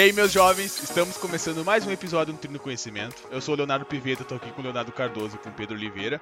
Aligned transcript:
aí, 0.00 0.14
meus 0.14 0.32
jovens, 0.32 0.82
estamos 0.82 1.18
começando 1.18 1.62
mais 1.62 1.86
um 1.86 1.90
episódio 1.90 2.32
do 2.32 2.38
Trino 2.38 2.58
Conhecimento. 2.58 3.22
Eu 3.30 3.38
sou 3.38 3.52
o 3.52 3.56
Leonardo 3.56 3.84
Piveta, 3.84 4.22
estou 4.22 4.38
aqui 4.38 4.50
com 4.50 4.62
o 4.62 4.64
Leonardo 4.64 4.90
Cardoso 4.92 5.36
e 5.36 5.38
com 5.38 5.50
o 5.50 5.52
Pedro 5.52 5.76
Oliveira. 5.76 6.18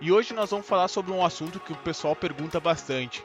E 0.00 0.10
hoje 0.10 0.34
nós 0.34 0.50
vamos 0.50 0.66
falar 0.66 0.88
sobre 0.88 1.12
um 1.12 1.24
assunto 1.24 1.60
que 1.60 1.72
o 1.72 1.76
pessoal 1.76 2.16
pergunta 2.16 2.58
bastante. 2.58 3.22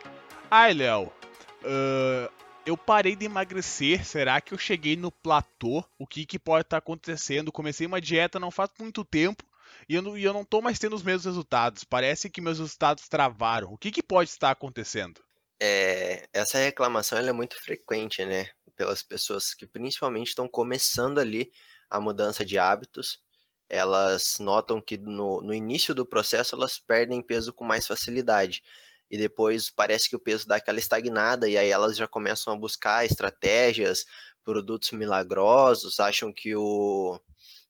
Ai, 0.52 0.76
Léo, 0.76 1.06
uh, 1.08 2.32
eu 2.68 2.78
parei 2.78 3.16
de 3.16 3.26
emagrecer, 3.26 4.06
será 4.06 4.40
que 4.40 4.54
eu 4.54 4.60
cheguei 4.60 4.96
no 4.96 5.12
platô? 5.12 5.84
O 5.98 6.06
que, 6.06 6.24
que 6.24 6.38
pode 6.38 6.62
estar 6.62 6.76
tá 6.76 6.86
acontecendo? 6.86 7.52
Comecei 7.52 7.88
uma 7.88 8.00
dieta 8.00 8.40
não 8.40 8.52
faz 8.52 8.70
muito 8.80 9.04
tempo 9.04 9.44
e 9.88 9.96
eu, 9.96 10.04
não, 10.04 10.16
e 10.16 10.24
eu 10.24 10.34
não 10.34 10.46
tô 10.46 10.62
mais 10.62 10.78
tendo 10.78 10.96
os 10.96 11.02
mesmos 11.02 11.26
resultados. 11.26 11.84
Parece 11.84 12.30
que 12.30 12.42
meus 12.42 12.60
resultados 12.60 13.08
travaram. 13.08 13.74
O 13.74 13.78
que, 13.78 13.90
que 13.90 14.04
pode 14.04 14.30
estar 14.30 14.52
acontecendo? 14.52 15.20
É, 15.60 16.28
essa 16.32 16.60
reclamação 16.60 17.18
é 17.18 17.34
muito 17.34 17.62
frequente, 17.62 18.24
né? 18.24 18.50
Pelas 18.80 19.04
pessoas 19.04 19.54
que 19.54 19.68
principalmente 19.68 20.30
estão 20.30 20.48
começando 20.48 21.20
ali 21.20 21.52
a 21.90 22.00
mudança 22.00 22.46
de 22.46 22.58
hábitos. 22.58 23.20
Elas 23.68 24.38
notam 24.40 24.80
que 24.80 24.98
no, 24.98 25.42
no 25.42 25.54
início 25.54 25.94
do 25.94 26.06
processo 26.06 26.56
elas 26.56 26.80
perdem 26.80 27.22
peso 27.22 27.52
com 27.52 27.66
mais 27.66 27.86
facilidade 27.86 28.64
e 29.12 29.18
depois 29.18 29.70
parece 29.70 30.08
que 30.08 30.16
o 30.16 30.20
peso 30.20 30.48
dá 30.48 30.56
aquela 30.56 30.80
estagnada 30.80 31.50
e 31.50 31.58
aí 31.58 31.70
elas 31.70 31.98
já 31.98 32.08
começam 32.08 32.54
a 32.54 32.58
buscar 32.58 33.06
estratégias, 33.06 34.06
produtos 34.46 34.92
milagrosos, 34.92 36.00
acham 36.00 36.32
que 36.32 36.56
o 36.56 37.20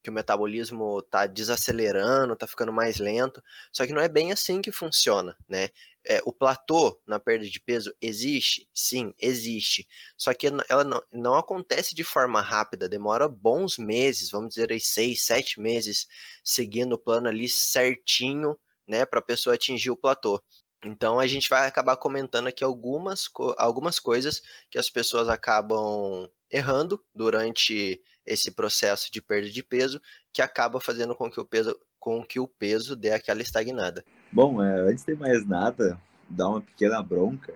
que 0.02 0.10
o 0.10 0.14
metabolismo 0.14 1.00
está 1.00 1.28
desacelerando, 1.28 2.34
está 2.34 2.48
ficando 2.48 2.72
mais 2.72 3.00
lento. 3.00 3.44
Só 3.72 3.86
que 3.86 3.94
não 3.94 4.02
é 4.02 4.08
bem 4.08 4.32
assim 4.32 4.62
que 4.62 4.72
funciona, 4.72 5.36
né? 5.48 5.70
É, 6.06 6.22
o 6.26 6.32
platô 6.34 7.00
na 7.06 7.20
perda 7.20 7.46
de 7.46 7.60
peso 7.60 7.94
existe? 8.02 8.68
Sim, 8.74 9.14
existe. 9.20 9.88
Só 10.18 10.34
que 10.34 10.48
ela 10.70 10.84
não, 10.84 11.02
não 11.12 11.36
acontece 11.36 11.94
de 11.94 12.04
forma 12.04 12.42
rápida, 12.42 12.88
demora 12.90 13.28
bons 13.28 13.78
meses, 13.78 14.32
vamos 14.32 14.50
dizer 14.56 14.72
aí, 14.72 14.80
seis, 14.80 15.24
sete 15.24 15.60
meses, 15.60 16.08
seguindo 16.44 16.94
o 16.94 16.98
plano 16.98 17.28
ali 17.28 17.50
certinho, 17.50 18.58
né, 18.88 19.06
para 19.06 19.20
a 19.20 19.24
pessoa 19.24 19.56
atingir 19.56 19.92
o 19.92 19.98
platô. 19.98 20.42
Então 20.84 21.20
a 21.20 21.28
gente 21.28 21.50
vai 21.50 21.68
acabar 21.68 21.98
comentando 21.98 22.48
aqui 22.48 22.64
algumas, 22.64 23.26
algumas 23.58 24.00
coisas 24.00 24.42
que 24.72 24.80
as 24.80 24.90
pessoas 24.90 25.28
acabam 25.28 26.30
errando 26.50 27.04
durante 27.14 28.02
esse 28.26 28.52
processo 28.52 29.12
de 29.12 29.22
perda 29.22 29.50
de 29.50 29.64
peso, 29.64 30.02
que 30.34 30.42
acaba 30.42 30.80
fazendo 30.80 31.16
com 31.16 31.30
que 31.30 31.40
o 31.40 31.46
peso, 31.46 31.78
com 32.00 32.24
que 32.24 32.40
o 32.40 32.48
peso 32.48 32.96
dê 32.96 33.12
aquela 33.12 33.42
estagnada. 33.42 34.04
Bom, 34.32 34.64
é, 34.64 34.82
antes 34.82 35.04
de 35.04 35.16
mais 35.16 35.46
nada, 35.46 36.00
dar 36.30 36.50
uma 36.50 36.62
pequena 36.62 37.02
bronca, 37.02 37.54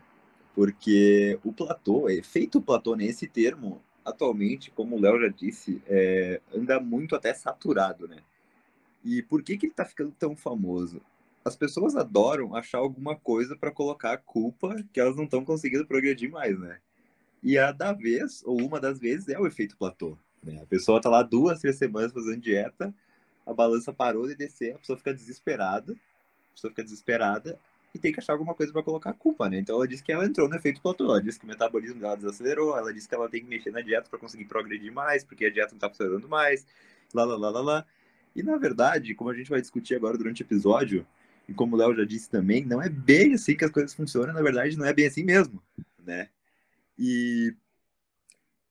porque 0.55 1.39
o 1.44 1.52
platô, 1.52 2.09
efeito 2.09 2.61
platô 2.61 2.95
nesse 2.95 3.27
termo, 3.27 3.81
atualmente, 4.05 4.71
como 4.71 4.95
o 4.95 4.99
Léo 4.99 5.21
já 5.21 5.27
disse, 5.27 5.81
é, 5.88 6.41
anda 6.53 6.80
muito 6.80 7.16
até 7.16 7.33
saturado, 7.33 8.08
né? 8.08 8.17
E 9.03 9.21
por 9.21 9.44
que, 9.44 9.58
que 9.58 9.66
ele 9.66 9.73
está 9.73 9.86
ficando 9.86 10.14
tão 10.17 10.36
famoso? 10.36 11.02
As 11.44 11.55
pessoas 11.55 11.95
adoram 11.95 12.55
achar 12.55 12.77
alguma 12.77 13.16
coisa 13.16 13.55
para 13.55 13.71
colocar 13.71 14.14
a 14.14 14.17
culpa 14.17 14.75
que 14.94 14.99
elas 14.99 15.16
não 15.16 15.25
estão 15.25 15.44
conseguindo 15.44 15.86
progredir 15.86 16.31
mais, 16.31 16.58
né? 16.58 16.80
E 17.41 17.58
a 17.58 17.71
da 17.73 17.91
vez, 17.91 18.41
ou 18.45 18.61
uma 18.61 18.80
das 18.80 18.99
vezes, 18.99 19.27
é 19.27 19.38
o 19.38 19.45
efeito 19.45 19.75
platô. 19.75 20.17
Né? 20.41 20.61
A 20.61 20.66
pessoa 20.66 21.02
tá 21.02 21.09
lá 21.09 21.21
duas, 21.21 21.59
três 21.59 21.75
semanas 21.77 22.14
fazendo 22.14 22.39
dieta, 22.39 22.94
a 23.45 23.53
balança 23.53 23.94
parou 23.94 24.27
de 24.27 24.36
descer, 24.36 24.75
a 24.75 24.80
pessoa 24.80 24.97
fica 24.97 25.13
desesperada, 25.13 25.94
a 25.94 26.53
pessoa 26.53 26.72
fica 26.72 26.83
desesperada 26.83 27.59
e 27.94 27.99
tem 27.99 28.11
que 28.11 28.19
achar 28.19 28.33
alguma 28.33 28.55
coisa 28.55 28.73
para 28.73 28.81
colocar 28.81 29.11
a 29.11 29.13
culpa, 29.13 29.47
né? 29.49 29.59
Então 29.59 29.75
ela 29.75 29.88
disse 29.88 30.03
que 30.03 30.11
ela 30.11 30.25
entrou 30.25 30.49
no 30.49 30.55
efeito 30.55 30.81
platô, 30.81 31.05
ela 31.05 31.21
disse 31.21 31.39
que 31.39 31.45
o 31.45 31.48
metabolismo 31.48 31.99
dela 31.99 32.15
desacelerou, 32.15 32.77
ela 32.77 32.93
disse 32.93 33.08
que 33.08 33.14
ela 33.14 33.30
tem 33.30 33.42
que 33.42 33.48
mexer 33.48 33.71
na 33.71 33.81
dieta 33.81 34.09
para 34.09 34.17
conseguir 34.17 34.45
progredir 34.45 34.92
mais, 34.92 35.23
porque 35.23 35.45
a 35.45 35.52
dieta 35.52 35.73
não 35.73 35.80
tá 35.80 35.89
funcionando 35.89 36.27
mais, 36.27 36.65
lá, 37.14 37.23
lá, 37.23 37.37
lá, 37.37 37.49
lá, 37.49 37.61
lá. 37.61 37.86
E 38.36 38.42
na 38.42 38.58
verdade, 38.58 39.14
como 39.14 39.30
a 39.30 39.36
gente 39.36 39.49
vai 39.49 39.61
discutir 39.61 39.95
agora 39.95 40.17
durante 40.17 40.42
o 40.42 40.45
episódio, 40.45 41.05
e 41.48 41.54
como 41.54 41.75
o 41.75 41.80
Léo 41.80 41.95
já 41.95 42.04
disse 42.04 42.30
também, 42.30 42.65
não 42.65 42.81
é 42.81 42.89
bem 42.89 43.33
assim 43.33 43.55
que 43.55 43.65
as 43.65 43.71
coisas 43.71 43.93
funcionam, 43.93 44.33
na 44.33 44.42
verdade 44.42 44.77
não 44.77 44.86
é 44.86 44.93
bem 44.93 45.05
assim 45.05 45.23
mesmo, 45.23 45.61
né? 45.99 46.30
E 46.98 47.54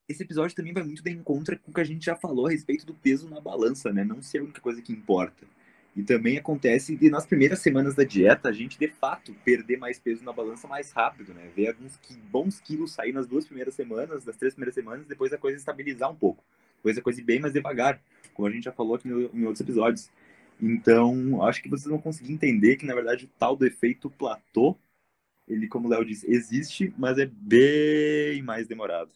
esse 0.07 0.23
episódio 0.23 0.55
também 0.55 0.73
vai 0.73 0.83
muito 0.83 1.03
de 1.03 1.11
encontro 1.11 1.57
com 1.59 1.71
o 1.71 1.73
que 1.73 1.81
a 1.81 1.85
gente 1.85 2.05
já 2.05 2.15
falou 2.15 2.47
a 2.47 2.51
respeito 2.51 2.85
do 2.85 2.93
peso 2.93 3.29
na 3.29 3.39
balança, 3.39 3.91
né? 3.91 4.03
Não 4.03 4.21
ser 4.21 4.39
a 4.39 4.43
única 4.43 4.61
coisa 4.61 4.81
que 4.81 4.91
importa. 4.91 5.45
E 5.95 6.01
também 6.01 6.37
acontece 6.37 6.95
de 6.95 7.09
nas 7.09 7.25
primeiras 7.25 7.59
semanas 7.59 7.93
da 7.93 8.03
dieta 8.03 8.49
a 8.49 8.51
gente 8.51 8.79
de 8.79 8.87
fato 8.87 9.33
perder 9.45 9.77
mais 9.77 9.99
peso 9.99 10.23
na 10.23 10.33
balança 10.33 10.67
mais 10.67 10.91
rápido, 10.91 11.33
né? 11.33 11.49
Ver 11.55 11.67
alguns 11.67 11.99
bons 12.31 12.59
quilos 12.59 12.93
sair 12.93 13.13
nas 13.13 13.27
duas 13.27 13.45
primeiras 13.45 13.75
semanas, 13.75 14.25
nas 14.25 14.35
três 14.35 14.53
primeiras 14.53 14.73
semanas, 14.73 15.05
depois 15.05 15.31
a 15.31 15.37
coisa 15.37 15.57
estabilizar 15.57 16.11
um 16.11 16.15
pouco. 16.15 16.43
Depois 16.77 16.97
a 16.97 17.01
coisa 17.01 17.21
ir 17.21 17.23
bem 17.23 17.39
mais 17.39 17.53
devagar, 17.53 18.01
como 18.33 18.47
a 18.47 18.51
gente 18.51 18.63
já 18.63 18.71
falou 18.71 18.95
aqui 18.95 19.07
em 19.07 19.45
outros 19.45 19.61
episódios. 19.61 20.09
Então, 20.61 21.43
acho 21.43 21.61
que 21.61 21.69
vocês 21.69 21.87
vão 21.87 21.99
conseguir 21.99 22.33
entender 22.33 22.75
que, 22.75 22.85
na 22.85 22.95
verdade, 22.95 23.25
o 23.25 23.29
tal 23.39 23.55
do 23.55 23.65
efeito 23.65 24.09
platô, 24.09 24.77
ele, 25.47 25.67
como 25.67 25.87
o 25.87 25.89
Léo 25.89 26.05
disse, 26.05 26.29
existe, 26.29 26.93
mas 26.97 27.17
é 27.17 27.25
bem 27.25 28.41
mais 28.41 28.67
demorado. 28.67 29.11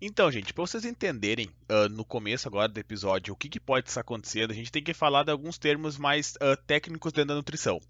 Então, 0.00 0.30
gente, 0.30 0.54
para 0.54 0.64
vocês 0.64 0.84
entenderem 0.84 1.50
uh, 1.68 1.88
no 1.90 2.04
começo 2.04 2.46
agora 2.46 2.68
do 2.68 2.78
episódio 2.78 3.34
o 3.34 3.36
que, 3.36 3.48
que, 3.48 3.58
pode 3.58 3.88
estar 3.88 4.00
acontecendo, 4.00 4.52
a 4.52 4.54
gente 4.54 4.70
tem 4.70 4.82
que 4.82 4.94
falar 4.94 5.24
de 5.24 5.32
alguns 5.32 5.58
termos 5.58 5.98
mais 5.98 6.34
uh, 6.36 6.56
técnicos 6.66 7.12
dentro 7.12 7.28
da 7.28 7.34
nutrição. 7.34 7.80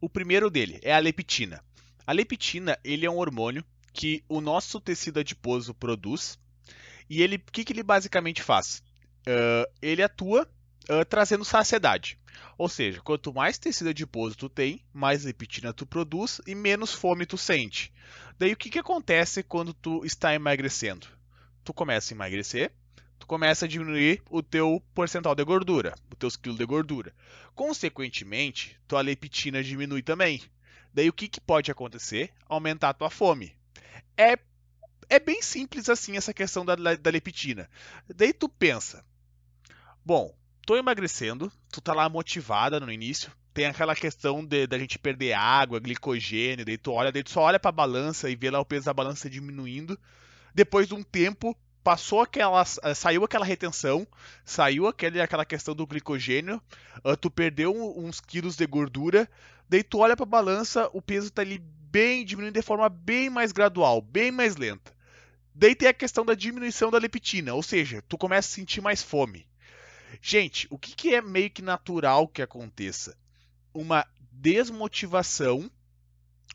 O 0.00 0.08
primeiro 0.08 0.50
dele 0.50 0.80
é 0.82 0.92
a 0.92 0.98
leptina. 0.98 1.62
A 2.04 2.12
leptina 2.12 2.76
ele 2.82 3.06
é 3.06 3.10
um 3.10 3.18
hormônio 3.18 3.64
que 3.92 4.24
o 4.28 4.40
nosso 4.40 4.80
tecido 4.80 5.20
adiposo 5.20 5.72
produz 5.72 6.36
e 7.08 7.22
ele, 7.22 7.36
o 7.36 7.52
que, 7.52 7.64
que 7.64 7.72
ele 7.72 7.84
basicamente 7.84 8.42
faz? 8.42 8.82
Uh, 9.20 9.70
ele 9.80 10.02
atua 10.02 10.48
trazendo 11.08 11.44
saciedade. 11.44 12.18
Ou 12.58 12.68
seja, 12.68 13.00
quanto 13.00 13.32
mais 13.32 13.56
tecido 13.56 13.90
adiposo 13.90 14.36
tu 14.36 14.48
tem, 14.48 14.84
mais 14.92 15.24
leptina 15.24 15.72
tu 15.72 15.86
produz 15.86 16.40
e 16.44 16.56
menos 16.56 16.92
fome 16.92 17.24
tu 17.24 17.38
sente. 17.38 17.92
Daí 18.36 18.52
o 18.52 18.56
que, 18.56 18.68
que 18.68 18.80
acontece 18.80 19.44
quando 19.44 19.72
tu 19.72 20.04
está 20.04 20.34
emagrecendo? 20.34 21.06
Tu 21.64 21.72
começa 21.72 22.12
a 22.12 22.14
emagrecer, 22.14 22.72
tu 23.18 23.26
começa 23.26 23.64
a 23.64 23.68
diminuir 23.68 24.22
o 24.30 24.42
teu 24.42 24.82
percentual 24.94 25.34
de 25.34 25.44
gordura, 25.44 25.94
os 26.10 26.18
teus 26.18 26.36
quilos 26.36 26.58
de 26.58 26.66
gordura. 26.66 27.14
Consequentemente, 27.54 28.78
tua 28.88 29.00
leptina 29.00 29.62
diminui 29.62 30.02
também. 30.02 30.42
Daí 30.92 31.08
o 31.08 31.12
que, 31.12 31.28
que 31.28 31.40
pode 31.40 31.70
acontecer? 31.70 32.32
Aumentar 32.48 32.90
a 32.90 32.94
tua 32.94 33.10
fome. 33.10 33.54
É, 34.16 34.38
é 35.08 35.18
bem 35.18 35.40
simples 35.40 35.88
assim 35.88 36.16
essa 36.16 36.34
questão 36.34 36.64
da, 36.64 36.74
da 36.74 37.10
leptina. 37.10 37.68
Daí 38.14 38.32
tu 38.32 38.48
pensa, 38.48 39.04
bom, 40.04 40.34
tô 40.66 40.76
emagrecendo, 40.76 41.50
tu 41.70 41.80
tá 41.80 41.94
lá 41.94 42.08
motivada 42.08 42.78
no 42.80 42.92
início, 42.92 43.32
tem 43.54 43.66
aquela 43.66 43.94
questão 43.94 44.44
de 44.44 44.66
da 44.66 44.78
gente 44.78 44.98
perder 44.98 45.34
água, 45.34 45.78
glicogênio, 45.78 46.64
daí 46.64 46.78
tu 46.78 46.92
olha, 46.92 47.12
daí 47.12 47.22
tu 47.22 47.30
só 47.30 47.42
olha 47.42 47.60
para 47.60 47.68
a 47.68 47.72
balança 47.72 48.28
e 48.28 48.36
vê 48.36 48.50
lá 48.50 48.60
o 48.60 48.64
peso 48.64 48.86
da 48.86 48.94
balança 48.94 49.28
diminuindo 49.28 49.98
depois 50.54 50.88
de 50.88 50.94
um 50.94 51.02
tempo 51.02 51.56
passou 51.82 52.20
aquela 52.20 52.64
eh, 52.82 52.94
saiu 52.94 53.24
aquela 53.24 53.44
retenção 53.44 54.06
saiu 54.44 54.86
aquele, 54.86 55.20
aquela 55.20 55.44
questão 55.44 55.74
do 55.74 55.86
glicogênio 55.86 56.62
uh, 57.04 57.16
tu 57.16 57.30
perdeu 57.30 57.74
uns 57.98 58.20
quilos 58.20 58.56
de 58.56 58.66
gordura 58.66 59.28
daí 59.68 59.82
tu 59.82 59.98
olha 59.98 60.16
para 60.16 60.24
a 60.24 60.26
balança 60.26 60.88
o 60.92 61.02
peso 61.02 61.28
está 61.28 61.42
ali 61.42 61.58
bem 61.58 62.24
diminuindo 62.24 62.54
de 62.54 62.62
forma 62.62 62.88
bem 62.88 63.28
mais 63.28 63.52
gradual 63.52 64.00
bem 64.00 64.30
mais 64.30 64.56
lenta. 64.56 64.92
Daí 65.54 65.74
tem 65.74 65.88
a 65.88 65.92
questão 65.92 66.24
da 66.24 66.34
diminuição 66.34 66.90
da 66.90 66.98
leptina 66.98 67.52
ou 67.52 67.62
seja 67.62 68.02
tu 68.08 68.16
começa 68.16 68.48
a 68.48 68.54
sentir 68.54 68.80
mais 68.80 69.02
fome. 69.02 69.46
Gente 70.20 70.66
o 70.70 70.78
que, 70.78 70.94
que 70.94 71.14
é 71.14 71.20
meio 71.20 71.50
que 71.50 71.62
natural 71.62 72.28
que 72.28 72.42
aconteça? 72.42 73.16
Uma 73.74 74.06
desmotivação 74.30 75.70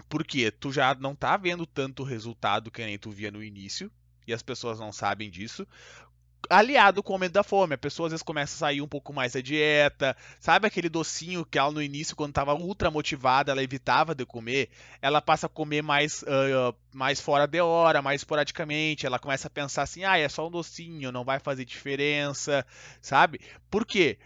porque 0.10 0.52
tu 0.52 0.72
já 0.72 0.96
não 0.96 1.16
tá 1.16 1.36
vendo 1.38 1.66
tanto 1.66 2.04
resultado 2.04 2.72
que 2.72 2.86
nem 2.86 2.98
tu 2.98 3.12
via 3.12 3.32
no 3.32 3.44
início, 3.44 3.92
e 4.28 4.34
as 4.34 4.42
pessoas 4.42 4.80
não 4.80 4.92
sabem 4.92 5.30
disso. 5.30 5.66
Aliado 6.50 7.04
com 7.04 7.12
o 7.12 7.16
aumento 7.16 7.34
da 7.34 7.44
fome, 7.44 7.74
a 7.74 7.78
pessoa 7.78 8.08
às 8.08 8.12
vezes 8.12 8.24
começa 8.24 8.56
a 8.56 8.58
sair 8.58 8.82
um 8.82 8.88
pouco 8.88 9.12
mais 9.12 9.34
da 9.34 9.42
dieta, 9.42 10.16
sabe 10.40 10.68
aquele 10.68 10.88
docinho 10.88 11.44
que 11.44 11.58
ela 11.58 11.72
no 11.72 11.82
início, 11.82 12.16
quando 12.16 12.30
estava 12.30 12.54
ultra 12.54 12.90
motivada, 12.90 13.52
ela 13.52 13.64
evitava 13.64 14.16
de 14.16 14.26
comer, 14.26 14.70
ela 15.02 15.20
passa 15.20 15.48
a 15.48 15.50
comer 15.50 15.82
mais, 15.82 16.22
uh, 16.22 16.74
mais 16.94 17.20
fora 17.20 17.48
de 17.48 17.60
hora, 17.60 18.02
mais 18.02 18.22
esporadicamente, 18.22 19.06
ela 19.06 19.20
começa 19.20 19.48
a 19.48 19.52
pensar 19.52 19.82
assim, 19.82 20.06
ah, 20.06 20.18
é 20.18 20.30
só 20.30 20.48
um 20.48 20.52
docinho, 20.52 21.12
não 21.12 21.26
vai 21.26 21.40
fazer 21.40 21.66
diferença, 21.66 22.66
sabe? 23.02 23.42
Por 23.70 23.86
quê? 23.86 24.18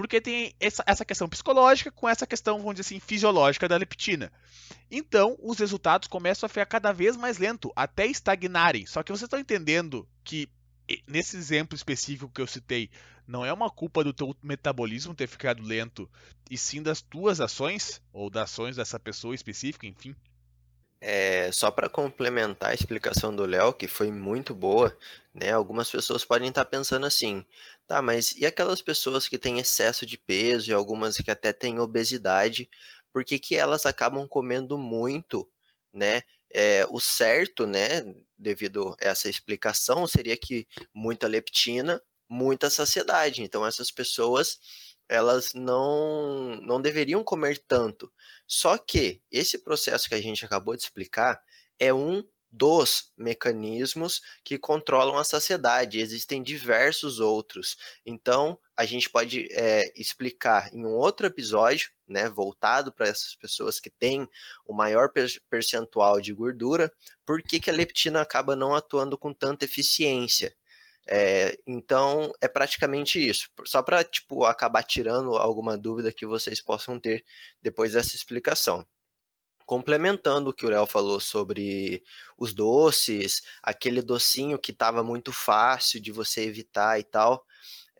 Porque 0.00 0.18
tem 0.18 0.54
essa, 0.58 0.82
essa 0.86 1.04
questão 1.04 1.28
psicológica 1.28 1.92
com 1.92 2.08
essa 2.08 2.26
questão, 2.26 2.56
vamos 2.56 2.76
dizer 2.76 2.86
assim, 2.86 3.00
fisiológica 3.00 3.68
da 3.68 3.76
leptina. 3.76 4.32
Então, 4.90 5.36
os 5.42 5.58
resultados 5.58 6.08
começam 6.08 6.46
a 6.46 6.48
ficar 6.48 6.64
cada 6.64 6.90
vez 6.90 7.18
mais 7.18 7.36
lento, 7.36 7.70
até 7.76 8.06
estagnarem. 8.06 8.86
Só 8.86 9.02
que 9.02 9.12
vocês 9.12 9.24
estão 9.24 9.38
entendendo 9.38 10.08
que 10.24 10.48
nesse 11.06 11.36
exemplo 11.36 11.76
específico 11.76 12.32
que 12.32 12.40
eu 12.40 12.46
citei, 12.46 12.88
não 13.26 13.44
é 13.44 13.52
uma 13.52 13.68
culpa 13.68 14.02
do 14.02 14.14
teu 14.14 14.34
metabolismo 14.42 15.14
ter 15.14 15.26
ficado 15.26 15.62
lento, 15.62 16.10
e 16.50 16.56
sim 16.56 16.82
das 16.82 17.02
tuas 17.02 17.38
ações 17.38 18.00
ou 18.10 18.30
das 18.30 18.44
ações 18.44 18.76
dessa 18.76 18.98
pessoa 18.98 19.34
específica, 19.34 19.86
enfim. 19.86 20.16
É, 21.00 21.50
só 21.52 21.70
para 21.70 21.88
complementar 21.88 22.70
a 22.70 22.74
explicação 22.74 23.34
do 23.34 23.46
Léo, 23.46 23.72
que 23.72 23.88
foi 23.88 24.10
muito 24.10 24.54
boa, 24.54 24.94
né? 25.34 25.50
Algumas 25.50 25.90
pessoas 25.90 26.24
podem 26.26 26.50
estar 26.50 26.64
pensando 26.66 27.06
assim, 27.06 27.44
tá, 27.86 28.02
mas 28.02 28.32
e 28.36 28.44
aquelas 28.44 28.82
pessoas 28.82 29.26
que 29.26 29.38
têm 29.38 29.58
excesso 29.58 30.04
de 30.04 30.18
peso 30.18 30.70
e 30.70 30.74
algumas 30.74 31.16
que 31.16 31.30
até 31.30 31.52
têm 31.54 31.78
obesidade, 31.80 32.68
por 33.12 33.24
que, 33.24 33.38
que 33.38 33.56
elas 33.56 33.86
acabam 33.86 34.28
comendo 34.28 34.76
muito, 34.76 35.48
né? 35.92 36.22
É, 36.52 36.84
o 36.90 37.00
certo, 37.00 37.66
né, 37.66 38.04
devido 38.36 38.94
a 39.00 39.08
essa 39.08 39.28
explicação, 39.28 40.06
seria 40.06 40.36
que 40.36 40.66
muita 40.92 41.26
leptina, 41.28 42.02
muita 42.28 42.68
saciedade. 42.68 43.42
Então, 43.42 43.66
essas 43.66 43.90
pessoas 43.90 44.58
elas 45.10 45.52
não, 45.52 46.54
não 46.62 46.80
deveriam 46.80 47.24
comer 47.24 47.58
tanto. 47.58 48.10
Só 48.46 48.78
que 48.78 49.20
esse 49.30 49.58
processo 49.58 50.08
que 50.08 50.14
a 50.14 50.22
gente 50.22 50.44
acabou 50.44 50.76
de 50.76 50.84
explicar 50.84 51.42
é 51.80 51.92
um 51.92 52.24
dos 52.52 53.12
mecanismos 53.16 54.22
que 54.44 54.56
controlam 54.56 55.18
a 55.18 55.24
saciedade. 55.24 56.00
Existem 56.00 56.42
diversos 56.42 57.18
outros. 57.18 57.76
Então, 58.06 58.56
a 58.76 58.84
gente 58.84 59.10
pode 59.10 59.48
é, 59.50 59.92
explicar 59.96 60.72
em 60.72 60.84
um 60.84 60.94
outro 60.94 61.26
episódio, 61.26 61.90
né, 62.08 62.28
voltado 62.28 62.92
para 62.92 63.08
essas 63.08 63.34
pessoas 63.34 63.80
que 63.80 63.90
têm 63.90 64.28
o 64.64 64.72
maior 64.72 65.12
percentual 65.48 66.20
de 66.20 66.32
gordura, 66.32 66.92
por 67.26 67.42
que, 67.42 67.58
que 67.58 67.70
a 67.70 67.72
leptina 67.72 68.20
acaba 68.20 68.54
não 68.54 68.74
atuando 68.74 69.18
com 69.18 69.32
tanta 69.32 69.64
eficiência. 69.64 70.54
É, 71.08 71.58
então 71.66 72.32
é 72.40 72.48
praticamente 72.48 73.18
isso. 73.18 73.48
Só 73.66 73.82
para 73.82 74.04
tipo 74.04 74.44
acabar 74.44 74.82
tirando 74.82 75.36
alguma 75.36 75.76
dúvida 75.76 76.12
que 76.12 76.26
vocês 76.26 76.60
possam 76.60 76.98
ter 77.00 77.24
depois 77.62 77.92
dessa 77.92 78.14
explicação. 78.16 78.86
Complementando 79.66 80.50
o 80.50 80.52
que 80.54 80.66
o 80.66 80.70
Léo 80.70 80.86
falou 80.86 81.20
sobre 81.20 82.02
os 82.38 82.52
doces, 82.54 83.42
aquele 83.62 84.02
docinho 84.02 84.58
que 84.58 84.72
estava 84.72 85.02
muito 85.02 85.32
fácil 85.32 86.00
de 86.00 86.12
você 86.12 86.42
evitar 86.42 86.98
e 87.00 87.04
tal. 87.04 87.46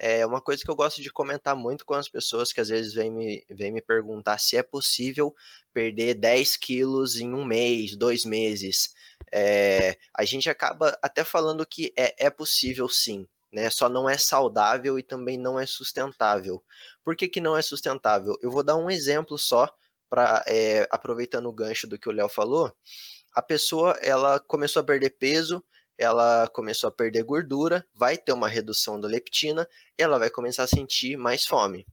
É 0.02 0.24
uma 0.24 0.40
coisa 0.40 0.64
que 0.64 0.70
eu 0.70 0.74
gosto 0.74 1.02
de 1.02 1.12
comentar 1.12 1.54
muito 1.54 1.84
com 1.84 1.92
as 1.92 2.08
pessoas 2.08 2.54
que 2.54 2.60
às 2.60 2.70
vezes 2.70 2.94
vêm 2.94 3.10
me, 3.10 3.44
vêm 3.50 3.70
me 3.70 3.82
perguntar 3.82 4.38
se 4.38 4.56
é 4.56 4.62
possível 4.62 5.34
perder 5.74 6.14
10 6.14 6.56
quilos 6.56 7.16
em 7.16 7.34
um 7.34 7.44
mês, 7.44 7.94
dois 7.94 8.24
meses. 8.24 8.94
É, 9.30 9.98
a 10.16 10.24
gente 10.24 10.48
acaba 10.48 10.98
até 11.02 11.22
falando 11.22 11.66
que 11.66 11.92
é, 11.94 12.14
é 12.26 12.30
possível 12.30 12.88
sim, 12.88 13.28
né? 13.52 13.68
Só 13.68 13.90
não 13.90 14.08
é 14.08 14.16
saudável 14.16 14.98
e 14.98 15.02
também 15.02 15.36
não 15.36 15.60
é 15.60 15.66
sustentável. 15.66 16.64
Por 17.04 17.14
que, 17.14 17.28
que 17.28 17.40
não 17.40 17.54
é 17.54 17.60
sustentável? 17.60 18.38
Eu 18.40 18.50
vou 18.50 18.62
dar 18.62 18.76
um 18.76 18.88
exemplo 18.88 19.36
só 19.36 19.68
para 20.08 20.42
é, 20.46 20.88
aproveitando 20.90 21.46
o 21.46 21.52
gancho 21.52 21.86
do 21.86 21.98
que 21.98 22.08
o 22.08 22.12
Léo 22.12 22.30
falou. 22.30 22.74
A 23.34 23.42
pessoa 23.42 23.98
ela 24.00 24.40
começou 24.40 24.80
a 24.80 24.84
perder 24.84 25.10
peso, 25.10 25.62
ela 26.00 26.48
começou 26.48 26.88
a 26.88 26.90
perder 26.90 27.22
gordura, 27.24 27.86
vai 27.94 28.16
ter 28.16 28.32
uma 28.32 28.48
redução 28.48 28.98
da 28.98 29.06
leptina, 29.06 29.68
ela 29.98 30.18
vai 30.18 30.30
começar 30.30 30.62
a 30.62 30.66
sentir 30.66 31.14
mais 31.18 31.44
fome. 31.44 31.86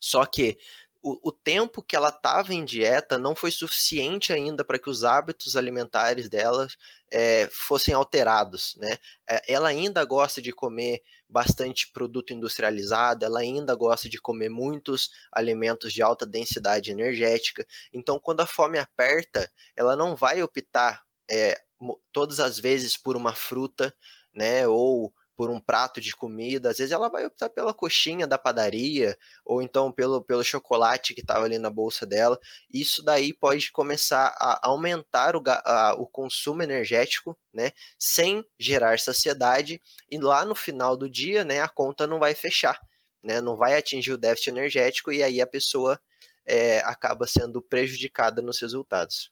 Só 0.00 0.26
que 0.26 0.58
o, 1.00 1.28
o 1.28 1.30
tempo 1.30 1.80
que 1.80 1.94
ela 1.94 2.08
estava 2.08 2.52
em 2.52 2.64
dieta 2.64 3.16
não 3.16 3.36
foi 3.36 3.52
suficiente 3.52 4.32
ainda 4.32 4.64
para 4.64 4.76
que 4.76 4.90
os 4.90 5.04
hábitos 5.04 5.56
alimentares 5.56 6.28
dela 6.28 6.66
é, 7.12 7.48
fossem 7.52 7.94
alterados, 7.94 8.74
né? 8.76 8.98
É, 9.30 9.52
ela 9.52 9.68
ainda 9.68 10.04
gosta 10.04 10.42
de 10.42 10.50
comer 10.50 11.00
bastante 11.28 11.92
produto 11.92 12.32
industrializado, 12.32 13.24
ela 13.24 13.38
ainda 13.38 13.72
gosta 13.76 14.08
de 14.08 14.20
comer 14.20 14.48
muitos 14.48 15.10
alimentos 15.30 15.92
de 15.92 16.02
alta 16.02 16.26
densidade 16.26 16.90
energética. 16.90 17.64
Então, 17.92 18.18
quando 18.18 18.40
a 18.40 18.46
fome 18.46 18.80
aperta, 18.80 19.48
ela 19.76 19.94
não 19.94 20.16
vai 20.16 20.42
optar 20.42 21.04
é, 21.30 21.60
todas 22.12 22.40
as 22.40 22.58
vezes 22.58 22.96
por 22.96 23.16
uma 23.16 23.34
fruta, 23.34 23.94
né? 24.34 24.66
Ou 24.66 25.12
por 25.38 25.50
um 25.50 25.60
prato 25.60 26.00
de 26.00 26.16
comida, 26.16 26.70
às 26.70 26.78
vezes 26.78 26.90
ela 26.90 27.08
vai 27.08 27.24
optar 27.24 27.48
pela 27.48 27.72
coxinha 27.72 28.26
da 28.26 28.36
padaria, 28.36 29.16
ou 29.44 29.62
então 29.62 29.92
pelo, 29.92 30.20
pelo 30.20 30.42
chocolate 30.42 31.14
que 31.14 31.20
estava 31.20 31.44
ali 31.44 31.58
na 31.60 31.70
bolsa 31.70 32.04
dela. 32.04 32.36
Isso 32.68 33.04
daí 33.04 33.32
pode 33.32 33.70
começar 33.70 34.34
a 34.36 34.58
aumentar 34.66 35.36
o, 35.36 35.42
a, 35.46 35.94
o 35.94 36.08
consumo 36.08 36.60
energético, 36.60 37.38
né, 37.54 37.70
sem 37.96 38.44
gerar 38.58 38.98
saciedade, 38.98 39.80
e 40.10 40.18
lá 40.18 40.44
no 40.44 40.56
final 40.56 40.96
do 40.96 41.08
dia, 41.08 41.44
né, 41.44 41.60
a 41.60 41.68
conta 41.68 42.04
não 42.04 42.18
vai 42.18 42.34
fechar, 42.34 42.76
né, 43.22 43.40
não 43.40 43.56
vai 43.56 43.76
atingir 43.78 44.10
o 44.10 44.18
déficit 44.18 44.50
energético, 44.50 45.12
e 45.12 45.22
aí 45.22 45.40
a 45.40 45.46
pessoa 45.46 46.00
é, 46.44 46.80
acaba 46.80 47.28
sendo 47.28 47.62
prejudicada 47.62 48.42
nos 48.42 48.60
resultados. 48.60 49.30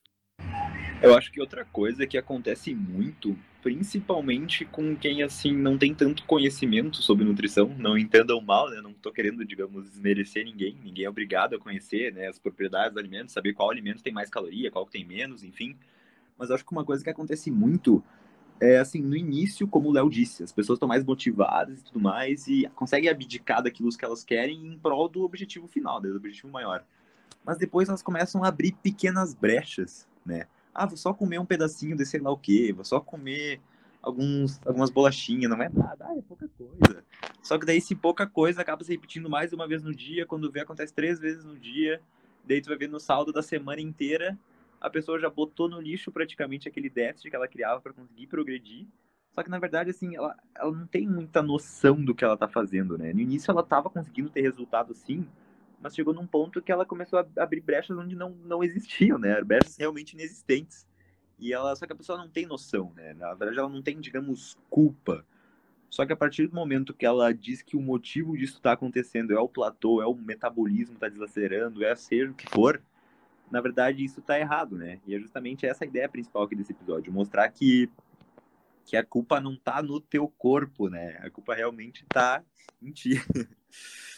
Eu 1.02 1.14
acho 1.14 1.30
que 1.30 1.40
outra 1.40 1.64
coisa 1.64 2.06
que 2.06 2.16
acontece 2.16 2.74
muito, 2.74 3.38
principalmente 3.62 4.64
com 4.64 4.96
quem 4.96 5.22
assim 5.22 5.54
não 5.54 5.76
tem 5.76 5.94
tanto 5.94 6.24
conhecimento 6.24 6.96
sobre 6.96 7.24
nutrição, 7.24 7.68
não 7.78 7.98
entendam 7.98 8.40
mal, 8.40 8.70
né? 8.70 8.80
Não 8.80 8.90
estou 8.92 9.12
querendo, 9.12 9.44
digamos, 9.44 9.90
desmerecer 9.90 10.44
ninguém, 10.44 10.76
ninguém 10.82 11.04
é 11.04 11.10
obrigado 11.10 11.54
a 11.54 11.58
conhecer, 11.58 12.12
né, 12.14 12.28
as 12.28 12.38
propriedades 12.38 12.94
do 12.94 12.98
alimento, 12.98 13.30
saber 13.30 13.52
qual 13.52 13.70
alimento 13.70 14.02
tem 14.02 14.12
mais 14.12 14.30
caloria, 14.30 14.70
qual 14.70 14.86
tem 14.86 15.04
menos, 15.04 15.44
enfim. 15.44 15.76
Mas 16.36 16.50
acho 16.50 16.64
que 16.64 16.72
uma 16.72 16.84
coisa 16.84 17.04
que 17.04 17.10
acontece 17.10 17.50
muito 17.50 18.02
é 18.58 18.78
assim, 18.78 19.02
no 19.02 19.14
início, 19.14 19.68
como 19.68 19.90
o 19.90 19.92
Léo 19.92 20.08
disse, 20.08 20.42
as 20.42 20.50
pessoas 20.50 20.78
estão 20.78 20.88
mais 20.88 21.04
motivadas 21.04 21.80
e 21.80 21.84
tudo 21.84 22.00
mais 22.00 22.48
e 22.48 22.66
conseguem 22.74 23.10
abdicar 23.10 23.62
daquilo 23.62 23.90
que 23.90 24.04
elas 24.04 24.24
querem 24.24 24.66
em 24.66 24.78
prol 24.78 25.10
do 25.10 25.24
objetivo 25.24 25.68
final, 25.68 26.00
né, 26.00 26.08
do 26.08 26.16
objetivo 26.16 26.48
maior. 26.50 26.82
Mas 27.44 27.58
depois 27.58 27.88
elas 27.88 28.02
começam 28.02 28.42
a 28.42 28.48
abrir 28.48 28.72
pequenas 28.82 29.34
brechas, 29.34 30.08
né? 30.24 30.46
Ah, 30.76 30.86
vou 30.86 30.96
só 30.96 31.12
comer 31.14 31.38
um 31.38 31.46
pedacinho 31.46 31.96
de 31.96 32.04
sei 32.04 32.20
lá 32.20 32.30
o 32.30 32.36
quê, 32.36 32.72
vou 32.72 32.84
só 32.84 33.00
comer 33.00 33.60
alguns, 34.02 34.60
algumas 34.64 34.90
bolachinhas, 34.90 35.50
não 35.50 35.60
é 35.60 35.68
nada, 35.68 36.06
ah, 36.06 36.16
é 36.16 36.22
pouca 36.22 36.48
coisa. 36.56 37.02
Só 37.42 37.58
que 37.58 37.66
daí, 37.66 37.80
se 37.80 37.94
pouca 37.94 38.26
coisa, 38.26 38.60
acaba 38.60 38.84
se 38.84 38.92
repetindo 38.92 39.28
mais 39.28 39.52
uma 39.52 39.66
vez 39.66 39.82
no 39.82 39.94
dia, 39.94 40.26
quando 40.26 40.50
vê, 40.50 40.60
acontece 40.60 40.94
três 40.94 41.18
vezes 41.18 41.44
no 41.44 41.58
dia, 41.58 42.00
daí 42.44 42.60
tu 42.60 42.68
vai 42.68 42.76
ver 42.76 42.88
no 42.88 43.00
saldo 43.00 43.32
da 43.32 43.42
semana 43.42 43.80
inteira, 43.80 44.38
a 44.80 44.90
pessoa 44.90 45.18
já 45.18 45.30
botou 45.30 45.68
no 45.68 45.80
lixo 45.80 46.12
praticamente 46.12 46.68
aquele 46.68 46.90
déficit 46.90 47.30
que 47.30 47.36
ela 47.36 47.48
criava 47.48 47.80
para 47.80 47.92
conseguir 47.92 48.26
progredir. 48.26 48.86
Só 49.32 49.42
que, 49.42 49.50
na 49.50 49.58
verdade, 49.58 49.90
assim, 49.90 50.14
ela, 50.14 50.34
ela 50.54 50.72
não 50.72 50.86
tem 50.86 51.06
muita 51.06 51.42
noção 51.42 52.02
do 52.02 52.14
que 52.14 52.24
ela 52.24 52.36
tá 52.36 52.48
fazendo, 52.48 52.96
né? 52.96 53.12
No 53.12 53.20
início 53.20 53.50
ela 53.50 53.62
tava 53.62 53.90
conseguindo 53.90 54.30
ter 54.30 54.40
resultado 54.40 54.94
sim, 54.94 55.26
mas 55.86 55.94
chegou 55.94 56.12
num 56.12 56.26
ponto 56.26 56.60
que 56.60 56.72
ela 56.72 56.84
começou 56.84 57.20
a 57.20 57.26
abrir 57.36 57.60
brechas 57.60 57.96
onde 57.96 58.16
não, 58.16 58.30
não 58.44 58.64
existiam, 58.64 59.18
né? 59.18 59.40
Brechas 59.40 59.76
realmente 59.76 60.14
inexistentes. 60.14 60.84
E 61.38 61.52
ela, 61.52 61.76
só 61.76 61.86
que 61.86 61.92
a 61.92 61.96
pessoa 61.96 62.18
não 62.18 62.28
tem 62.28 62.44
noção, 62.44 62.92
né? 62.96 63.14
Na 63.14 63.32
verdade, 63.34 63.60
ela 63.60 63.68
não 63.68 63.80
tem, 63.80 64.00
digamos, 64.00 64.58
culpa. 64.68 65.24
Só 65.88 66.04
que 66.04 66.12
a 66.12 66.16
partir 66.16 66.48
do 66.48 66.56
momento 66.56 66.92
que 66.92 67.06
ela 67.06 67.32
diz 67.32 67.62
que 67.62 67.76
o 67.76 67.80
motivo 67.80 68.36
disso 68.36 68.56
está 68.56 68.72
acontecendo 68.72 69.32
é 69.32 69.38
o 69.38 69.48
platô, 69.48 70.02
é 70.02 70.06
o 70.06 70.14
metabolismo 70.14 70.94
está 70.94 71.08
desacelerando, 71.08 71.84
é 71.84 71.94
seja 71.94 72.32
o 72.32 72.34
que 72.34 72.50
for, 72.50 72.82
na 73.48 73.60
verdade 73.60 74.04
isso 74.04 74.18
está 74.18 74.40
errado, 74.40 74.76
né? 74.76 74.98
E 75.06 75.14
é 75.14 75.20
justamente 75.20 75.64
essa 75.66 75.84
a 75.84 75.86
ideia 75.86 76.08
principal 76.08 76.42
aqui 76.42 76.56
desse 76.56 76.72
episódio, 76.72 77.12
mostrar 77.12 77.48
que 77.50 77.88
que 78.84 78.96
a 78.96 79.04
culpa 79.04 79.40
não 79.40 79.54
está 79.54 79.80
no 79.82 80.00
teu 80.00 80.26
corpo, 80.26 80.88
né? 80.88 81.20
A 81.22 81.30
culpa 81.30 81.54
realmente 81.54 82.02
está 82.02 82.42
em 82.82 82.90
ti. 82.90 83.20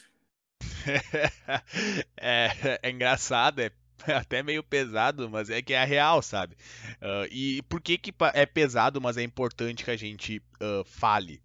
é, 2.16 2.78
é 2.82 2.90
engraçado, 2.90 3.60
é 3.60 3.70
até 4.14 4.42
meio 4.42 4.62
pesado, 4.62 5.28
mas 5.28 5.50
é 5.50 5.60
que 5.62 5.72
é 5.72 5.80
a 5.80 5.84
real, 5.84 6.22
sabe? 6.22 6.56
Uh, 7.00 7.26
e 7.30 7.62
por 7.62 7.80
que, 7.80 7.98
que 7.98 8.14
é 8.34 8.46
pesado, 8.46 9.00
mas 9.00 9.16
é 9.16 9.22
importante 9.22 9.84
que 9.84 9.90
a 9.90 9.96
gente 9.96 10.42
uh, 10.60 10.84
fale? 10.84 11.40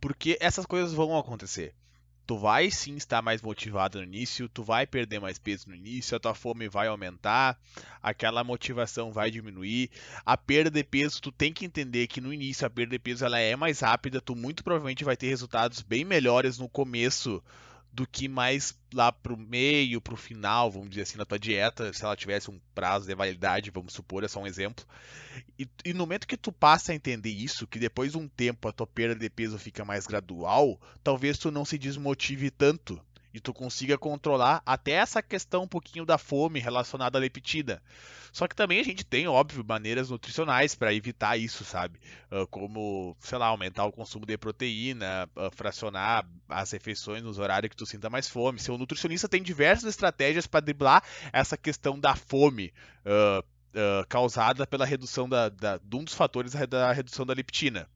Porque 0.00 0.36
essas 0.40 0.66
coisas 0.66 0.92
vão 0.92 1.16
acontecer. 1.16 1.74
Tu 2.26 2.38
vai 2.38 2.70
sim 2.70 2.94
estar 2.94 3.20
mais 3.20 3.42
motivado 3.42 3.98
no 3.98 4.04
início, 4.04 4.48
tu 4.48 4.62
vai 4.62 4.86
perder 4.86 5.20
mais 5.20 5.36
peso 5.36 5.68
no 5.68 5.74
início, 5.74 6.16
a 6.16 6.20
tua 6.20 6.32
fome 6.32 6.68
vai 6.68 6.86
aumentar, 6.86 7.58
aquela 8.00 8.44
motivação 8.44 9.10
vai 9.10 9.32
diminuir. 9.32 9.90
A 10.24 10.36
perda 10.36 10.70
de 10.70 10.84
peso, 10.84 11.20
tu 11.20 11.32
tem 11.32 11.52
que 11.52 11.66
entender 11.66 12.06
que 12.06 12.20
no 12.20 12.32
início 12.32 12.64
a 12.64 12.70
perda 12.70 12.92
de 12.92 13.00
peso 13.00 13.24
ela 13.24 13.40
é 13.40 13.56
mais 13.56 13.80
rápida, 13.80 14.20
tu 14.20 14.36
muito 14.36 14.62
provavelmente 14.62 15.02
vai 15.02 15.16
ter 15.16 15.26
resultados 15.26 15.82
bem 15.82 16.04
melhores 16.04 16.56
no 16.56 16.68
começo 16.68 17.42
do 17.92 18.06
que 18.06 18.28
mais 18.28 18.74
lá 18.92 19.10
pro 19.10 19.36
meio, 19.36 20.00
pro 20.00 20.16
final, 20.16 20.70
vamos 20.70 20.90
dizer 20.90 21.02
assim, 21.02 21.18
na 21.18 21.24
tua 21.24 21.38
dieta, 21.38 21.92
se 21.92 22.04
ela 22.04 22.16
tivesse 22.16 22.50
um 22.50 22.60
prazo 22.74 23.06
de 23.06 23.14
validade, 23.14 23.70
vamos 23.70 23.92
supor, 23.92 24.22
é 24.24 24.28
só 24.28 24.40
um 24.40 24.46
exemplo. 24.46 24.84
E, 25.58 25.68
e, 25.84 25.92
no 25.92 26.00
momento 26.00 26.26
que 26.26 26.36
tu 26.36 26.52
passa 26.52 26.92
a 26.92 26.94
entender 26.94 27.30
isso, 27.30 27.66
que 27.66 27.78
depois 27.78 28.12
de 28.12 28.18
um 28.18 28.28
tempo 28.28 28.68
a 28.68 28.72
tua 28.72 28.86
perda 28.86 29.16
de 29.16 29.30
peso 29.30 29.58
fica 29.58 29.84
mais 29.84 30.06
gradual, 30.06 30.80
talvez 31.02 31.38
tu 31.38 31.50
não 31.50 31.64
se 31.64 31.78
desmotive 31.78 32.50
tanto 32.50 33.00
e 33.32 33.40
tu 33.40 33.52
consiga 33.52 33.96
controlar 33.96 34.62
até 34.64 34.92
essa 34.92 35.22
questão 35.22 35.62
um 35.62 35.68
pouquinho 35.68 36.04
da 36.04 36.18
fome 36.18 36.58
relacionada 36.58 37.18
à 37.18 37.20
leptina. 37.20 37.82
Só 38.32 38.46
que 38.46 38.54
também 38.54 38.78
a 38.80 38.84
gente 38.84 39.04
tem, 39.04 39.26
óbvio, 39.26 39.64
maneiras 39.66 40.10
nutricionais 40.10 40.74
para 40.74 40.94
evitar 40.94 41.36
isso, 41.36 41.64
sabe? 41.64 41.98
Uh, 42.30 42.46
como, 42.46 43.16
sei 43.18 43.38
lá, 43.38 43.46
aumentar 43.46 43.84
o 43.84 43.92
consumo 43.92 44.24
de 44.24 44.38
proteína, 44.38 45.28
uh, 45.36 45.50
fracionar 45.50 46.24
as 46.48 46.70
refeições 46.70 47.22
nos 47.22 47.38
horários 47.38 47.70
que 47.70 47.76
tu 47.76 47.86
sinta 47.86 48.08
mais 48.08 48.28
fome. 48.28 48.60
Seu 48.60 48.78
nutricionista 48.78 49.28
tem 49.28 49.42
diversas 49.42 49.88
estratégias 49.88 50.46
para 50.46 50.60
driblar 50.60 51.02
essa 51.32 51.56
questão 51.56 51.98
da 51.98 52.14
fome. 52.14 52.72
Uh, 53.04 53.44
uh, 53.74 54.06
causada 54.08 54.66
pela 54.66 54.84
redução 54.84 55.28
da, 55.28 55.48
da, 55.48 55.78
de 55.78 55.96
um 55.96 56.04
dos 56.04 56.14
fatores 56.14 56.52
da 56.68 56.92
redução 56.92 57.24
da 57.26 57.34
leptina. 57.34 57.88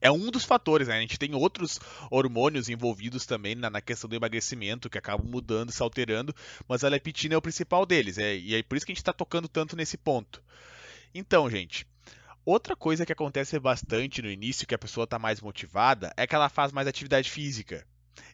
É 0.00 0.10
um 0.10 0.30
dos 0.30 0.44
fatores, 0.44 0.88
né? 0.88 0.96
A 0.96 1.00
gente 1.00 1.18
tem 1.18 1.34
outros 1.34 1.78
hormônios 2.10 2.68
envolvidos 2.68 3.26
também 3.26 3.54
na, 3.54 3.70
na 3.70 3.80
questão 3.80 4.08
do 4.08 4.16
emagrecimento 4.16 4.88
que 4.88 4.98
acabam 4.98 5.26
mudando, 5.26 5.72
se 5.72 5.82
alterando, 5.82 6.34
mas 6.68 6.84
a 6.84 6.88
leptina 6.88 7.34
é 7.34 7.36
o 7.36 7.42
principal 7.42 7.84
deles, 7.84 8.18
é, 8.18 8.36
e 8.36 8.54
é 8.54 8.62
por 8.62 8.76
isso 8.76 8.86
que 8.86 8.92
a 8.92 8.94
gente 8.94 9.02
está 9.02 9.12
tocando 9.12 9.48
tanto 9.48 9.76
nesse 9.76 9.96
ponto. 9.96 10.42
Então, 11.14 11.48
gente, 11.50 11.86
Outra 12.44 12.74
coisa 12.74 13.04
que 13.04 13.12
acontece 13.12 13.58
bastante 13.60 14.22
no 14.22 14.30
início, 14.30 14.66
que 14.66 14.74
a 14.74 14.78
pessoa 14.78 15.04
está 15.04 15.18
mais 15.18 15.42
motivada, 15.42 16.12
é 16.16 16.26
que 16.26 16.34
ela 16.34 16.48
faz 16.48 16.72
mais 16.72 16.88
atividade 16.88 17.30
física. 17.30 17.86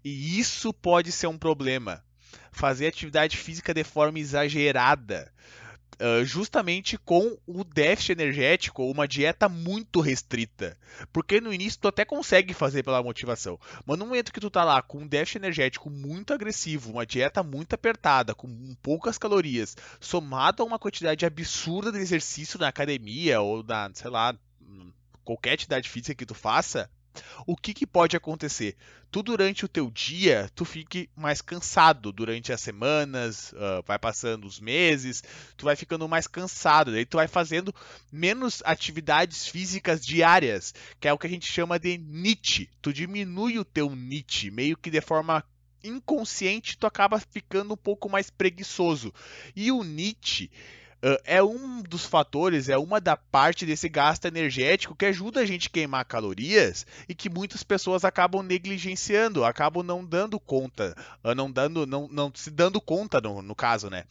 E 0.05 0.39
isso 0.39 0.73
pode 0.73 1.11
ser 1.11 1.27
um 1.27 1.37
problema. 1.37 2.05
Fazer 2.53 2.87
atividade 2.87 3.37
física 3.37 3.75
de 3.75 3.83
forma 3.83 4.19
exagerada 4.21 5.33
uh, 6.00 6.25
justamente 6.25 6.97
com 6.99 7.37
o 7.47 7.65
déficit 7.65 8.12
energético 8.12 8.83
ou 8.83 8.91
uma 8.91 9.07
dieta 9.07 9.49
muito 9.49 10.00
restrita. 10.00 10.76
Porque 11.12 11.41
no 11.41 11.53
início 11.53 11.81
tu 11.81 11.88
até 11.88 12.05
consegue 12.05 12.55
fazer 12.55 12.83
pela 12.83 13.03
motivação, 13.03 13.59
mas 13.85 13.99
no 13.99 14.07
momento 14.07 14.33
que 14.33 14.41
tu 14.41 14.50
tá 14.50 14.65
lá 14.65 14.81
com 14.83 14.99
um 14.99 15.07
déficit 15.07 15.38
energético 15.38 15.91
muito 15.91 16.33
agressivo, 16.33 16.93
uma 16.93 17.07
dieta 17.07 17.43
muito 17.43 17.75
apertada, 17.75 18.35
com 18.35 18.75
poucas 18.83 19.19
calorias, 19.19 19.76
somado 20.00 20.62
a 20.62 20.67
uma 20.67 20.79
quantidade 20.79 21.26
absurda 21.26 21.93
de 21.93 21.99
exercício 21.99 22.59
na 22.59 22.69
academia 22.69 23.41
ou 23.41 23.62
na, 23.62 23.91
sei 23.95 24.11
lá, 24.11 24.37
qualquer 25.26 25.55
atividade 25.55 25.91
física 25.91 26.15
que 26.15 26.25
tu 26.25 26.35
faça, 26.35 26.88
o 27.46 27.56
que, 27.56 27.75
que 27.75 27.87
pode 27.87 28.16
acontecer? 28.16 28.76
Tu 29.11 29.23
durante 29.23 29.64
o 29.64 29.68
teu 29.68 29.90
dia, 29.90 30.50
tu 30.54 30.64
fique 30.64 31.08
mais 31.16 31.40
cansado 31.40 32.12
durante 32.12 32.52
as 32.52 32.61
semanas, 32.61 33.52
uh, 33.52 33.82
vai 33.87 33.99
passando 33.99 34.46
os 34.46 34.61
meses, 34.61 35.23
tu 35.56 35.64
vai 35.64 35.76
ficando 35.76 36.08
mais 36.08 36.26
cansado, 36.26 36.92
daí 36.92 37.06
tu 37.06 37.16
vai 37.16 37.28
fazendo 37.28 37.75
menos 38.12 38.62
atividades 38.64 39.46
físicas 39.46 40.04
diárias, 40.04 40.75
que 41.00 41.08
é 41.08 41.12
o 41.12 41.18
que 41.18 41.26
a 41.26 41.30
gente 41.30 41.50
chama 41.50 41.78
de 41.78 41.96
NIT. 41.99 42.68
Tu 42.82 42.92
diminui 42.92 43.58
o 43.58 43.64
teu 43.64 43.94
NIT, 43.94 44.50
meio 44.50 44.76
que 44.76 44.90
de 44.90 45.00
forma 45.00 45.44
inconsciente, 45.82 46.76
tu 46.76 46.87
acaba 46.87 47.20
ficando 47.20 47.75
um 47.75 47.76
pouco 47.76 48.08
mais 48.08 48.28
preguiçoso. 48.28 49.12
E 49.54 49.70
o 49.70 49.82
NIT 49.82 50.50
Uh, 51.03 51.21
é 51.25 51.43
um 51.43 51.83
dos 51.83 52.07
fatores, 52.07 52.69
é 52.69 52.79
uma 52.79 53.00
da 53.00 53.17
parte 53.17 53.67
desse 53.67 53.88
gasto 53.88 54.25
energético 54.25 54.95
que 54.95 55.05
ajuda 55.05 55.41
a 55.41 55.45
gente 55.45 55.69
a 55.69 55.71
queimar 55.71 56.05
calorias 56.07 56.87
e 57.07 57.15
que 57.15 57.29
muitas 57.29 57.62
pessoas 57.62 58.05
acabam 58.05 58.43
negligenciando, 58.43 59.45
acabam 59.45 59.85
não 59.85 60.05
dando 60.05 60.41
conta, 60.41 60.97
uh, 61.23 61.35
não 61.35 61.50
dando, 61.50 61.87
não, 61.87 62.09
não 62.11 62.33
se 62.35 62.50
dando 62.50 62.81
conta 62.81 63.21
no, 63.21 63.43
no 63.43 63.55
caso, 63.55 63.91
né? 63.91 64.05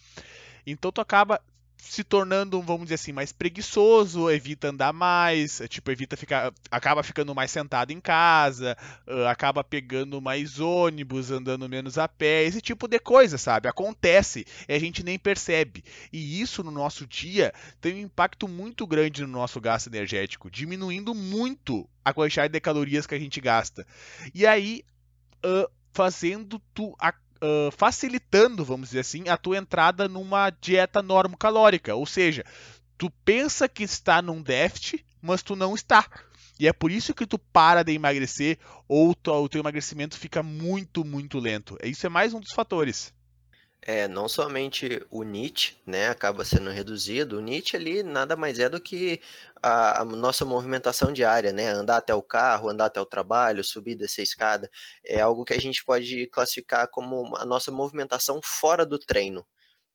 Então 0.65 0.91
tu 0.91 1.01
acaba 1.01 1.41
se 1.77 2.03
tornando, 2.03 2.61
vamos 2.61 2.83
dizer 2.83 2.95
assim, 2.95 3.11
mais 3.11 3.31
preguiçoso, 3.31 4.29
evita 4.29 4.69
andar 4.69 4.91
mais, 4.93 5.61
tipo, 5.69 5.91
evita 5.91 6.17
ficar, 6.17 6.53
acaba 6.71 7.03
ficando 7.03 7.33
mais 7.33 7.51
sentado 7.51 7.91
em 7.91 7.99
casa, 7.99 8.77
uh, 9.07 9.25
acaba 9.27 9.63
pegando 9.63 10.21
mais 10.21 10.59
ônibus, 10.59 11.31
andando 11.31 11.69
menos 11.69 11.97
a 11.97 12.07
pé, 12.07 12.43
esse 12.43 12.61
tipo 12.61 12.87
de 12.87 12.99
coisa, 12.99 13.37
sabe? 13.37 13.67
Acontece 13.67 14.45
e 14.67 14.73
a 14.73 14.79
gente 14.79 15.03
nem 15.03 15.17
percebe. 15.17 15.83
E 16.11 16.41
isso 16.41 16.63
no 16.63 16.71
nosso 16.71 17.05
dia 17.05 17.53
tem 17.79 17.95
um 17.95 17.99
impacto 17.99 18.47
muito 18.47 18.85
grande 18.87 19.21
no 19.21 19.27
nosso 19.27 19.61
gasto 19.61 19.87
energético, 19.87 20.49
diminuindo 20.49 21.13
muito 21.13 21.87
a 22.03 22.13
quantidade 22.13 22.51
de 22.51 22.59
calorias 22.59 23.05
que 23.05 23.15
a 23.15 23.19
gente 23.19 23.39
gasta. 23.39 23.85
E 24.33 24.45
aí, 24.45 24.83
uh, 25.45 25.69
fazendo 25.93 26.61
tu 26.73 26.95
a 26.99 27.13
facilitando, 27.75 28.63
vamos 28.63 28.89
dizer 28.89 29.01
assim, 29.01 29.27
a 29.29 29.37
tua 29.37 29.57
entrada 29.57 30.07
numa 30.07 30.49
dieta 30.49 31.01
normocalórica. 31.01 31.95
Ou 31.95 32.05
seja, 32.05 32.43
tu 32.97 33.09
pensa 33.23 33.67
que 33.67 33.83
está 33.83 34.21
num 34.21 34.41
déficit, 34.41 35.05
mas 35.21 35.43
tu 35.43 35.55
não 35.55 35.75
está. 35.75 36.05
E 36.59 36.67
é 36.67 36.73
por 36.73 36.91
isso 36.91 37.13
que 37.13 37.25
tu 37.25 37.37
para 37.37 37.83
de 37.83 37.91
emagrecer 37.91 38.57
ou 38.87 39.13
tu, 39.13 39.31
o 39.31 39.49
teu 39.49 39.59
emagrecimento 39.59 40.17
fica 40.17 40.41
muito, 40.41 41.03
muito 41.03 41.39
lento. 41.39 41.77
Isso 41.83 42.05
é 42.05 42.09
mais 42.09 42.33
um 42.33 42.39
dos 42.39 42.53
fatores. 42.53 43.13
É, 43.87 44.07
não 44.07 44.27
somente 44.27 45.05
o 45.11 45.23
NIT, 45.23 45.79
né, 45.85 46.07
acaba 46.09 46.43
sendo 46.43 46.71
reduzido, 46.71 47.37
o 47.37 47.41
NIT 47.41 47.75
ali 47.75 48.01
nada 48.01 48.35
mais 48.35 48.57
é 48.57 48.67
do 48.67 48.81
que 48.81 49.21
a, 49.61 50.01
a, 50.01 50.05
nossa 50.05 50.43
movimentação 50.43 51.13
diária, 51.13 51.53
né, 51.53 51.67
andar 51.69 51.97
até 51.97 52.11
o 52.13 52.23
carro, 52.23 52.67
andar 52.67 52.85
até 52.85 52.99
o 52.99 53.05
trabalho, 53.05 53.63
subir, 53.63 53.93
descer 53.95 54.21
a 54.21 54.23
escada, 54.23 54.71
é 55.05 55.21
algo 55.21 55.45
que 55.45 55.53
a 55.53 55.59
gente 55.59 55.85
pode 55.85 56.25
classificar 56.27 56.87
como 56.89 57.35
a 57.37 57.45
nossa 57.45 57.71
movimentação 57.71 58.41
fora 58.43 58.87
do 58.87 58.97
treino, 58.97 59.45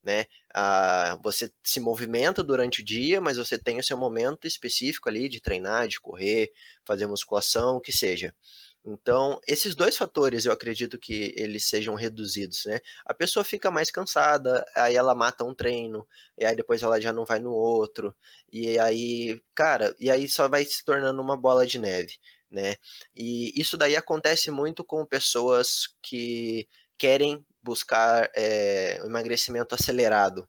né, 0.04 0.26
ah, 0.54 1.18
você 1.23 1.52
se 1.64 1.80
movimenta 1.80 2.44
durante 2.44 2.82
o 2.82 2.85
dia, 2.85 3.20
mas 3.20 3.38
você 3.38 3.59
tem 3.59 3.80
o 3.80 3.85
seu 3.85 3.97
momento 3.97 4.47
específico 4.47 5.09
ali 5.09 5.28
de 5.28 5.40
treinar, 5.40 5.88
de 5.88 6.00
correr, 6.00 6.52
fazer 6.85 7.09
musculação, 7.09 7.76
o 7.76 7.80
que 7.80 7.92
seja. 7.92 8.32
Então, 8.84 9.38
esses 9.46 9.75
dois 9.75 9.96
fatores 9.96 10.46
eu 10.46 10.52
acredito 10.52 10.99
que 10.99 11.34
eles 11.37 11.66
sejam 11.66 11.94
reduzidos, 11.94 12.64
né? 12.64 12.80
A 13.04 13.12
pessoa 13.12 13.44
fica 13.44 13.70
mais 13.70 13.90
cansada, 13.90 14.64
aí 14.75 14.96
ela 14.96 15.14
mata 15.14 15.44
um 15.44 15.54
treino, 15.54 16.06
e 16.38 16.44
aí 16.46 16.56
depois 16.56 16.82
ela 16.82 16.99
já 17.00 17.12
não 17.12 17.25
vai 17.26 17.38
no 17.38 17.52
outro, 17.52 18.16
e 18.50 18.78
aí, 18.78 19.40
cara, 19.54 19.94
e 20.00 20.10
aí 20.10 20.26
só 20.28 20.49
vai 20.49 20.64
se 20.64 20.82
tornando 20.84 21.20
uma 21.20 21.37
bola 21.37 21.66
de 21.66 21.78
neve, 21.78 22.16
né? 22.50 22.76
E 23.14 23.52
isso 23.60 23.76
daí 23.76 23.96
acontece 23.96 24.50
muito 24.50 24.82
com 24.82 25.04
pessoas 25.04 25.88
que 26.02 26.66
querem 26.96 27.44
buscar 27.62 28.30
é, 28.34 28.99
emagrecimento 29.04 29.75
acelerado. 29.75 30.49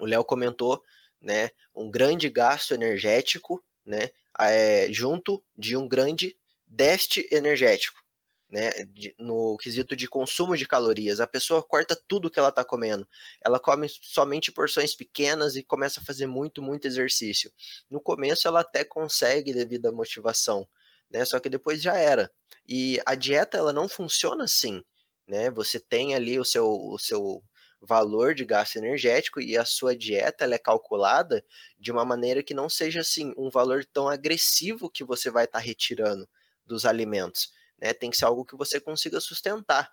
O 0.00 0.06
Léo 0.06 0.24
comentou, 0.24 0.82
né, 1.20 1.50
um 1.74 1.90
grande 1.90 2.28
gasto 2.28 2.74
energético, 2.74 3.64
né, 3.86 4.10
é, 4.40 4.88
junto 4.92 5.42
de 5.56 5.76
um 5.76 5.86
grande 5.88 6.36
déficit 6.66 7.28
energético, 7.30 8.04
né? 8.50 8.70
No 9.18 9.56
quesito 9.56 9.96
de 9.96 10.06
consumo 10.06 10.56
de 10.56 10.66
calorias. 10.66 11.20
A 11.20 11.26
pessoa 11.26 11.62
corta 11.62 12.00
tudo 12.06 12.30
que 12.30 12.38
ela 12.38 12.50
está 12.50 12.64
comendo. 12.64 13.06
Ela 13.44 13.58
come 13.58 13.88
somente 13.88 14.52
porções 14.52 14.94
pequenas 14.94 15.56
e 15.56 15.62
começa 15.62 16.00
a 16.00 16.04
fazer 16.04 16.26
muito, 16.26 16.62
muito 16.62 16.86
exercício. 16.86 17.52
No 17.90 18.00
começo 18.00 18.46
ela 18.46 18.60
até 18.60 18.84
consegue 18.84 19.52
devido 19.52 19.86
à 19.86 19.92
motivação, 19.92 20.68
né? 21.10 21.24
Só 21.24 21.40
que 21.40 21.48
depois 21.48 21.82
já 21.82 21.96
era. 21.96 22.30
E 22.66 23.00
a 23.04 23.14
dieta 23.14 23.58
ela 23.58 23.72
não 23.72 23.88
funciona 23.88 24.44
assim, 24.44 24.82
né? 25.26 25.50
Você 25.50 25.80
tem 25.80 26.14
ali 26.14 26.38
o 26.38 26.44
seu, 26.44 26.66
o 26.66 26.98
seu 26.98 27.42
valor 27.80 28.34
de 28.34 28.44
gasto 28.44 28.76
energético 28.76 29.40
e 29.40 29.56
a 29.56 29.64
sua 29.64 29.96
dieta 29.96 30.44
ela 30.44 30.54
é 30.54 30.58
calculada 30.58 31.44
de 31.78 31.92
uma 31.92 32.04
maneira 32.04 32.42
que 32.42 32.54
não 32.54 32.68
seja 32.68 33.00
assim 33.00 33.32
um 33.36 33.50
valor 33.50 33.84
tão 33.84 34.08
agressivo 34.08 34.90
que 34.90 35.04
você 35.04 35.30
vai 35.30 35.44
estar 35.44 35.58
tá 35.58 35.64
retirando 35.64 36.26
dos 36.66 36.84
alimentos. 36.84 37.52
Né? 37.78 37.92
Tem 37.92 38.10
que 38.10 38.16
ser 38.16 38.24
algo 38.24 38.44
que 38.44 38.56
você 38.56 38.80
consiga 38.80 39.20
sustentar. 39.20 39.90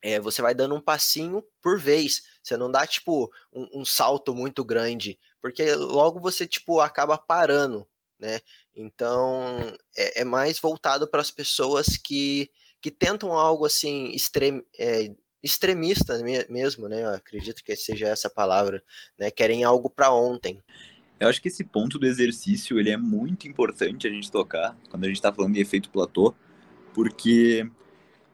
É, 0.00 0.18
você 0.18 0.42
vai 0.42 0.54
dando 0.54 0.74
um 0.74 0.80
passinho 0.80 1.44
por 1.62 1.78
vez. 1.78 2.22
Você 2.42 2.56
não 2.56 2.70
dá, 2.70 2.86
tipo, 2.86 3.30
um, 3.52 3.80
um 3.80 3.84
salto 3.84 4.34
muito 4.34 4.64
grande, 4.64 5.18
porque 5.40 5.74
logo 5.74 6.18
você, 6.18 6.46
tipo, 6.46 6.80
acaba 6.80 7.16
parando, 7.16 7.86
né? 8.18 8.40
Então, 8.74 9.56
é, 9.96 10.22
é 10.22 10.24
mais 10.24 10.58
voltado 10.58 11.06
para 11.06 11.20
as 11.20 11.30
pessoas 11.30 11.96
que, 11.96 12.50
que 12.80 12.90
tentam 12.90 13.32
algo, 13.32 13.64
assim, 13.64 14.12
é, 14.76 15.14
extremista 15.42 16.18
mesmo, 16.48 16.88
né? 16.88 17.02
Eu 17.02 17.10
acredito 17.10 17.62
que 17.62 17.76
seja 17.76 18.08
essa 18.08 18.30
palavra, 18.30 18.82
né? 19.18 19.30
Querem 19.30 19.62
algo 19.62 19.88
para 19.88 20.12
ontem. 20.12 20.62
Eu 21.22 21.28
acho 21.28 21.40
que 21.40 21.46
esse 21.46 21.62
ponto 21.62 22.00
do 22.00 22.06
exercício 22.06 22.80
ele 22.80 22.90
é 22.90 22.96
muito 22.96 23.46
importante 23.46 24.08
a 24.08 24.10
gente 24.10 24.28
tocar 24.28 24.76
quando 24.90 25.04
a 25.04 25.06
gente 25.06 25.18
está 25.18 25.32
falando 25.32 25.54
de 25.54 25.60
efeito 25.60 25.88
platô, 25.88 26.34
porque 26.92 27.70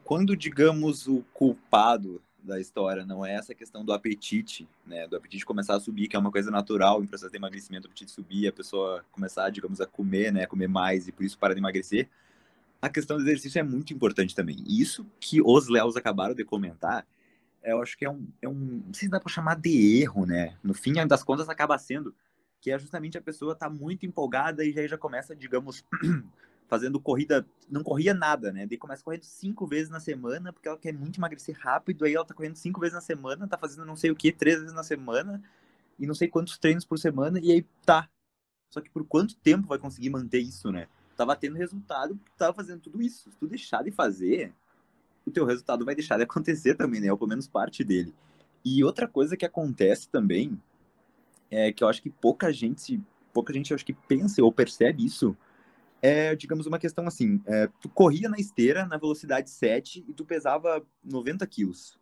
quando, 0.03 0.35
digamos, 0.35 1.05
o 1.05 1.23
culpado 1.31 2.19
da 2.41 2.59
história 2.59 3.05
não 3.05 3.23
é 3.23 3.35
essa 3.35 3.53
questão 3.53 3.85
do 3.85 3.93
apetite, 3.93 4.67
né, 4.87 5.07
do 5.07 5.15
apetite 5.15 5.45
começar 5.45 5.75
a 5.75 5.79
subir, 5.79 6.07
que 6.07 6.15
é 6.15 6.19
uma 6.19 6.31
coisa 6.31 6.49
natural 6.49 7.03
em 7.03 7.05
processo 7.05 7.31
de 7.31 7.37
emagrecimento, 7.37 7.85
o 7.87 7.91
apetite 7.91 8.09
subir, 8.09 8.47
a 8.47 8.51
pessoa 8.51 9.05
começar, 9.11 9.51
digamos, 9.51 9.79
a 9.79 9.85
comer, 9.85 10.33
né, 10.33 10.47
comer 10.47 10.67
mais 10.67 11.07
e 11.07 11.11
por 11.11 11.23
isso 11.23 11.37
para 11.37 11.53
de 11.53 11.59
emagrecer, 11.59 12.09
a 12.81 12.89
questão 12.89 13.17
do 13.17 13.23
exercício 13.23 13.59
é 13.59 13.63
muito 13.63 13.93
importante 13.93 14.33
também. 14.33 14.63
E 14.65 14.81
isso 14.81 15.05
que 15.19 15.43
os 15.43 15.67
Léos 15.67 15.95
acabaram 15.95 16.33
de 16.33 16.43
comentar, 16.43 17.05
eu 17.63 17.83
acho 17.83 17.95
que 17.95 18.03
é 18.03 18.09
um, 18.09 18.27
é 18.41 18.49
um 18.49 18.81
não 18.87 18.93
sei 18.95 19.05
se 19.05 19.09
dá 19.09 19.19
para 19.19 19.31
chamar 19.31 19.57
de 19.57 20.01
erro, 20.01 20.25
né, 20.25 20.57
no 20.63 20.73
fim 20.73 20.93
das 21.05 21.21
contas 21.21 21.49
acaba 21.49 21.77
sendo 21.77 22.15
que 22.61 22.71
é 22.71 22.77
justamente 22.77 23.17
a 23.17 23.21
pessoa 23.21 23.55
tá 23.55 23.69
muito 23.69 24.05
empolgada 24.05 24.63
e 24.63 24.71
já, 24.71 24.85
já 24.85 24.97
começa, 24.97 25.35
digamos, 25.35 25.85
fazendo 26.67 26.99
corrida, 26.99 27.45
não 27.69 27.83
corria 27.83 28.13
nada, 28.13 28.51
né? 28.51 28.67
Daí 28.67 28.77
começa 28.77 29.03
correndo 29.03 29.23
cinco 29.23 29.65
vezes 29.65 29.89
na 29.89 29.99
semana, 29.99 30.53
porque 30.53 30.67
ela 30.67 30.77
quer 30.77 30.93
muito 30.93 31.19
emagrecer 31.19 31.57
rápido, 31.59 32.05
aí 32.05 32.13
ela 32.13 32.25
tá 32.25 32.33
correndo 32.33 32.55
cinco 32.55 32.79
vezes 32.79 32.93
na 32.93 33.01
semana, 33.01 33.47
tá 33.47 33.57
fazendo 33.57 33.85
não 33.85 33.95
sei 33.95 34.11
o 34.11 34.15
que, 34.15 34.31
três 34.31 34.59
vezes 34.59 34.73
na 34.73 34.83
semana, 34.83 35.41
e 35.97 36.05
não 36.05 36.13
sei 36.13 36.27
quantos 36.27 36.57
treinos 36.57 36.85
por 36.85 36.99
semana, 36.99 37.39
e 37.39 37.51
aí 37.51 37.65
tá. 37.85 38.09
Só 38.69 38.81
que 38.81 38.89
por 38.89 39.03
quanto 39.05 39.35
tempo 39.37 39.67
vai 39.67 39.79
conseguir 39.79 40.09
manter 40.09 40.39
isso, 40.39 40.71
né? 40.71 40.87
Tava 41.17 41.35
tendo 41.35 41.57
resultado 41.57 42.15
porque 42.15 42.37
tava 42.37 42.53
fazendo 42.53 42.81
tudo 42.81 43.01
isso. 43.01 43.29
Se 43.31 43.37
tu 43.37 43.47
deixar 43.47 43.83
de 43.83 43.91
fazer, 43.91 44.53
o 45.25 45.31
teu 45.31 45.43
resultado 45.45 45.83
vai 45.83 45.95
deixar 45.95 46.17
de 46.17 46.23
acontecer 46.23 46.75
também, 46.75 47.01
né? 47.01 47.11
Ou 47.11 47.17
pelo 47.17 47.29
menos 47.29 47.47
parte 47.47 47.83
dele. 47.83 48.13
E 48.63 48.83
outra 48.83 49.07
coisa 49.07 49.35
que 49.35 49.45
acontece 49.45 50.07
também 50.07 50.59
é, 51.49 51.71
que 51.71 51.83
eu 51.83 51.87
acho 51.87 52.01
que 52.01 52.09
pouca 52.09 52.51
gente, 52.51 53.01
pouca 53.33 53.53
gente 53.53 53.73
acho 53.73 53.85
que 53.85 53.93
pensa 53.93 54.43
ou 54.43 54.51
percebe 54.51 55.05
isso, 55.05 55.35
é, 56.01 56.35
digamos, 56.35 56.65
uma 56.65 56.79
questão 56.79 57.05
assim, 57.07 57.41
é, 57.45 57.67
tu 57.81 57.89
corria 57.89 58.29
na 58.29 58.37
esteira 58.37 58.85
na 58.85 58.97
velocidade 58.97 59.49
7 59.49 60.05
e 60.07 60.13
tu 60.13 60.25
pesava 60.25 60.85
90 61.03 61.45
quilos. 61.47 61.99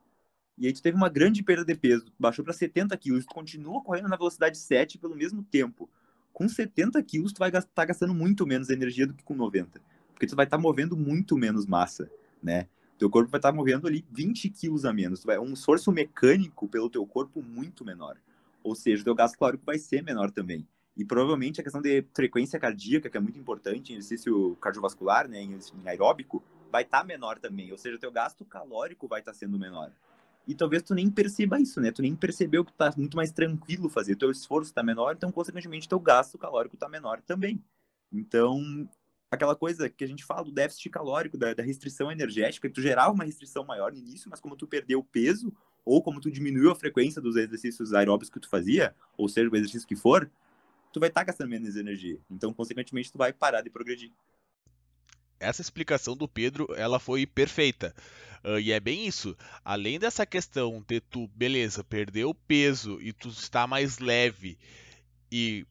E 0.57 0.65
aí 0.65 0.73
tu 0.73 0.81
teve 0.81 0.97
uma 0.97 1.09
grande 1.09 1.43
perda 1.43 1.63
de 1.63 1.75
peso, 1.75 2.05
baixou 2.19 2.43
para 2.43 2.53
70 2.53 2.95
quilos, 2.97 3.25
tu 3.25 3.33
continua 3.33 3.81
correndo 3.81 4.09
na 4.09 4.17
velocidade 4.17 4.57
7 4.57 4.97
pelo 4.97 5.15
mesmo 5.15 5.43
tempo. 5.43 5.89
Com 6.33 6.47
70 6.47 7.01
quilos, 7.03 7.31
tu 7.31 7.39
vai 7.39 7.49
estar 7.49 7.61
tá 7.61 7.85
gastando 7.85 8.13
muito 8.13 8.45
menos 8.45 8.69
energia 8.69 9.07
do 9.07 9.13
que 9.13 9.23
com 9.23 9.35
90. 9.35 9.81
Porque 10.13 10.27
tu 10.27 10.35
vai 10.35 10.45
estar 10.45 10.57
tá 10.57 10.61
movendo 10.61 10.95
muito 10.95 11.37
menos 11.37 11.65
massa, 11.65 12.09
né? 12.41 12.67
Teu 12.97 13.09
corpo 13.09 13.29
vai 13.29 13.37
estar 13.37 13.51
tá 13.51 13.55
movendo 13.55 13.87
ali 13.87 14.03
20 14.11 14.49
quilos 14.49 14.83
a 14.85 14.91
menos. 14.91 15.21
Tu 15.21 15.27
vai, 15.27 15.37
um 15.37 15.53
esforço 15.53 15.91
mecânico 15.91 16.67
pelo 16.67 16.89
teu 16.89 17.05
corpo 17.05 17.41
muito 17.41 17.85
menor. 17.85 18.17
Ou 18.67 18.75
seja, 18.75 19.01
o 19.01 19.05
teu 19.05 19.15
gasto 19.15 19.37
calórico 19.37 19.65
vai 19.65 19.79
ser 19.79 20.03
menor 20.03 20.29
também. 20.29 20.67
E 20.95 21.05
provavelmente 21.05 21.61
a 21.61 21.63
questão 21.63 21.81
de 21.81 22.03
frequência 22.13 22.59
cardíaca, 22.59 23.09
que 23.09 23.15
é 23.15 23.19
muito 23.19 23.39
importante 23.39 23.93
em 23.93 23.95
exercício 23.95 24.57
cardiovascular, 24.57 25.27
né, 25.27 25.41
em, 25.41 25.57
aeróbico, 25.85 26.43
vai 26.69 26.83
estar 26.83 26.99
tá 26.99 27.03
menor 27.05 27.39
também. 27.39 27.71
Ou 27.71 27.77
seja, 27.77 27.95
o 27.95 27.99
teu 27.99 28.11
gasto 28.11 28.43
calórico 28.43 29.07
vai 29.07 29.21
estar 29.21 29.31
tá 29.31 29.37
sendo 29.37 29.57
menor. 29.57 29.91
E 30.45 30.53
talvez 30.53 30.83
tu 30.83 30.93
nem 30.93 31.09
perceba 31.09 31.59
isso, 31.61 31.79
né? 31.79 31.91
Tu 31.91 32.01
nem 32.01 32.15
percebeu 32.15 32.65
que 32.65 32.73
tá 32.73 32.93
muito 32.97 33.15
mais 33.15 33.31
tranquilo 33.31 33.89
fazer. 33.89 34.15
Teu 34.15 34.31
esforço 34.31 34.73
tá 34.73 34.83
menor, 34.83 35.15
então, 35.15 35.31
consequentemente, 35.31 35.87
teu 35.87 35.99
gasto 35.99 36.37
calórico 36.37 36.75
tá 36.75 36.89
menor 36.89 37.21
também. 37.21 37.63
Então, 38.11 38.89
aquela 39.31 39.55
coisa 39.55 39.89
que 39.89 40.03
a 40.03 40.07
gente 40.07 40.25
fala 40.25 40.43
do 40.43 40.51
déficit 40.51 40.89
calórico, 40.89 41.37
da, 41.37 41.53
da 41.53 41.63
restrição 41.63 42.11
energética, 42.11 42.67
que 42.67 42.73
tu 42.73 42.81
gerava 42.81 43.13
uma 43.13 43.23
restrição 43.23 43.63
maior 43.65 43.91
no 43.93 43.97
início, 43.97 44.29
mas 44.29 44.39
como 44.39 44.55
tu 44.55 44.67
perdeu 44.67 45.03
peso, 45.03 45.53
ou 45.87 46.01
como 46.01 46.19
tu 46.19 46.29
diminuiu 46.29 46.69
a 46.69 46.75
frequência 46.75 47.21
dos 47.21 47.37
exercícios 47.37 47.93
aeróbicos 47.93 48.29
que 48.29 48.39
tu 48.39 48.49
fazia, 48.49 48.93
ou 49.17 49.29
seja, 49.29 49.49
o 49.49 49.55
exercício 49.55 49.87
que 49.87 49.95
for, 49.95 50.29
tu 50.91 50.99
vai 50.99 51.07
estar 51.09 51.21
tá 51.21 51.25
gastando 51.25 51.49
menos 51.49 51.75
energia. 51.75 52.19
Então, 52.29 52.53
consequentemente, 52.53 53.11
tu 53.11 53.17
vai 53.17 53.31
parar 53.31 53.61
de 53.61 53.69
progredir. 53.69 54.11
Essa 55.39 55.61
explicação 55.61 56.17
do 56.17 56.27
Pedro, 56.27 56.67
ela 56.75 56.99
foi 56.99 57.25
perfeita. 57.25 57.95
Uh, 58.43 58.59
e 58.59 58.71
é 58.71 58.79
bem 58.79 59.07
isso. 59.07 59.35
Além 59.63 59.97
dessa 59.97 60.25
questão 60.25 60.83
de 60.85 60.99
tu, 60.99 61.27
beleza, 61.29 61.83
perder 61.83 62.25
o 62.25 62.33
peso 62.33 62.99
e 63.01 63.13
tu 63.13 63.29
estar 63.29 63.67
mais 63.67 63.99
leve 63.99 64.57
e 65.31 65.65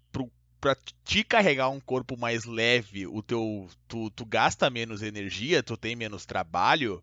para 0.61 0.77
te 1.05 1.23
carregar 1.23 1.69
um 1.69 1.81
corpo 1.81 2.17
mais 2.17 2.45
leve, 2.45 3.07
o 3.07 3.23
teu 3.23 3.69
tu, 3.87 4.11
tu 4.11 4.25
gasta 4.25 4.71
menos 4.71 5.03
energia, 5.03 5.63
tu 5.63 5.77
tem 5.77 5.95
menos 5.95 6.25
trabalho, 6.27 7.03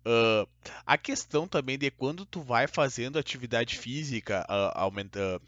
Uh, 0.00 0.48
a 0.86 0.96
questão 0.96 1.46
também 1.46 1.78
de 1.78 1.90
quando 1.90 2.24
tu 2.24 2.40
vai 2.40 2.66
fazendo 2.66 3.18
atividade 3.18 3.78
física 3.78 4.46
uh, 4.48 4.72
aumenta, 4.74 5.40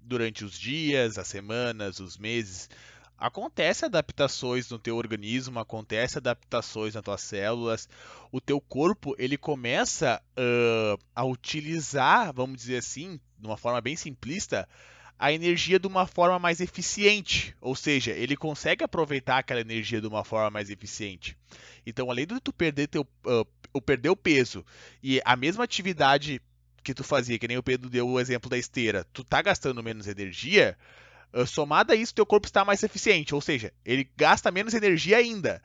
durante 0.00 0.44
os 0.44 0.58
dias, 0.58 1.18
as 1.18 1.28
semanas, 1.28 2.00
os 2.00 2.16
meses, 2.16 2.70
acontece 3.18 3.84
adaptações 3.84 4.70
no 4.70 4.78
teu 4.78 4.96
organismo, 4.96 5.58
acontece 5.58 6.18
adaptações 6.18 6.94
nas 6.94 7.04
tuas 7.04 7.20
células, 7.20 7.88
o 8.32 8.40
teu 8.40 8.60
corpo 8.60 9.14
ele 9.18 9.36
começa 9.36 10.22
a 11.14 11.24
utilizar, 11.24 12.32
vamos 12.32 12.58
dizer 12.58 12.78
assim, 12.78 13.20
de 13.38 13.46
uma 13.46 13.56
forma 13.56 13.80
bem 13.80 13.96
simplista, 13.96 14.68
a 15.18 15.32
energia 15.32 15.78
de 15.78 15.86
uma 15.86 16.06
forma 16.06 16.38
mais 16.38 16.60
eficiente, 16.60 17.54
ou 17.60 17.74
seja, 17.74 18.12
ele 18.12 18.36
consegue 18.36 18.84
aproveitar 18.84 19.38
aquela 19.38 19.60
energia 19.60 20.00
de 20.00 20.06
uma 20.06 20.22
forma 20.24 20.50
mais 20.50 20.70
eficiente. 20.70 21.36
Então, 21.84 22.10
além 22.10 22.26
de 22.26 22.38
tu 22.40 22.52
perder 22.52 22.86
teu, 22.86 23.06
uh, 23.26 23.82
perder 23.82 24.10
o 24.10 24.16
peso 24.16 24.64
e 25.02 25.20
a 25.24 25.34
mesma 25.34 25.64
atividade 25.64 26.40
que 26.84 26.94
tu 26.94 27.02
fazia, 27.02 27.38
que 27.38 27.48
nem 27.48 27.58
o 27.58 27.62
Pedro 27.62 27.90
deu 27.90 28.08
o 28.08 28.20
exemplo 28.20 28.48
da 28.48 28.56
esteira, 28.56 29.04
tu 29.12 29.24
tá 29.24 29.42
gastando 29.42 29.82
menos 29.82 30.06
energia, 30.06 30.78
uh, 31.32 31.44
somado 31.44 31.92
a 31.92 31.96
isso, 31.96 32.14
teu 32.14 32.24
corpo 32.24 32.46
está 32.46 32.64
mais 32.64 32.84
eficiente, 32.84 33.34
ou 33.34 33.40
seja, 33.40 33.72
ele 33.84 34.08
gasta 34.16 34.52
menos 34.52 34.72
energia 34.72 35.16
ainda. 35.16 35.60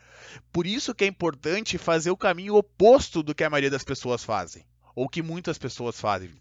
Por 0.52 0.66
isso 0.66 0.96
que 0.96 1.04
é 1.04 1.08
importante 1.08 1.78
fazer 1.78 2.10
o 2.10 2.18
caminho 2.18 2.56
oposto 2.56 3.22
do 3.22 3.36
que 3.36 3.44
a 3.44 3.50
maioria 3.52 3.70
das 3.70 3.84
pessoas 3.84 4.24
fazem, 4.24 4.66
ou 4.96 5.08
que 5.08 5.22
muitas 5.22 5.60
pessoas 5.60 6.00
fazem. 6.00 6.32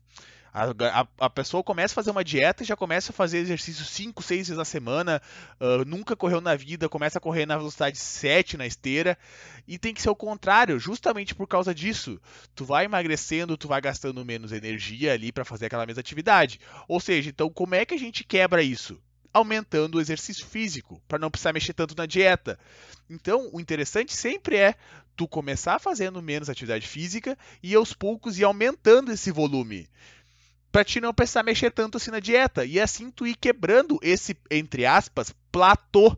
A, 0.53 1.01
a, 1.01 1.07
a, 1.19 1.31
pessoa 1.31 1.65
começa 1.65 1.95
a 1.95 1.97
fazer 1.97 2.11
uma 2.11 2.23
dieta 2.23 2.63
e 2.63 2.67
já 2.67 2.77
começa 2.77 3.11
a 3.11 3.15
fazer 3.15 3.39
exercício 3.39 3.87
5, 3.87 4.23
6 4.23 4.49
vezes 4.49 4.59
na 4.59 4.67
semana, 4.67 5.23
uh, 5.59 5.83
nunca 5.87 6.15
correu 6.15 6.43
na 6.43 6.55
vida, 6.55 6.91
começa 6.91 7.17
a 7.17 7.21
correr 7.21 7.47
na 7.47 7.57
velocidade 7.57 7.97
7 7.97 8.59
na 8.59 8.67
esteira, 8.67 9.17
e 9.67 9.79
tem 9.79 9.95
que 9.95 10.03
ser 10.03 10.11
o 10.11 10.15
contrário, 10.15 10.79
justamente 10.79 11.35
por 11.35 11.49
causa 11.49 11.75
disso. 11.75 12.21
Tu 12.55 12.67
vai 12.67 12.85
emagrecendo, 12.85 13.57
tu 13.57 13.67
vai 13.67 13.81
gastando 13.81 14.23
menos 14.27 14.53
energia 14.53 15.15
ali 15.15 15.33
para 15.33 15.45
fazer 15.45 15.67
aquela 15.67 15.87
mesma 15.87 16.01
atividade. 16.01 16.61
Ou 16.87 17.01
seja, 17.01 17.31
então 17.31 17.49
como 17.49 17.75
é 17.75 17.87
que 17.87 17.95
a 17.95 17.99
gente 17.99 18.23
quebra 18.23 18.63
isso? 18.63 19.01
aumentando 19.35 19.97
o 19.97 20.01
exercício 20.03 20.45
físico, 20.45 21.01
para 21.09 21.19
não 21.19 21.31
precisar 21.31 21.55
mexer 21.55 21.73
tanto 21.73 21.97
na 21.97 22.05
dieta. 22.05 22.59
Então, 23.09 23.49
o 23.51 23.59
interessante 23.59 24.15
sempre 24.15 24.57
é 24.57 24.75
tu 25.17 25.27
começar 25.27 25.79
fazendo 25.79 26.21
menos 26.21 26.51
atividade 26.51 26.87
física 26.87 27.39
e 27.63 27.75
aos 27.75 27.95
poucos 27.95 28.39
ir 28.39 28.45
aumentando 28.45 29.11
esse 29.11 29.31
volume 29.31 29.89
para 30.73 30.85
te 30.85 31.01
não 31.01 31.13
precisar 31.13 31.43
mexer 31.43 31.71
tanto 31.71 31.99
assim 31.99 32.11
na 32.11 32.19
dieta. 32.19 32.65
E 32.65 32.81
assim 32.81 33.11
tu 33.11 33.27
ir 33.27 33.37
quebrando 33.37 34.01
esse, 34.03 34.37
entre 34.51 34.87
aspas, 34.87 35.33
platô 35.53 36.17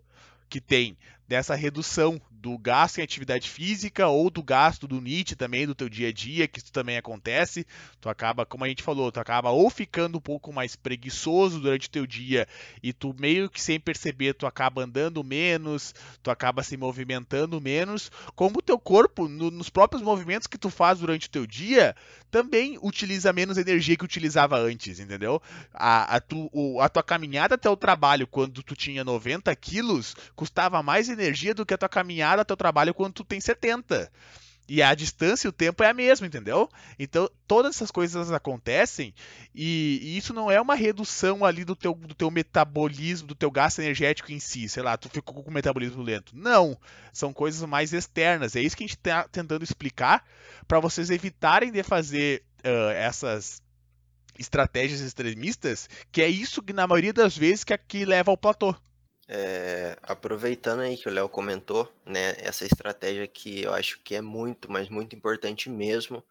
que 0.48 0.60
tem 0.60 0.96
dessa 1.26 1.56
redução 1.56 2.20
do 2.44 2.58
gasto 2.58 2.98
em 2.98 3.02
atividade 3.02 3.48
física 3.48 4.06
ou 4.06 4.28
do 4.28 4.42
gasto 4.42 4.86
do 4.86 5.00
NIT 5.00 5.34
também 5.34 5.66
do 5.66 5.74
teu 5.74 5.88
dia 5.88 6.08
a 6.08 6.12
dia, 6.12 6.46
que 6.46 6.58
isso 6.58 6.70
também 6.70 6.98
acontece. 6.98 7.66
Tu 8.02 8.08
acaba, 8.10 8.44
como 8.44 8.64
a 8.64 8.68
gente 8.68 8.82
falou, 8.82 9.10
tu 9.10 9.18
acaba 9.18 9.48
ou 9.48 9.70
ficando 9.70 10.18
um 10.18 10.20
pouco 10.20 10.52
mais 10.52 10.76
preguiçoso 10.76 11.58
durante 11.58 11.88
o 11.88 11.90
teu 11.90 12.06
dia 12.06 12.46
e 12.82 12.92
tu 12.92 13.16
meio 13.18 13.48
que 13.48 13.62
sem 13.62 13.80
perceber 13.80 14.34
tu 14.34 14.46
acaba 14.46 14.82
andando 14.82 15.24
menos, 15.24 15.94
tu 16.22 16.30
acaba 16.30 16.62
se 16.62 16.76
movimentando 16.76 17.58
menos, 17.62 18.12
como 18.36 18.58
o 18.58 18.62
teu 18.62 18.78
corpo 18.78 19.26
no, 19.26 19.50
nos 19.50 19.70
próprios 19.70 20.02
movimentos 20.02 20.46
que 20.46 20.58
tu 20.58 20.68
faz 20.68 20.98
durante 20.98 21.28
o 21.28 21.30
teu 21.30 21.46
dia 21.46 21.96
também 22.34 22.76
utiliza 22.82 23.32
menos 23.32 23.56
energia 23.56 23.96
que 23.96 24.04
utilizava 24.04 24.58
antes, 24.58 24.98
entendeu? 24.98 25.40
A, 25.72 26.16
a, 26.16 26.20
tu, 26.20 26.50
a 26.80 26.88
tua 26.88 27.02
caminhada 27.02 27.54
até 27.54 27.70
o 27.70 27.76
trabalho 27.76 28.26
quando 28.26 28.60
tu 28.60 28.74
tinha 28.74 29.04
90 29.04 29.54
quilos 29.54 30.16
custava 30.34 30.82
mais 30.82 31.08
energia 31.08 31.54
do 31.54 31.64
que 31.64 31.72
a 31.72 31.78
tua 31.78 31.88
caminhada 31.88 32.33
até 32.42 32.52
o 32.52 32.56
trabalho 32.56 32.94
quando 32.94 33.14
tu 33.14 33.24
tem 33.24 33.40
70. 33.40 34.10
E 34.66 34.82
a 34.82 34.94
distância 34.94 35.46
e 35.46 35.50
o 35.50 35.52
tempo 35.52 35.82
é 35.82 35.90
a 35.90 35.94
mesma, 35.94 36.26
entendeu? 36.26 36.70
Então, 36.98 37.28
todas 37.46 37.76
essas 37.76 37.90
coisas 37.90 38.32
acontecem 38.32 39.14
e, 39.54 40.00
e, 40.02 40.16
isso 40.16 40.32
não 40.32 40.50
é 40.50 40.58
uma 40.58 40.74
redução 40.74 41.44
ali 41.44 41.66
do 41.66 41.76
teu, 41.76 41.92
do 41.92 42.14
teu 42.14 42.30
metabolismo, 42.30 43.28
do 43.28 43.34
teu 43.34 43.50
gasto 43.50 43.80
energético 43.80 44.32
em 44.32 44.40
si. 44.40 44.66
Sei 44.66 44.82
lá, 44.82 44.96
tu 44.96 45.10
ficou 45.10 45.42
com 45.42 45.50
o 45.50 45.54
metabolismo 45.54 46.02
lento. 46.02 46.34
Não! 46.34 46.78
São 47.12 47.30
coisas 47.30 47.68
mais 47.68 47.92
externas. 47.92 48.56
É 48.56 48.60
isso 48.60 48.74
que 48.74 48.84
a 48.84 48.86
gente 48.86 48.96
está 48.96 49.28
tentando 49.28 49.62
explicar 49.62 50.24
para 50.66 50.80
vocês 50.80 51.10
evitarem 51.10 51.70
de 51.70 51.82
fazer 51.82 52.42
uh, 52.64 52.90
essas 52.92 53.62
estratégias 54.38 55.00
extremistas, 55.00 55.88
que 56.10 56.22
é 56.22 56.28
isso 56.28 56.62
que, 56.62 56.72
na 56.72 56.86
maioria 56.86 57.12
das 57.12 57.36
vezes, 57.36 57.64
que 57.64 57.72
aqui 57.72 58.04
leva 58.04 58.30
ao 58.30 58.36
platô. 58.36 58.74
É, 59.28 59.96
aproveitando 60.02 60.80
aí 60.80 60.96
que 60.98 61.08
o 61.08 61.12
Léo 61.12 61.28
comentou, 61.30 61.90
né, 62.04 62.34
essa 62.38 62.64
estratégia 62.66 63.26
que 63.26 63.62
eu 63.62 63.72
acho 63.72 63.98
que 64.02 64.14
é 64.14 64.20
muito, 64.20 64.70
mas 64.70 64.88
muito 64.90 65.16
importante 65.16 65.70
mesmo, 65.70 66.22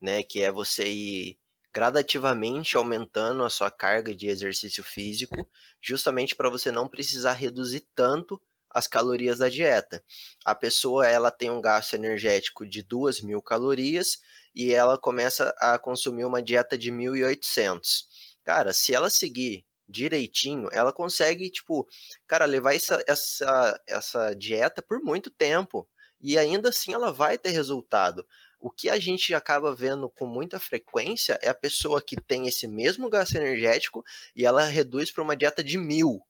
né, 0.00 0.22
que 0.22 0.42
é 0.42 0.52
você 0.52 0.88
ir 0.88 1.38
gradativamente 1.74 2.76
aumentando 2.76 3.44
a 3.44 3.50
sua 3.50 3.70
carga 3.70 4.14
de 4.14 4.28
exercício 4.28 4.84
físico, 4.84 5.48
justamente 5.82 6.36
para 6.36 6.50
você 6.50 6.72
não 6.72 6.88
precisar 6.88 7.32
reduzir 7.34 7.86
tanto 7.94 8.40
as 8.70 8.86
calorias 8.88 9.38
da 9.38 9.48
dieta. 9.48 10.02
A 10.44 10.54
pessoa 10.54 11.06
ela 11.06 11.30
tem 11.30 11.50
um 11.50 11.60
gasto 11.60 11.94
energético 11.94 12.66
de 12.66 12.82
2 12.82 13.20
mil 13.22 13.42
calorias 13.42 14.18
e 14.54 14.72
ela 14.74 14.98
começa 14.98 15.54
a 15.58 15.78
consumir 15.78 16.24
uma 16.24 16.42
dieta 16.42 16.78
de 16.78 16.90
1.800. 16.90 18.06
Cara, 18.44 18.72
se 18.72 18.94
ela 18.94 19.10
seguir 19.10 19.64
direitinho, 19.90 20.68
ela 20.72 20.92
consegue, 20.92 21.50
tipo, 21.50 21.86
cara, 22.26 22.44
levar 22.44 22.74
essa, 22.74 23.02
essa, 23.06 23.80
essa 23.86 24.34
dieta 24.34 24.80
por 24.80 25.00
muito 25.00 25.30
tempo. 25.30 25.88
E 26.20 26.38
ainda 26.38 26.68
assim 26.68 26.92
ela 26.92 27.12
vai 27.12 27.38
ter 27.38 27.50
resultado. 27.50 28.26
O 28.60 28.70
que 28.70 28.90
a 28.90 28.98
gente 28.98 29.34
acaba 29.34 29.74
vendo 29.74 30.10
com 30.10 30.26
muita 30.26 30.60
frequência 30.60 31.38
é 31.40 31.48
a 31.48 31.54
pessoa 31.54 32.02
que 32.02 32.14
tem 32.14 32.46
esse 32.46 32.68
mesmo 32.68 33.08
gasto 33.08 33.36
energético 33.36 34.04
e 34.36 34.44
ela 34.44 34.64
reduz 34.64 35.10
para 35.10 35.22
uma 35.22 35.34
dieta 35.34 35.64
de 35.64 35.78
mil. 35.78 36.22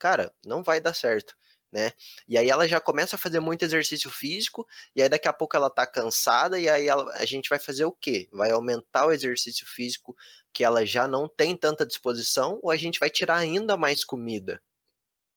Cara, 0.00 0.32
não 0.44 0.62
vai 0.62 0.80
dar 0.80 0.94
certo. 0.94 1.36
Né? 1.70 1.92
E 2.28 2.38
aí 2.38 2.48
ela 2.48 2.68
já 2.68 2.80
começa 2.80 3.16
a 3.16 3.18
fazer 3.18 3.40
muito 3.40 3.64
exercício 3.64 4.08
físico, 4.08 4.64
e 4.94 5.02
aí 5.02 5.08
daqui 5.08 5.26
a 5.26 5.32
pouco 5.32 5.56
ela 5.56 5.68
tá 5.68 5.84
cansada, 5.84 6.56
e 6.56 6.68
aí 6.68 6.86
ela, 6.86 7.12
a 7.14 7.24
gente 7.24 7.48
vai 7.48 7.58
fazer 7.58 7.84
o 7.84 7.90
quê? 7.90 8.28
Vai 8.32 8.52
aumentar 8.52 9.06
o 9.06 9.10
exercício 9.10 9.66
físico 9.66 10.16
que 10.54 10.64
ela 10.64 10.86
já 10.86 11.08
não 11.08 11.28
tem 11.28 11.56
tanta 11.56 11.84
disposição, 11.84 12.60
ou 12.62 12.70
a 12.70 12.76
gente 12.76 13.00
vai 13.00 13.10
tirar 13.10 13.36
ainda 13.36 13.76
mais 13.76 14.04
comida. 14.04 14.62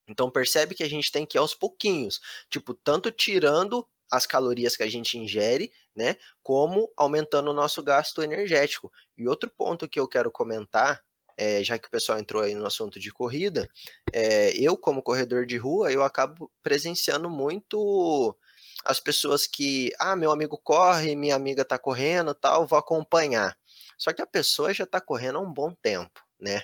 Então 0.07 0.31
percebe 0.31 0.75
que 0.75 0.83
a 0.83 0.89
gente 0.89 1.11
tem 1.11 1.25
que 1.25 1.37
ir 1.37 1.39
aos 1.39 1.53
pouquinhos, 1.53 2.21
tipo, 2.49 2.73
tanto 2.73 3.11
tirando 3.11 3.85
as 4.09 4.25
calorias 4.25 4.77
que 4.77 4.83
a 4.83 4.89
gente 4.89 5.17
ingere, 5.17 5.71
né, 5.93 6.15
como 6.41 6.89
aumentando 6.95 7.51
o 7.51 7.53
nosso 7.53 7.83
gasto 7.83 8.21
energético. 8.21 8.91
E 9.17 9.27
outro 9.27 9.49
ponto 9.49 9.89
que 9.89 9.99
eu 9.99 10.07
quero 10.07 10.31
comentar 10.31 11.03
é, 11.37 11.63
já 11.63 11.77
que 11.77 11.87
o 11.87 11.91
pessoal 11.91 12.17
entrou 12.17 12.41
aí 12.41 12.55
no 12.55 12.65
assunto 12.65 12.99
de 12.99 13.11
corrida, 13.11 13.69
é, 14.11 14.51
eu 14.57 14.75
como 14.75 15.03
corredor 15.03 15.45
de 15.45 15.55
rua, 15.55 15.91
eu 15.91 16.03
acabo 16.03 16.51
presenciando 16.63 17.29
muito 17.29 18.35
as 18.85 18.99
pessoas 18.99 19.47
que, 19.47 19.91
ah, 19.99 20.15
meu 20.15 20.31
amigo 20.31 20.57
corre, 20.57 21.15
minha 21.15 21.35
amiga 21.35 21.65
tá 21.65 21.77
correndo, 21.77 22.33
tal, 22.33 22.67
vou 22.67 22.79
acompanhar. 22.79 23.57
Só 23.97 24.13
que 24.13 24.21
a 24.21 24.27
pessoa 24.27 24.73
já 24.73 24.83
está 24.83 25.01
correndo 25.01 25.37
há 25.37 25.41
um 25.41 25.51
bom 25.51 25.73
tempo 25.81 26.27
né? 26.39 26.61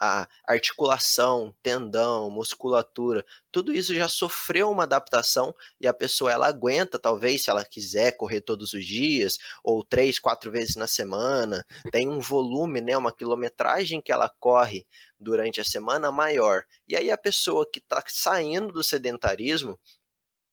A 0.00 0.28
articulação, 0.46 1.54
tendão, 1.62 2.28
musculatura, 2.30 3.24
tudo 3.52 3.72
isso 3.72 3.94
já 3.94 4.08
sofreu 4.08 4.70
uma 4.70 4.82
adaptação 4.82 5.54
e 5.80 5.86
a 5.86 5.94
pessoa 5.94 6.32
ela 6.32 6.48
aguenta, 6.48 6.98
talvez, 6.98 7.44
se 7.44 7.50
ela 7.50 7.64
quiser 7.64 8.16
correr 8.16 8.40
todos 8.40 8.72
os 8.72 8.84
dias 8.84 9.38
ou 9.62 9.84
três, 9.84 10.18
quatro 10.18 10.50
vezes 10.50 10.74
na 10.76 10.86
semana, 10.86 11.64
tem 11.92 12.08
um 12.08 12.20
volume, 12.20 12.80
né, 12.80 12.96
uma 12.96 13.12
quilometragem 13.12 14.00
que 14.00 14.12
ela 14.12 14.28
corre 14.40 14.84
durante 15.18 15.60
a 15.60 15.64
semana 15.64 16.10
maior. 16.10 16.64
E 16.88 16.96
aí 16.96 17.10
a 17.10 17.18
pessoa 17.18 17.68
que 17.70 17.78
está 17.78 18.02
saindo 18.08 18.72
do 18.72 18.82
sedentarismo, 18.82 19.78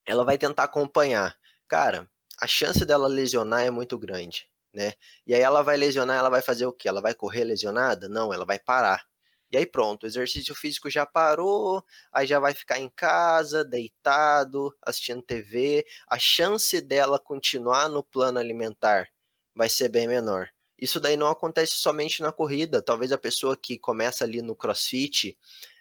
ela 0.10 0.26
vai 0.26 0.38
tentar 0.38 0.64
acompanhar. 0.64 1.36
Cara, 1.68 2.10
a 2.42 2.48
chance 2.48 2.86
dela 2.86 3.08
lesionar 3.08 3.62
é 3.62 3.70
muito 3.70 3.98
grande 3.98 4.50
né? 4.74 4.94
E 5.26 5.34
aí 5.34 5.42
ela 5.42 5.62
vai 5.62 5.78
lesionar, 5.78 6.18
ela 6.18 6.30
vai 6.30 6.42
fazer 6.42 6.66
o 6.66 6.74
quê? 6.74 6.88
Ela 6.88 7.02
vai 7.02 7.14
correr 7.14 7.44
lesionada? 7.44 8.08
Não, 8.10 8.34
ela 8.34 8.46
vai 8.46 8.60
parar. 8.60 9.04
E 9.52 9.58
aí 9.58 9.66
pronto, 9.66 10.04
o 10.04 10.08
exercício 10.08 10.54
físico 10.54 10.90
já 10.90 11.06
parou, 11.06 11.84
aí 12.14 12.28
já 12.28 12.40
vai 12.40 12.54
ficar 12.54 12.80
em 12.80 12.90
casa, 12.90 13.66
deitado, 13.66 14.76
assistindo 14.84 15.24
TV. 15.24 15.86
A 16.08 16.20
chance 16.20 16.80
dela 16.82 17.20
continuar 17.20 17.90
no 17.90 18.04
plano 18.04 18.38
alimentar 18.40 19.08
vai 19.56 19.68
ser 19.70 19.90
bem 19.90 20.08
menor. 20.08 20.50
Isso 20.78 21.00
daí 21.00 21.18
não 21.18 21.28
acontece 21.28 21.74
somente 21.74 22.22
na 22.22 22.32
corrida. 22.32 22.82
Talvez 22.82 23.12
a 23.12 23.18
pessoa 23.18 23.58
que 23.58 23.78
começa 23.80 24.24
ali 24.24 24.42
no 24.42 24.56
CrossFit, 24.56 25.38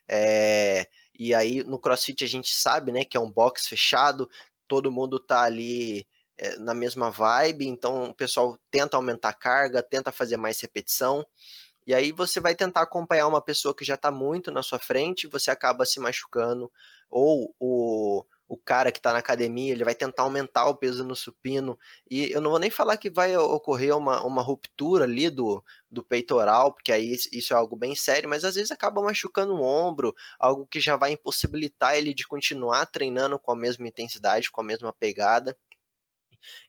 é... 0.09 0.87
e 1.19 1.35
aí 1.35 1.65
no 1.65 1.79
CrossFit 1.79 2.25
a 2.25 2.29
gente 2.29 2.55
sabe, 2.55 2.93
né, 2.93 3.05
que 3.05 3.17
é 3.17 3.21
um 3.21 3.31
box 3.31 3.67
fechado, 3.67 4.31
todo 4.67 4.93
mundo 4.93 5.19
tá 5.19 5.43
ali 5.43 6.07
é, 6.37 6.57
na 6.59 6.75
mesma 6.75 7.11
vibe, 7.11 7.67
então 7.67 8.11
o 8.11 8.15
pessoal 8.15 8.59
tenta 8.71 8.97
aumentar 8.97 9.31
a 9.31 9.35
carga, 9.35 9.83
tenta 9.83 10.13
fazer 10.13 10.37
mais 10.37 10.61
repetição, 10.61 11.27
e 11.87 11.95
aí 11.95 12.13
você 12.13 12.39
vai 12.39 12.55
tentar 12.55 12.83
acompanhar 12.83 13.27
uma 13.27 13.41
pessoa 13.43 13.75
que 13.75 13.85
já 13.85 13.95
está 13.95 14.11
muito 14.11 14.51
na 14.51 14.63
sua 14.63 14.79
frente, 14.79 15.27
você 15.27 15.51
acaba 15.51 15.85
se 15.85 15.99
machucando, 15.99 16.71
ou 17.11 17.55
o, 17.59 18.25
o 18.49 18.57
cara 18.57 18.91
que 18.91 18.99
está 18.99 19.13
na 19.13 19.19
academia, 19.19 19.73
ele 19.73 19.85
vai 19.85 19.95
tentar 19.95 20.23
aumentar 20.23 20.67
o 20.67 20.75
peso 20.75 21.05
no 21.05 21.15
supino, 21.15 21.79
e 22.11 22.33
eu 22.33 22.41
não 22.41 22.51
vou 22.51 22.59
nem 22.59 22.71
falar 22.71 22.97
que 22.97 23.11
vai 23.11 23.37
ocorrer 23.37 23.97
uma, 23.97 24.25
uma 24.25 24.43
ruptura 24.43 25.05
ali 25.05 25.29
do, 25.29 25.63
do 25.91 26.03
peitoral, 26.03 26.73
porque 26.73 26.91
aí 26.91 27.15
isso 27.33 27.53
é 27.53 27.57
algo 27.57 27.77
bem 27.77 27.95
sério, 27.95 28.29
mas 28.29 28.45
às 28.45 28.55
vezes 28.55 28.71
acaba 28.71 29.03
machucando 29.03 29.55
o 29.55 29.63
ombro, 29.63 30.15
algo 30.39 30.67
que 30.67 30.81
já 30.81 30.97
vai 30.97 31.13
impossibilitar 31.13 31.95
ele 31.97 32.15
de 32.15 32.27
continuar 32.27 32.87
treinando 32.87 33.39
com 33.39 33.53
a 33.53 33.57
mesma 33.57 33.87
intensidade, 33.87 34.51
com 34.51 34.61
a 34.63 34.65
mesma 34.65 34.93
pegada. 34.93 35.57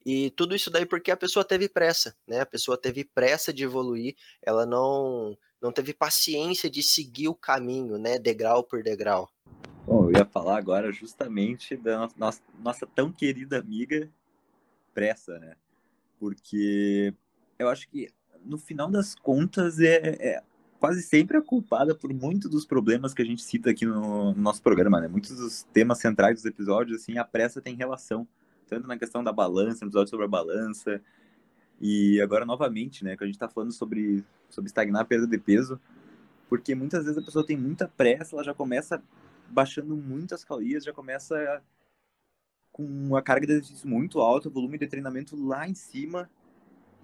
E 0.06 0.32
tudo 0.32 0.56
isso 0.56 0.70
daí 0.70 0.86
porque 0.86 1.12
a 1.12 1.18
pessoa 1.18 1.46
teve 1.46 1.70
pressa, 1.70 2.16
né? 2.28 2.42
A 2.42 2.46
pessoa 2.46 2.78
teve 2.80 3.04
pressa 3.06 3.54
de 3.54 3.64
evoluir, 3.64 4.16
ela 4.42 4.66
não 4.66 5.38
não 5.62 5.72
teve 5.74 5.94
paciência 5.94 6.70
de 6.70 6.82
seguir 6.82 7.28
o 7.28 7.36
caminho, 7.36 7.98
né, 7.98 8.18
degrau 8.18 8.64
por 8.64 8.82
degrau. 8.82 9.30
Bom, 9.86 10.06
eu 10.06 10.18
ia 10.18 10.26
falar 10.26 10.58
agora 10.58 10.92
justamente 10.92 11.76
da 11.76 12.10
nossa, 12.16 12.42
nossa 12.64 12.88
tão 12.88 13.12
querida 13.12 13.60
amiga 13.60 14.10
pressa, 14.94 15.40
né? 15.40 15.56
Porque 16.20 17.14
eu 17.58 17.70
acho 17.70 17.88
que 17.90 18.10
no 18.46 18.58
final 18.58 18.90
das 18.90 19.16
contas 19.16 19.80
é, 19.80 20.16
é 20.20 20.44
quase 20.80 21.02
sempre 21.02 21.38
a 21.38 21.42
culpada 21.42 21.94
por 21.94 22.14
muitos 22.14 22.50
dos 22.50 22.66
problemas 22.66 23.14
que 23.14 23.22
a 23.22 23.26
gente 23.26 23.42
cita 23.42 23.70
aqui 23.72 23.86
no, 23.86 24.34
no 24.34 24.42
nosso 24.42 24.62
programa, 24.62 25.00
né? 25.00 25.08
Muitos 25.08 25.36
dos 25.36 25.64
temas 25.74 26.00
centrais 26.00 26.36
dos 26.36 26.46
episódios, 26.46 27.02
assim, 27.02 27.18
a 27.18 27.24
pressa 27.24 27.62
tem 27.62 27.76
relação 27.76 28.28
tanto 28.68 28.88
na 28.88 28.98
questão 28.98 29.24
da 29.24 29.34
balança, 29.34 29.84
no 29.84 29.90
episódio 29.90 30.12
sobre 30.12 30.26
a 30.26 30.30
balança, 30.30 31.02
e 31.82 32.22
agora 32.22 32.46
novamente, 32.46 33.04
né, 33.04 33.18
que 33.18 33.24
a 33.24 33.28
gente 33.28 33.36
está 33.36 33.50
falando 33.50 33.72
sobre, 33.72 34.24
sobre 34.50 34.68
estagnar 34.68 35.02
a 35.02 35.06
perda 35.06 35.26
de 35.26 35.38
peso, 35.38 35.80
porque 36.48 36.76
muitas 36.76 37.04
vezes 37.04 37.18
a 37.18 37.22
pessoa 37.22 37.46
tem 37.46 37.58
muita 37.58 37.88
pressa, 37.88 38.36
ela 38.36 38.44
já 38.44 38.54
começa 38.54 39.02
baixando 39.52 39.96
muitas 39.96 40.44
calorias, 40.44 40.84
já 40.84 40.94
começa 40.94 41.64
com 42.72 43.16
a 43.16 43.22
carga 43.22 43.46
de 43.46 43.54
exercício 43.54 43.88
muito 43.88 44.20
alta, 44.20 44.48
o 44.48 44.52
volume 44.52 44.78
de 44.78 44.88
treinamento 44.88 45.36
lá 45.36 45.68
em 45.68 45.74
cima, 45.74 46.30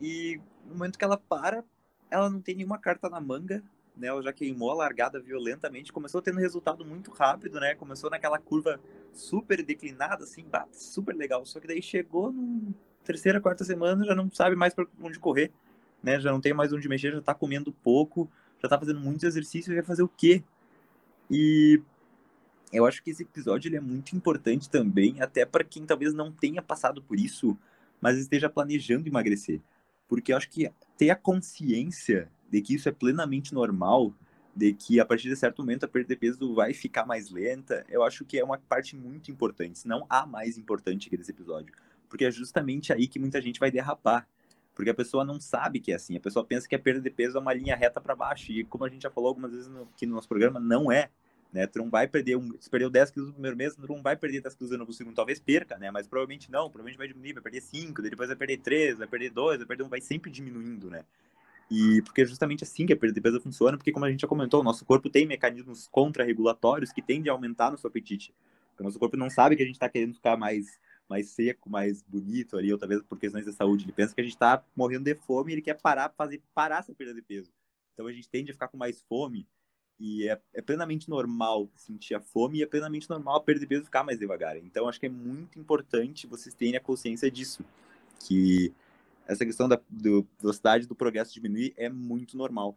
e 0.01 0.39
no 0.65 0.75
momento 0.75 0.97
que 0.97 1.05
ela 1.05 1.17
para, 1.17 1.63
ela 2.09 2.29
não 2.29 2.41
tem 2.41 2.55
nenhuma 2.55 2.77
carta 2.77 3.09
na 3.09 3.19
manga, 3.19 3.63
né? 3.97 4.07
Ela 4.07 4.21
já 4.21 4.33
queimou 4.33 4.71
a 4.71 4.75
largada 4.75 5.19
violentamente, 5.19 5.91
começou 5.91 6.21
tendo 6.21 6.39
resultado 6.39 6.85
muito 6.85 7.11
rápido, 7.11 7.59
né? 7.59 7.75
Começou 7.75 8.09
naquela 8.09 8.37
curva 8.37 8.79
super 9.13 9.63
declinada, 9.63 10.23
assim, 10.23 10.45
super 10.71 11.15
legal. 11.15 11.45
Só 11.45 11.59
que 11.59 11.67
daí 11.67 11.81
chegou 11.81 12.31
no 12.31 12.73
terceira, 13.03 13.39
quarta 13.39 13.63
semana, 13.63 14.03
já 14.03 14.15
não 14.15 14.29
sabe 14.31 14.55
mais 14.55 14.73
para 14.73 14.85
onde 14.99 15.19
correr, 15.19 15.51
né? 16.01 16.19
Já 16.19 16.31
não 16.31 16.41
tem 16.41 16.53
mais 16.53 16.73
onde 16.73 16.89
mexer, 16.89 17.11
já 17.11 17.21
tá 17.21 17.33
comendo 17.33 17.71
pouco, 17.71 18.29
já 18.61 18.67
tá 18.67 18.79
fazendo 18.79 18.99
muitos 18.99 19.23
exercícios, 19.23 19.73
vai 19.73 19.83
fazer 19.83 20.03
o 20.03 20.07
quê? 20.07 20.43
E 21.29 21.81
eu 22.71 22.85
acho 22.85 23.01
que 23.03 23.09
esse 23.09 23.23
episódio 23.23 23.69
ele 23.69 23.77
é 23.77 23.81
muito 23.81 24.15
importante 24.15 24.69
também, 24.69 25.21
até 25.21 25.45
para 25.45 25.63
quem 25.63 25.85
talvez 25.85 26.13
não 26.13 26.31
tenha 26.31 26.61
passado 26.61 27.01
por 27.01 27.19
isso, 27.19 27.57
mas 28.01 28.17
esteja 28.17 28.49
planejando 28.49 29.07
emagrecer. 29.07 29.61
Porque 30.07 30.31
eu 30.31 30.37
acho 30.37 30.49
que 30.49 30.71
ter 30.97 31.09
a 31.09 31.15
consciência 31.15 32.29
de 32.49 32.61
que 32.61 32.75
isso 32.75 32.87
é 32.87 32.91
plenamente 32.91 33.53
normal, 33.53 34.13
de 34.55 34.73
que 34.73 34.99
a 34.99 35.05
partir 35.05 35.27
de 35.27 35.35
certo 35.35 35.61
momento 35.61 35.83
a 35.83 35.87
perda 35.87 36.09
de 36.09 36.15
peso 36.15 36.53
vai 36.53 36.73
ficar 36.73 37.05
mais 37.05 37.29
lenta, 37.29 37.85
eu 37.89 38.03
acho 38.03 38.23
que 38.23 38.39
é 38.39 38.43
uma 38.43 38.57
parte 38.57 38.95
muito 38.95 39.31
importante, 39.31 39.79
se 39.79 39.87
não 39.87 40.05
a 40.09 40.25
mais 40.25 40.57
importante 40.57 41.07
aqui 41.07 41.17
desse 41.17 41.31
episódio. 41.31 41.73
Porque 42.07 42.25
é 42.25 42.31
justamente 42.31 42.93
aí 42.93 43.07
que 43.07 43.19
muita 43.19 43.41
gente 43.41 43.59
vai 43.59 43.71
derrapar. 43.71 44.27
Porque 44.73 44.89
a 44.89 44.93
pessoa 44.93 45.23
não 45.23 45.39
sabe 45.39 45.79
que 45.79 45.91
é 45.91 45.95
assim. 45.95 46.17
A 46.17 46.19
pessoa 46.19 46.45
pensa 46.45 46.67
que 46.67 46.75
a 46.75 46.79
perda 46.79 46.99
de 46.99 47.09
peso 47.09 47.37
é 47.37 47.41
uma 47.41 47.53
linha 47.53 47.75
reta 47.75 48.01
para 48.01 48.13
baixo. 48.13 48.51
E 48.51 48.63
como 48.65 48.83
a 48.83 48.89
gente 48.89 49.03
já 49.03 49.09
falou 49.09 49.29
algumas 49.29 49.51
vezes 49.51 49.67
no, 49.69 49.83
aqui 49.83 50.05
no 50.05 50.15
nosso 50.15 50.27
programa, 50.27 50.59
não 50.59 50.91
é. 50.91 51.09
Né? 51.55 51.65
Tu 51.65 51.79
não 51.79 51.89
vai 51.89 52.05
perder, 52.05 52.35
um, 52.35 52.51
se 52.59 52.69
perdeu 52.69 52.89
10 52.89 53.11
quilos 53.11 53.29
no 53.29 53.33
primeiro 53.35 53.55
mês, 53.55 53.73
tu 53.73 53.87
não 53.87 54.01
vai 54.01 54.17
perder 54.17 54.41
10 54.41 54.55
quilos 54.55 54.77
no 54.77 54.91
segundo. 54.91 55.15
Talvez 55.15 55.39
perca, 55.39 55.77
né? 55.77 55.89
Mas 55.89 56.05
provavelmente 56.05 56.51
não. 56.51 56.69
Provavelmente 56.69 56.97
vai 56.97 57.07
diminuir, 57.07 57.31
vai 57.31 57.43
perder 57.43 57.61
5, 57.61 58.01
depois 58.01 58.27
vai 58.27 58.35
perder 58.35 58.57
3, 58.57 58.97
vai 58.97 59.07
perder 59.07 59.29
2, 59.29 59.57
vai 59.59 59.65
perder 59.65 59.83
1, 59.83 59.87
vai 59.87 60.01
sempre 60.01 60.29
diminuindo, 60.29 60.89
né? 60.89 61.05
E 61.71 62.01
porque 62.01 62.23
é 62.23 62.25
justamente 62.25 62.65
assim 62.65 62.85
que 62.85 62.91
a 62.91 62.97
perda 62.97 63.13
de 63.13 63.21
peso 63.21 63.39
funciona, 63.39 63.77
porque 63.77 63.93
como 63.93 64.03
a 64.03 64.11
gente 64.11 64.19
já 64.19 64.27
comentou, 64.27 64.59
o 64.59 64.63
nosso 64.65 64.83
corpo 64.83 65.09
tem 65.09 65.25
mecanismos 65.25 65.87
contra-regulatórios 65.87 66.91
que 66.91 67.01
tendem 67.01 67.29
a 67.29 67.33
aumentar 67.33 67.71
nosso 67.71 67.87
apetite. 67.87 68.33
o 68.77 68.83
nosso 68.83 68.99
corpo 68.99 69.15
não 69.15 69.29
sabe 69.29 69.55
que 69.55 69.63
a 69.63 69.65
gente 69.65 69.75
está 69.75 69.87
querendo 69.87 70.13
ficar 70.13 70.35
mais, 70.35 70.77
mais 71.07 71.29
seco, 71.29 71.69
mais 71.69 72.01
bonito 72.01 72.57
ali, 72.57 72.73
ou 72.73 72.77
talvez 72.77 73.01
por 73.01 73.17
questões 73.17 73.45
de 73.45 73.53
saúde. 73.53 73.85
Ele 73.85 73.93
pensa 73.93 74.13
que 74.13 74.19
a 74.19 74.23
gente 74.25 74.33
está 74.33 74.61
morrendo 74.75 75.05
de 75.05 75.15
fome 75.15 75.53
e 75.53 75.55
ele 75.55 75.61
quer 75.61 75.75
parar, 75.75 76.13
fazer 76.17 76.43
parar 76.53 76.79
essa 76.79 76.93
perda 76.93 77.13
de 77.13 77.21
peso. 77.21 77.49
Então 77.93 78.07
a 78.07 78.11
gente 78.11 78.27
tende 78.27 78.51
a 78.51 78.53
ficar 78.53 78.67
com 78.67 78.75
mais 78.75 79.01
fome 79.03 79.47
e 79.99 80.27
é, 80.27 80.39
é 80.53 80.61
plenamente 80.61 81.09
normal 81.09 81.69
sentir 81.75 82.15
a 82.15 82.21
fome 82.21 82.59
e 82.59 82.63
é 82.63 82.65
plenamente 82.65 83.09
normal 83.09 83.43
de 83.45 83.67
peso 83.67 83.85
ficar 83.85 84.03
mais 84.03 84.19
devagar. 84.19 84.57
Então 84.57 84.87
acho 84.87 84.99
que 84.99 85.05
é 85.05 85.09
muito 85.09 85.57
importante 85.59 86.27
vocês 86.27 86.53
terem 86.53 86.75
a 86.75 86.81
consciência 86.81 87.31
disso, 87.31 87.63
que 88.19 88.73
essa 89.27 89.45
questão 89.45 89.67
da 89.67 89.79
do, 89.89 90.27
velocidade 90.39 90.87
do 90.87 90.95
progresso 90.95 91.33
diminuir 91.33 91.73
é 91.77 91.89
muito 91.89 92.37
normal. 92.37 92.75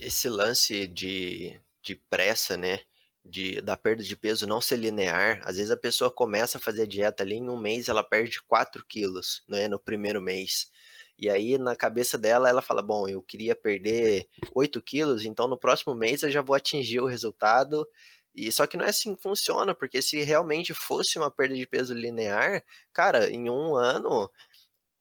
Esse 0.00 0.28
lance 0.28 0.86
de, 0.86 1.58
de 1.82 1.94
pressa, 1.94 2.56
né? 2.56 2.80
De, 3.26 3.58
da 3.62 3.74
perda 3.74 4.02
de 4.02 4.14
peso 4.14 4.46
não 4.46 4.60
ser 4.60 4.76
linear, 4.76 5.40
às 5.46 5.56
vezes 5.56 5.70
a 5.70 5.78
pessoa 5.78 6.10
começa 6.10 6.58
a 6.58 6.60
fazer 6.60 6.82
a 6.82 6.86
dieta 6.86 7.22
ali 7.22 7.36
em 7.36 7.48
um 7.48 7.56
mês, 7.56 7.88
ela 7.88 8.04
perde 8.04 8.42
4 8.42 8.84
quilos, 8.86 9.42
né, 9.48 9.66
no 9.66 9.78
primeiro 9.78 10.20
mês. 10.20 10.70
E 11.18 11.30
aí, 11.30 11.58
na 11.58 11.76
cabeça 11.76 12.18
dela, 12.18 12.48
ela 12.48 12.62
fala: 12.62 12.82
Bom, 12.82 13.08
eu 13.08 13.22
queria 13.22 13.54
perder 13.54 14.28
8 14.54 14.80
quilos, 14.82 15.24
então 15.24 15.48
no 15.48 15.58
próximo 15.58 15.94
mês 15.94 16.22
eu 16.22 16.30
já 16.30 16.42
vou 16.42 16.56
atingir 16.56 17.00
o 17.00 17.06
resultado. 17.06 17.86
E 18.34 18.50
só 18.50 18.66
que 18.66 18.76
não 18.76 18.84
é 18.84 18.88
assim 18.88 19.14
que 19.14 19.22
funciona, 19.22 19.74
porque 19.74 20.02
se 20.02 20.20
realmente 20.22 20.74
fosse 20.74 21.18
uma 21.18 21.30
perda 21.30 21.54
de 21.54 21.66
peso 21.66 21.94
linear, 21.94 22.64
cara, 22.92 23.30
em 23.30 23.48
um 23.48 23.76
ano 23.76 24.28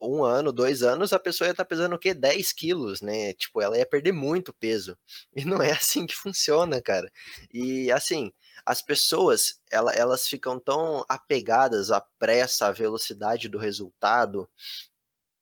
um 0.03 0.23
ano, 0.23 0.51
dois 0.51 0.83
anos, 0.83 1.13
a 1.13 1.19
pessoa 1.19 1.47
ia 1.47 1.51
estar 1.51 1.63
tá 1.63 1.67
pesando 1.67 1.95
o 1.95 1.99
quê? 1.99 2.13
10 2.13 2.51
quilos, 2.53 3.01
né? 3.01 3.33
Tipo, 3.33 3.61
ela 3.61 3.77
ia 3.77 3.85
perder 3.85 4.11
muito 4.11 4.53
peso. 4.53 4.97
E 5.35 5.45
não 5.45 5.61
é 5.61 5.71
assim 5.71 6.05
que 6.05 6.15
funciona, 6.15 6.81
cara. 6.81 7.11
E 7.51 7.91
assim, 7.91 8.31
as 8.65 8.81
pessoas, 8.81 9.59
ela, 9.71 9.91
elas 9.93 10.27
ficam 10.27 10.59
tão 10.59 11.05
apegadas 11.09 11.91
à 11.91 12.01
pressa, 12.19 12.67
à 12.67 12.71
velocidade 12.71 13.49
do 13.49 13.57
resultado, 13.57 14.47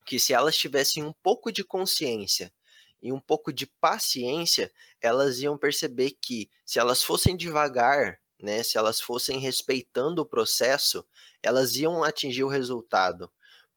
que 0.05 0.19
se 0.19 0.33
elas 0.33 0.55
tivessem 0.55 1.03
um 1.03 1.13
pouco 1.13 1.51
de 1.51 1.63
consciência 1.63 2.51
e 3.01 3.11
um 3.11 3.19
pouco 3.19 3.51
de 3.51 3.65
paciência, 3.65 4.71
elas 5.01 5.39
iam 5.39 5.57
perceber 5.57 6.11
que 6.21 6.49
se 6.65 6.79
elas 6.79 7.03
fossem 7.03 7.35
devagar, 7.35 8.19
né, 8.39 8.63
se 8.63 8.77
elas 8.77 8.99
fossem 8.99 9.39
respeitando 9.39 10.21
o 10.21 10.25
processo, 10.25 11.05
elas 11.41 11.75
iam 11.75 12.03
atingir 12.03 12.43
o 12.43 12.47
resultado 12.47 13.31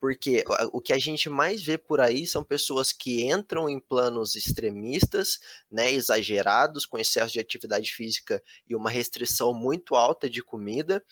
porque 0.05 0.45
o 0.71 0.83
que 0.83 0.93
a 0.93 0.99
gente 0.99 1.31
mais 1.31 1.63
vê 1.63 1.79
por 1.79 1.99
aí 1.99 2.27
são 2.27 2.45
pessoas 2.45 2.93
que 2.93 3.25
entram 3.25 3.71
em 3.71 3.81
planos 3.81 4.37
extremistas, 4.37 5.41
né, 5.71 5.91
exagerados, 5.91 6.85
com 6.85 6.99
excesso 6.99 7.33
de 7.33 7.41
atividade 7.41 7.91
física 7.91 8.43
e 8.69 8.77
uma 8.77 8.91
restrição 8.91 9.55
muito 9.55 9.95
alta 9.95 10.29
de 10.29 10.43
comida. 10.43 11.03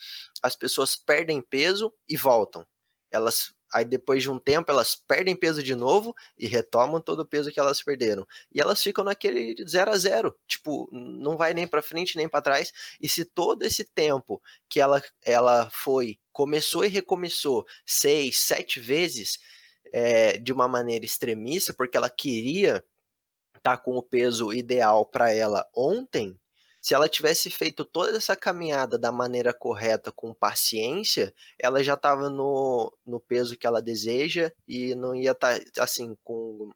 As 0.43 0.55
pessoas 0.55 0.95
perdem 0.95 1.41
peso 1.41 1.91
e 2.07 2.19
voltam. 2.19 2.67
Elas 3.11 3.55
Aí 3.73 3.85
depois 3.85 4.23
de 4.23 4.31
um 4.31 4.39
tempo 4.39 4.71
elas 4.71 4.95
perdem 4.95 5.35
peso 5.35 5.63
de 5.63 5.75
novo 5.75 6.15
e 6.39 6.47
retomam 6.47 7.01
todo 7.01 7.21
o 7.21 7.27
peso 7.27 7.51
que 7.51 7.59
elas 7.59 7.83
perderam. 7.83 8.27
E 8.53 8.61
elas 8.61 8.83
ficam 8.83 9.05
naquele 9.05 9.57
zero 9.67 9.91
a 9.91 9.97
zero, 9.99 10.37
tipo, 10.47 10.89
não 10.93 11.37
vai 11.37 11.55
nem 11.55 11.67
para 11.67 11.83
frente 11.83 12.17
nem 12.17 12.29
para 12.29 12.43
trás. 12.43 12.73
E 13.01 13.09
se 13.09 13.25
todo 13.25 13.63
esse 13.63 13.85
tempo 13.85 14.43
que 14.69 14.81
ela 14.81 15.03
ela 15.25 15.71
foi, 15.71 16.19
começou 16.33 16.85
e 16.85 16.89
recomeçou 16.89 17.65
seis, 17.87 18.39
sete 18.41 18.79
vezes 18.81 19.39
é, 19.93 20.39
de 20.39 20.53
uma 20.53 20.69
maneira 20.69 21.05
extremista, 21.05 21.73
porque 21.73 21.97
ela 21.97 22.11
queria 22.11 22.85
estar 23.57 23.77
tá 23.77 23.79
com 23.79 23.97
o 23.97 24.03
peso 24.03 24.53
ideal 24.53 25.07
para 25.07 25.33
ela 25.33 25.67
ontem, 25.75 26.39
se 26.83 26.95
ela 26.95 27.09
tivesse 27.09 27.49
feito 27.49 27.85
toda 27.85 28.17
essa 28.17 28.35
caminhada 28.35 28.99
da 28.99 29.13
maneira 29.13 29.55
correta, 29.55 30.11
com 30.11 30.35
paciência, 30.35 31.33
ela 31.57 31.83
já 31.83 31.95
estava 31.95 32.29
no, 32.29 32.93
no 33.07 33.21
peso 33.21 33.57
que 33.57 33.69
ela 33.69 33.81
deseja 33.81 34.51
e 34.67 34.93
não 34.97 35.15
ia 35.15 35.31
estar 35.31 35.61
tá, 35.61 35.85
assim 35.85 36.17
com 36.25 36.73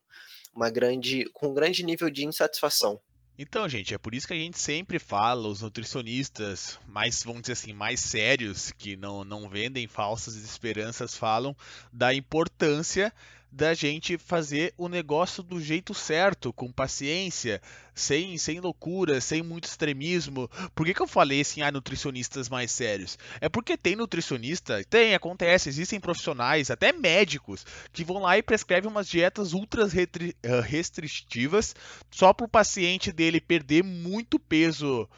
uma 0.55 0.71
grande 0.71 1.29
com 1.35 1.49
um 1.49 1.55
grande 1.55 1.83
nível 1.83 2.09
de 2.09 2.25
insatisfação. 2.25 3.01
Então, 3.39 3.69
gente, 3.69 3.93
é 3.93 3.99
por 3.99 4.15
isso 4.15 4.27
que 4.27 4.33
a 4.33 4.37
gente 4.37 4.59
sempre 4.59 4.99
fala, 4.99 5.49
os 5.49 5.61
nutricionistas 5.61 6.79
mais, 6.87 7.23
vamos 7.23 7.43
dizer 7.43 7.53
assim, 7.53 7.73
mais 7.75 8.01
sérios, 8.01 8.73
que 8.73 8.97
não, 8.97 9.25
não 9.25 9.47
vendem 9.47 9.87
falsas 9.87 10.37
esperanças, 10.37 11.15
falam 11.15 11.55
da 11.93 12.15
importância 12.15 13.13
da 13.51 13.73
gente 13.73 14.19
fazer 14.19 14.75
o 14.77 14.89
negócio 14.89 15.43
do 15.43 15.61
jeito 15.61 15.95
certo, 15.95 16.53
com 16.53 16.71
paciência, 16.71 17.61
sem, 17.95 18.37
sem 18.37 18.61
loucura, 18.61 19.21
sem 19.21 19.43
muito 19.43 19.65
extremismo. 19.65 20.51
Por 20.75 20.85
que, 20.85 20.93
que 20.93 21.01
eu 21.01 21.07
falei 21.07 21.41
assim, 21.41 21.63
ah, 21.63 21.73
nutricionistas 21.73 22.49
mais 22.49 22.71
sérios? 22.71 23.19
É 23.41 23.49
porque 23.49 23.77
tem 23.77 23.97
nutricionista, 23.97 24.85
tem, 24.85 25.15
acontece, 25.15 25.69
existem 25.69 25.99
profissionais, 25.99 26.71
até 26.71 26.93
médicos, 26.93 27.65
que 27.93 28.05
vão 28.05 28.19
lá 28.19 28.37
e 28.37 28.43
prescrevem 28.43 28.91
umas 28.91 29.09
dietas 29.09 29.53
ultra 29.53 29.87
eh, 29.87 30.61
restritivas 30.61 31.75
só 32.11 32.33
para 32.33 32.47
o 32.47 32.51
paciente 32.51 33.11
dele 33.11 33.41
perder 33.41 33.83
muito 33.83 34.39
peso. 34.39 35.09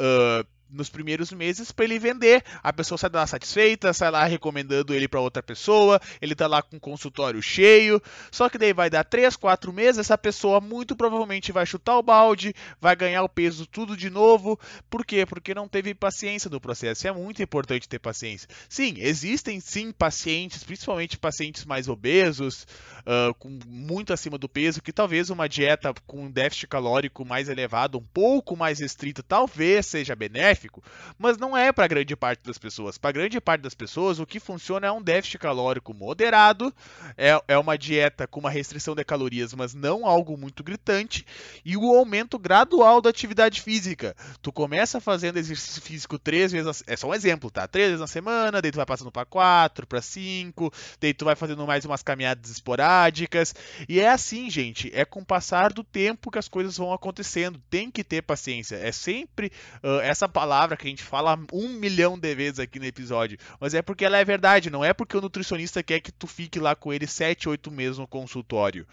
Uh, 0.00 0.46
nos 0.70 0.88
primeiros 0.88 1.32
meses 1.32 1.72
para 1.72 1.84
ele 1.84 1.98
vender. 1.98 2.44
A 2.62 2.72
pessoa 2.72 2.98
sai 2.98 3.10
lá 3.12 3.26
satisfeita, 3.26 3.92
sai 3.92 4.10
lá 4.10 4.24
recomendando 4.24 4.94
ele 4.94 5.08
para 5.08 5.20
outra 5.20 5.42
pessoa, 5.42 6.00
ele 6.20 6.34
tá 6.34 6.46
lá 6.46 6.62
com 6.62 6.76
o 6.76 6.80
consultório 6.80 7.40
cheio. 7.42 8.00
Só 8.30 8.48
que 8.48 8.58
daí 8.58 8.72
vai 8.72 8.90
dar 8.90 9.04
3, 9.04 9.36
4 9.36 9.72
meses, 9.72 9.98
essa 9.98 10.18
pessoa 10.18 10.60
muito 10.60 10.94
provavelmente 10.94 11.52
vai 11.52 11.64
chutar 11.64 11.98
o 11.98 12.02
balde, 12.02 12.54
vai 12.80 12.94
ganhar 12.94 13.22
o 13.22 13.28
peso 13.28 13.66
tudo 13.66 13.96
de 13.96 14.10
novo. 14.10 14.58
Por 14.90 15.04
quê? 15.04 15.24
Porque 15.24 15.54
não 15.54 15.68
teve 15.68 15.94
paciência 15.94 16.50
no 16.50 16.60
processo. 16.60 17.06
é 17.06 17.12
muito 17.12 17.42
importante 17.42 17.88
ter 17.88 17.98
paciência. 17.98 18.48
Sim, 18.68 18.94
existem 18.98 19.60
sim 19.60 19.92
pacientes, 19.92 20.64
principalmente 20.64 21.18
pacientes 21.18 21.64
mais 21.64 21.88
obesos, 21.88 22.66
uh, 23.00 23.34
com 23.34 23.58
muito 23.66 24.12
acima 24.12 24.36
do 24.36 24.48
peso, 24.48 24.82
que 24.82 24.92
talvez 24.92 25.30
uma 25.30 25.48
dieta 25.48 25.92
com 26.06 26.24
um 26.24 26.30
déficit 26.30 26.66
calórico 26.66 27.24
mais 27.24 27.48
elevado, 27.48 27.98
um 27.98 28.04
pouco 28.12 28.56
mais 28.56 28.80
restrita, 28.80 29.22
talvez 29.22 29.86
seja 29.86 30.14
benéfica 30.14 30.57
benéfico, 30.58 30.82
mas 31.16 31.38
não 31.38 31.56
é 31.56 31.72
para 31.72 31.86
grande 31.86 32.16
parte 32.16 32.42
das 32.44 32.58
pessoas. 32.58 32.98
Para 32.98 33.12
grande 33.12 33.40
parte 33.40 33.62
das 33.62 33.74
pessoas, 33.74 34.18
o 34.18 34.26
que 34.26 34.40
funciona 34.40 34.88
é 34.88 34.92
um 34.92 35.02
déficit 35.02 35.38
calórico 35.38 35.94
moderado, 35.94 36.74
é, 37.16 37.40
é 37.46 37.56
uma 37.56 37.78
dieta 37.78 38.26
com 38.26 38.40
uma 38.40 38.50
restrição 38.50 38.94
de 38.94 39.04
calorias, 39.04 39.54
mas 39.54 39.74
não 39.74 40.04
algo 40.04 40.36
muito 40.36 40.64
gritante, 40.64 41.24
e 41.64 41.76
o 41.76 41.96
aumento 41.96 42.38
gradual 42.38 43.00
da 43.00 43.10
atividade 43.10 43.62
física. 43.62 44.16
Tu 44.42 44.52
começa 44.52 45.00
fazendo 45.00 45.38
exercício 45.38 45.80
físico 45.80 46.18
três 46.18 46.50
vezes, 46.50 46.82
é 46.86 46.96
só 46.96 47.08
um 47.08 47.14
exemplo, 47.14 47.50
tá? 47.50 47.66
Três 47.68 47.88
vezes 47.88 48.00
na 48.00 48.06
semana, 48.06 48.60
daí 48.60 48.72
tu 48.72 48.76
vai 48.76 48.86
passando 48.86 49.12
para 49.12 49.24
quatro, 49.24 49.86
para 49.86 50.02
cinco, 50.02 50.72
daí 51.00 51.14
tu 51.14 51.24
vai 51.24 51.36
fazendo 51.36 51.66
mais 51.66 51.84
umas 51.84 52.02
caminhadas 52.02 52.50
esporádicas, 52.50 53.54
e 53.88 54.00
é 54.00 54.08
assim, 54.08 54.50
gente, 54.50 54.90
é 54.94 55.04
com 55.04 55.20
o 55.20 55.24
passar 55.24 55.72
do 55.72 55.84
tempo 55.84 56.30
que 56.30 56.38
as 56.38 56.48
coisas 56.48 56.76
vão 56.76 56.92
acontecendo. 56.92 57.60
Tem 57.70 57.90
que 57.90 58.02
ter 58.02 58.22
paciência. 58.22 58.76
É 58.76 58.90
sempre 58.92 59.52
uh, 59.82 60.00
essa 60.00 60.28
palavra 60.28 60.47
palavra 60.48 60.78
que 60.78 60.86
a 60.86 60.90
gente 60.90 61.02
fala 61.02 61.38
um 61.52 61.68
milhão 61.68 62.18
de 62.18 62.34
vezes 62.34 62.58
aqui 62.58 62.78
no 62.78 62.86
episódio, 62.86 63.36
mas 63.60 63.74
é 63.74 63.82
porque 63.82 64.02
ela 64.02 64.16
é 64.16 64.24
verdade, 64.24 64.70
não 64.70 64.82
é 64.82 64.94
porque 64.94 65.14
o 65.14 65.20
nutricionista 65.20 65.82
quer 65.82 66.00
que 66.00 66.10
tu 66.10 66.26
fique 66.26 66.58
lá 66.58 66.74
com 66.74 66.90
ele 66.90 67.06
7, 67.06 67.50
8 67.50 67.70
meses 67.70 67.98
no 67.98 68.06
consultório, 68.06 68.86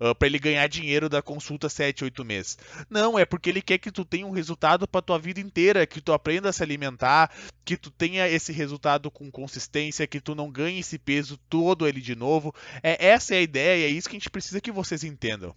uh, 0.00 0.06
ah, 0.06 0.14
para 0.14 0.28
ele 0.28 0.38
ganhar 0.38 0.68
dinheiro 0.68 1.08
da 1.08 1.20
consulta 1.20 1.68
7, 1.68 2.04
8 2.04 2.24
meses. 2.24 2.58
Não, 2.88 3.18
é 3.18 3.24
porque 3.24 3.50
ele 3.50 3.60
quer 3.60 3.78
que 3.78 3.90
tu 3.90 4.04
tenha 4.04 4.24
um 4.24 4.30
resultado 4.30 4.86
para 4.86 5.02
tua 5.02 5.18
vida 5.18 5.40
inteira, 5.40 5.84
que 5.84 6.00
tu 6.00 6.12
aprenda 6.12 6.50
a 6.50 6.52
se 6.52 6.62
alimentar, 6.62 7.28
que 7.64 7.76
tu 7.76 7.90
tenha 7.90 8.28
esse 8.28 8.52
resultado 8.52 9.10
com 9.10 9.32
consistência, 9.32 10.06
que 10.06 10.20
tu 10.20 10.36
não 10.36 10.48
ganhe 10.48 10.78
esse 10.78 10.96
peso 10.96 11.36
todo 11.48 11.88
ele 11.88 12.00
de 12.00 12.14
novo. 12.14 12.54
É 12.84 13.04
essa 13.04 13.34
é 13.34 13.38
a 13.38 13.42
ideia, 13.42 13.84
é 13.84 13.90
isso 13.90 14.08
que 14.08 14.14
a 14.14 14.20
gente 14.20 14.30
precisa 14.30 14.60
que 14.60 14.70
vocês 14.70 15.02
entendam. 15.02 15.56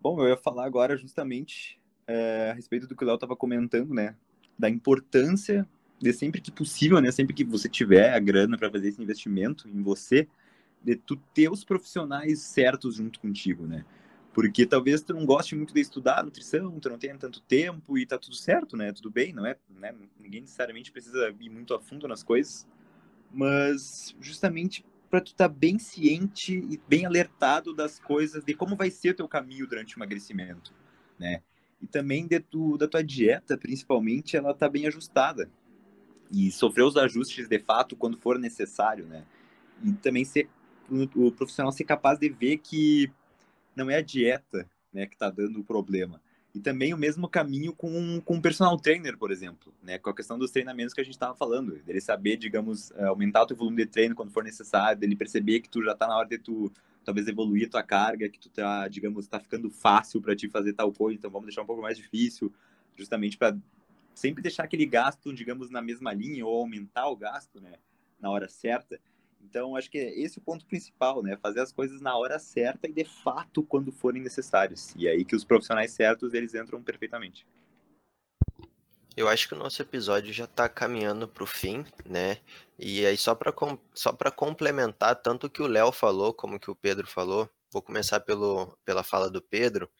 Bom, 0.00 0.18
eu 0.22 0.28
ia 0.30 0.36
falar 0.38 0.64
agora 0.64 0.96
justamente 0.96 1.78
é, 2.10 2.50
a 2.50 2.54
respeito 2.54 2.88
do 2.88 2.96
que 2.96 3.04
o 3.04 3.06
Léo 3.06 3.14
estava 3.14 3.36
comentando, 3.36 3.94
né? 3.94 4.16
Da 4.60 4.68
importância 4.68 5.66
de 5.98 6.12
sempre 6.12 6.40
que 6.40 6.50
possível, 6.50 7.00
né, 7.00 7.10
sempre 7.10 7.34
que 7.34 7.44
você 7.44 7.68
tiver 7.68 8.14
a 8.14 8.18
grana 8.18 8.56
para 8.56 8.70
fazer 8.70 8.88
esse 8.88 9.02
investimento 9.02 9.68
em 9.68 9.82
você, 9.82 10.28
de 10.82 10.96
tu 10.96 11.16
ter 11.34 11.50
os 11.50 11.64
profissionais 11.64 12.40
certos 12.40 12.96
junto 12.96 13.20
contigo, 13.20 13.66
né? 13.66 13.84
Porque 14.32 14.64
talvez 14.64 15.02
tu 15.02 15.12
não 15.12 15.26
goste 15.26 15.54
muito 15.54 15.74
de 15.74 15.80
estudar 15.80 16.24
nutrição, 16.24 16.78
tu 16.80 16.88
não 16.88 16.98
tenha 16.98 17.16
tanto 17.18 17.42
tempo 17.42 17.98
e 17.98 18.06
tá 18.06 18.16
tudo 18.16 18.34
certo, 18.34 18.76
né? 18.76 18.92
Tudo 18.92 19.10
bem, 19.10 19.32
não 19.32 19.44
é? 19.44 19.56
Né? 19.68 19.94
Ninguém 20.18 20.40
necessariamente 20.40 20.90
precisa 20.90 21.34
ir 21.38 21.50
muito 21.50 21.74
a 21.74 21.80
fundo 21.80 22.08
nas 22.08 22.22
coisas, 22.22 22.66
mas 23.30 24.14
justamente 24.20 24.84
para 25.10 25.20
tu 25.20 25.32
estar 25.32 25.48
tá 25.48 25.54
bem 25.54 25.78
ciente 25.78 26.54
e 26.54 26.80
bem 26.88 27.04
alertado 27.04 27.74
das 27.74 27.98
coisas, 27.98 28.44
de 28.44 28.54
como 28.54 28.76
vai 28.76 28.90
ser 28.90 29.10
o 29.10 29.14
teu 29.14 29.28
caminho 29.28 29.66
durante 29.66 29.96
o 29.96 29.98
emagrecimento, 29.98 30.72
né? 31.18 31.42
E 31.80 31.86
também 31.86 32.28
tu, 32.50 32.76
da 32.76 32.86
tua 32.86 33.02
dieta, 33.02 33.56
principalmente, 33.56 34.36
ela 34.36 34.54
tá 34.54 34.68
bem 34.68 34.86
ajustada. 34.86 35.50
E 36.30 36.50
sofrer 36.52 36.84
os 36.84 36.96
ajustes 36.96 37.48
de 37.48 37.58
fato 37.58 37.96
quando 37.96 38.16
for 38.16 38.38
necessário, 38.38 39.06
né? 39.06 39.24
E 39.82 39.92
também 39.92 40.24
ser 40.24 40.48
o, 40.88 41.26
o 41.26 41.32
profissional 41.32 41.72
ser 41.72 41.84
capaz 41.84 42.18
de 42.18 42.28
ver 42.28 42.58
que 42.58 43.10
não 43.74 43.90
é 43.90 43.96
a 43.96 44.02
dieta, 44.02 44.68
né, 44.92 45.06
que 45.06 45.16
tá 45.16 45.30
dando 45.30 45.60
o 45.60 45.64
problema, 45.64 46.20
e 46.52 46.58
também 46.58 46.92
o 46.92 46.98
mesmo 46.98 47.28
caminho 47.28 47.72
com, 47.72 48.20
com 48.20 48.34
um 48.34 48.40
personal 48.40 48.76
trainer, 48.76 49.16
por 49.16 49.30
exemplo, 49.30 49.72
né? 49.82 49.98
Com 49.98 50.10
a 50.10 50.14
questão 50.14 50.36
dos 50.36 50.50
treinamentos 50.50 50.92
que 50.92 51.00
a 51.00 51.04
gente 51.04 51.14
estava 51.14 51.34
falando. 51.34 51.76
Dele 51.84 52.00
saber, 52.00 52.36
digamos, 52.36 52.90
eh, 52.92 53.04
aumentar 53.04 53.42
o 53.42 53.46
teu 53.46 53.56
volume 53.56 53.76
de 53.76 53.86
treino 53.86 54.16
quando 54.16 54.32
for 54.32 54.42
necessário, 54.42 54.98
dele 54.98 55.14
perceber 55.14 55.60
que 55.60 55.68
tu 55.68 55.82
já 55.82 55.92
está 55.92 56.08
na 56.08 56.16
hora 56.16 56.28
de 56.28 56.38
tu 56.38 56.72
talvez 57.04 57.26
evoluir 57.28 57.66
a 57.66 57.70
tua 57.70 57.82
carga, 57.82 58.28
que 58.28 58.38
tu 58.38 58.48
tá, 58.48 58.88
digamos, 58.88 59.26
tá 59.26 59.40
ficando 59.40 59.70
fácil 59.70 60.20
para 60.20 60.36
te 60.36 60.48
fazer 60.48 60.72
tal 60.72 60.92
coisa, 60.92 61.18
então 61.18 61.30
vamos 61.30 61.46
deixar 61.46 61.62
um 61.62 61.66
pouco 61.66 61.82
mais 61.82 61.96
difícil, 61.96 62.52
justamente 62.96 63.36
para 63.36 63.56
sempre 64.14 64.42
deixar 64.42 64.64
aquele 64.64 64.86
gasto, 64.86 65.32
digamos, 65.32 65.70
na 65.70 65.80
mesma 65.80 66.12
linha 66.12 66.44
ou 66.46 66.60
aumentar 66.60 67.08
o 67.08 67.16
gasto, 67.16 67.60
né, 67.60 67.74
na 68.20 68.30
hora 68.30 68.48
certa. 68.48 69.00
Então, 69.42 69.74
acho 69.74 69.90
que 69.90 69.98
é 69.98 70.20
esse 70.20 70.38
o 70.38 70.42
ponto 70.42 70.66
principal, 70.66 71.22
né? 71.22 71.36
Fazer 71.36 71.60
as 71.60 71.72
coisas 71.72 72.00
na 72.00 72.14
hora 72.14 72.38
certa 72.38 72.86
e 72.86 72.92
de 72.92 73.04
fato 73.04 73.62
quando 73.62 73.90
forem 73.90 74.22
necessários. 74.22 74.94
E 74.96 75.08
aí 75.08 75.24
que 75.24 75.34
os 75.34 75.44
profissionais 75.44 75.92
certos, 75.92 76.34
eles 76.34 76.54
entram 76.54 76.82
perfeitamente. 76.82 77.46
Eu 79.16 79.28
acho 79.28 79.48
que 79.48 79.54
o 79.54 79.58
nosso 79.58 79.82
episódio 79.82 80.32
já 80.32 80.44
está 80.44 80.68
caminhando 80.68 81.26
para 81.28 81.42
o 81.42 81.46
fim, 81.46 81.84
né? 82.06 82.38
E 82.78 83.04
aí, 83.04 83.16
só 83.16 83.34
para 83.34 83.52
só 83.94 84.12
complementar 84.36 85.16
tanto 85.16 85.46
o 85.46 85.50
que 85.50 85.62
o 85.62 85.66
Léo 85.66 85.92
falou 85.92 86.32
como 86.32 86.60
que 86.60 86.70
o 86.70 86.76
Pedro 86.76 87.06
falou, 87.06 87.50
vou 87.72 87.82
começar 87.82 88.20
pelo, 88.20 88.76
pela 88.84 89.02
fala 89.02 89.28
do 89.28 89.42
Pedro. 89.42 89.90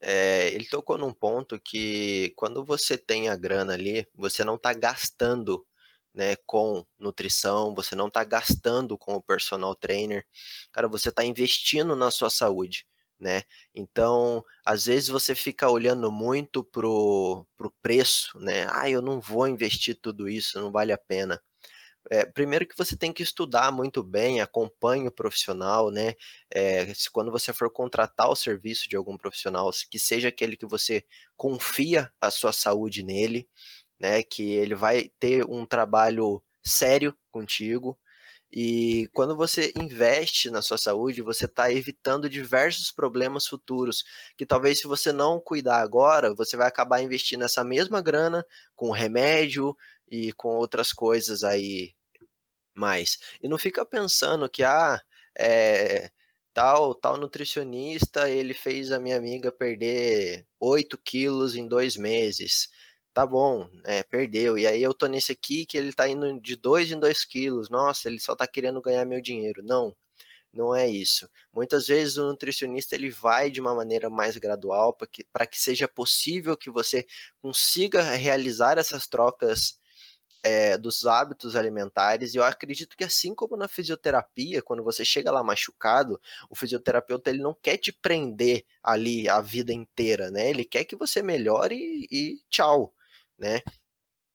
É, 0.00 0.48
ele 0.54 0.66
tocou 0.66 0.98
num 0.98 1.12
ponto 1.12 1.60
que 1.60 2.32
quando 2.36 2.64
você 2.64 2.98
tem 2.98 3.28
a 3.28 3.36
grana 3.36 3.74
ali, 3.74 4.06
você 4.14 4.44
não 4.44 4.56
está 4.56 4.72
gastando 4.72 5.66
né, 6.14 6.36
com 6.46 6.84
nutrição, 6.98 7.74
você 7.74 7.94
não 7.94 8.08
está 8.08 8.24
gastando 8.24 8.98
com 8.98 9.14
o 9.14 9.22
personal 9.22 9.74
trainer, 9.74 10.26
cara, 10.72 10.88
você 10.88 11.10
está 11.10 11.24
investindo 11.24 11.94
na 11.96 12.10
sua 12.10 12.30
saúde, 12.30 12.86
né? 13.20 13.42
Então, 13.74 14.44
às 14.64 14.86
vezes 14.86 15.08
você 15.08 15.34
fica 15.34 15.68
olhando 15.70 16.10
muito 16.12 16.64
pro, 16.64 17.46
pro 17.56 17.72
preço, 17.82 18.38
né? 18.40 18.66
Ah, 18.70 18.88
eu 18.90 19.02
não 19.02 19.20
vou 19.20 19.46
investir 19.48 19.98
tudo 20.00 20.28
isso, 20.28 20.60
não 20.60 20.70
vale 20.72 20.92
a 20.92 20.98
pena. 20.98 21.40
É, 22.10 22.24
primeiro 22.24 22.66
que 22.66 22.76
você 22.76 22.96
tem 22.96 23.12
que 23.12 23.22
estudar 23.22 23.70
muito 23.72 24.02
bem, 24.02 24.40
acompanhe 24.40 25.06
o 25.08 25.12
profissional, 25.12 25.90
né? 25.90 26.14
É, 26.50 26.92
se, 26.94 27.10
quando 27.10 27.30
você 27.30 27.52
for 27.52 27.70
contratar 27.70 28.30
o 28.30 28.36
serviço 28.36 28.88
de 28.88 28.96
algum 28.96 29.16
profissional, 29.16 29.70
que 29.90 29.98
seja 29.98 30.28
aquele 30.28 30.56
que 30.56 30.66
você 30.66 31.04
confia 31.36 32.10
a 32.20 32.30
sua 32.30 32.52
saúde 32.52 33.02
nele, 33.02 33.48
né? 34.00 34.22
Que 34.22 34.52
ele 34.52 34.74
vai 34.74 35.10
ter 35.18 35.44
um 35.44 35.66
trabalho 35.66 36.42
sério 36.64 37.16
contigo. 37.30 37.98
E 38.52 39.08
quando 39.12 39.36
você 39.36 39.72
investe 39.76 40.50
na 40.50 40.62
sua 40.62 40.78
saúde, 40.78 41.20
você 41.22 41.44
está 41.44 41.70
evitando 41.70 42.30
diversos 42.30 42.90
problemas 42.90 43.46
futuros, 43.46 44.04
que 44.36 44.46
talvez 44.46 44.80
se 44.80 44.86
você 44.86 45.12
não 45.12 45.38
cuidar 45.40 45.80
agora, 45.80 46.34
você 46.34 46.56
vai 46.56 46.66
acabar 46.66 47.02
investindo 47.02 47.44
essa 47.44 47.62
mesma 47.62 48.00
grana 48.00 48.44
com 48.74 48.90
remédio 48.90 49.76
e 50.10 50.32
com 50.32 50.48
outras 50.56 50.92
coisas 50.92 51.44
aí 51.44 51.94
mais. 52.74 53.18
E 53.42 53.48
não 53.48 53.58
fica 53.58 53.84
pensando 53.84 54.48
que, 54.48 54.62
ah, 54.64 55.00
é, 55.38 56.10
tal, 56.54 56.94
tal 56.94 57.16
nutricionista, 57.16 58.30
ele 58.30 58.54
fez 58.54 58.92
a 58.92 58.98
minha 58.98 59.16
amiga 59.16 59.52
perder 59.52 60.46
8 60.60 60.98
quilos 60.98 61.54
em 61.56 61.68
dois 61.68 61.96
meses 61.96 62.68
tá 63.18 63.26
bom, 63.26 63.68
é, 63.84 64.04
perdeu. 64.04 64.56
E 64.56 64.64
aí 64.64 64.80
eu 64.80 64.94
tô 64.94 65.06
nesse 65.08 65.32
aqui 65.32 65.66
que 65.66 65.76
ele 65.76 65.92
tá 65.92 66.08
indo 66.08 66.40
de 66.40 66.54
2 66.54 66.92
em 66.92 67.00
2 67.00 67.24
quilos. 67.24 67.68
Nossa, 67.68 68.08
ele 68.08 68.20
só 68.20 68.36
tá 68.36 68.46
querendo 68.46 68.80
ganhar 68.80 69.04
meu 69.04 69.20
dinheiro. 69.20 69.60
Não, 69.64 69.92
não 70.52 70.72
é 70.74 70.88
isso. 70.88 71.28
Muitas 71.52 71.88
vezes 71.88 72.16
o 72.16 72.28
nutricionista 72.28 72.94
ele 72.94 73.10
vai 73.10 73.50
de 73.50 73.60
uma 73.60 73.74
maneira 73.74 74.08
mais 74.08 74.36
gradual 74.36 74.94
para 74.94 75.08
que, 75.08 75.24
que 75.50 75.60
seja 75.60 75.88
possível 75.88 76.56
que 76.56 76.70
você 76.70 77.04
consiga 77.42 78.02
realizar 78.02 78.78
essas 78.78 79.08
trocas 79.08 79.80
é, 80.44 80.78
dos 80.78 81.04
hábitos 81.04 81.56
alimentares. 81.56 82.34
E 82.34 82.36
eu 82.38 82.44
acredito 82.44 82.96
que 82.96 83.02
assim 83.04 83.34
como 83.34 83.56
na 83.56 83.66
fisioterapia, 83.66 84.62
quando 84.62 84.84
você 84.84 85.04
chega 85.04 85.32
lá 85.32 85.42
machucado, 85.42 86.20
o 86.48 86.54
fisioterapeuta 86.54 87.30
ele 87.30 87.42
não 87.42 87.54
quer 87.54 87.78
te 87.78 87.92
prender 87.92 88.64
ali 88.80 89.28
a 89.28 89.40
vida 89.40 89.72
inteira, 89.72 90.30
né? 90.30 90.50
Ele 90.50 90.64
quer 90.64 90.84
que 90.84 90.94
você 90.94 91.20
melhore 91.20 91.74
e, 91.76 92.06
e 92.12 92.40
tchau 92.48 92.94
né? 93.38 93.62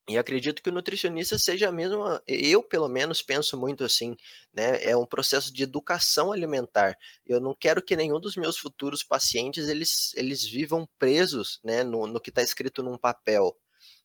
E 0.08 0.18
acredito 0.18 0.62
que 0.62 0.70
o 0.70 0.74
nutricionista 0.74 1.40
seja 1.40 1.72
mesmo, 1.72 2.04
eu 2.28 2.62
pelo 2.62 2.90
menos 2.90 3.22
penso 3.22 3.58
muito 3.58 3.86
assim, 3.86 4.18
né? 4.54 4.84
É 4.84 4.98
um 4.98 5.06
processo 5.06 5.54
de 5.54 5.64
educação 5.64 6.34
alimentar. 6.34 6.98
Eu 7.26 7.40
não 7.40 7.56
quero 7.56 7.82
que 7.82 7.96
nenhum 7.96 8.20
dos 8.20 8.36
meus 8.36 8.58
futuros 8.58 9.02
pacientes 9.02 9.70
eles, 9.70 10.14
eles 10.16 10.44
vivam 10.44 10.88
presos, 11.00 11.62
né, 11.64 11.84
no, 11.84 12.06
no 12.06 12.20
que 12.20 12.30
está 12.30 12.42
escrito 12.42 12.84
num 12.84 12.98
papel. 12.98 13.58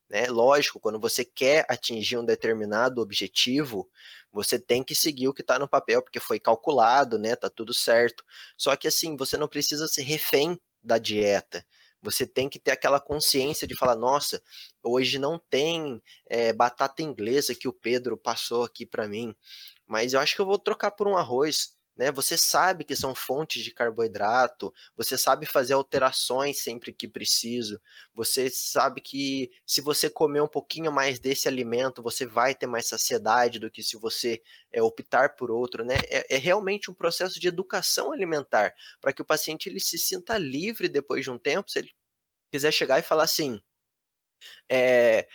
Né? 0.08 0.26
Lógico, 0.28 0.80
quando 0.80 1.00
você 1.00 1.24
quer 1.24 1.66
atingir 1.68 2.16
um 2.16 2.24
determinado 2.24 3.00
objetivo, 3.02 3.90
você 4.32 4.58
tem 4.58 4.82
que 4.84 4.94
seguir 4.94 5.28
o 5.28 5.34
que 5.34 5.42
está 5.42 5.58
no 5.58 5.68
papel, 5.68 6.02
porque 6.02 6.20
foi 6.20 6.38
calculado, 6.40 7.18
né? 7.18 7.36
Tá 7.36 7.50
tudo 7.50 7.74
certo. 7.74 8.24
Só 8.56 8.76
que 8.76 8.88
assim, 8.88 9.16
você 9.16 9.36
não 9.36 9.48
precisa 9.48 9.88
ser 9.88 10.02
refém 10.02 10.58
da 10.82 10.96
dieta. 10.98 11.66
Você 12.02 12.26
tem 12.26 12.48
que 12.48 12.58
ter 12.58 12.70
aquela 12.70 13.00
consciência 13.00 13.66
de 13.66 13.76
falar: 13.76 13.96
nossa, 13.96 14.42
hoje 14.82 15.18
não 15.18 15.38
tem 15.38 16.02
é, 16.26 16.52
batata 16.52 17.02
inglesa 17.02 17.54
que 17.54 17.68
o 17.68 17.72
Pedro 17.72 18.16
passou 18.16 18.64
aqui 18.64 18.86
para 18.86 19.08
mim, 19.08 19.34
mas 19.86 20.12
eu 20.12 20.20
acho 20.20 20.34
que 20.34 20.40
eu 20.40 20.46
vou 20.46 20.58
trocar 20.58 20.92
por 20.92 21.08
um 21.08 21.16
arroz 21.16 21.77
né? 21.98 22.12
Você 22.12 22.38
sabe 22.38 22.84
que 22.84 22.94
são 22.94 23.12
fontes 23.12 23.64
de 23.64 23.72
carboidrato, 23.72 24.72
você 24.96 25.18
sabe 25.18 25.44
fazer 25.44 25.72
alterações 25.74 26.62
sempre 26.62 26.92
que 26.92 27.08
preciso, 27.08 27.80
você 28.14 28.48
sabe 28.48 29.00
que 29.00 29.50
se 29.66 29.80
você 29.80 30.08
comer 30.08 30.40
um 30.40 30.48
pouquinho 30.48 30.92
mais 30.92 31.18
desse 31.18 31.48
alimento, 31.48 32.00
você 32.00 32.24
vai 32.24 32.54
ter 32.54 32.68
mais 32.68 32.86
saciedade 32.86 33.58
do 33.58 33.70
que 33.70 33.82
se 33.82 33.96
você 33.96 34.40
é, 34.72 34.80
optar 34.80 35.34
por 35.34 35.50
outro, 35.50 35.84
né? 35.84 35.96
É, 36.08 36.36
é 36.36 36.38
realmente 36.38 36.88
um 36.90 36.94
processo 36.94 37.40
de 37.40 37.48
educação 37.48 38.12
alimentar 38.12 38.72
para 39.00 39.12
que 39.12 39.22
o 39.22 39.24
paciente 39.24 39.68
ele 39.68 39.80
se 39.80 39.98
sinta 39.98 40.38
livre 40.38 40.88
depois 40.88 41.24
de 41.24 41.30
um 41.32 41.38
tempo, 41.38 41.70
se 41.70 41.80
ele 41.80 41.90
quiser 42.52 42.72
chegar 42.72 43.00
e 43.00 43.02
falar 43.02 43.24
assim, 43.24 43.60
é, 44.70 45.26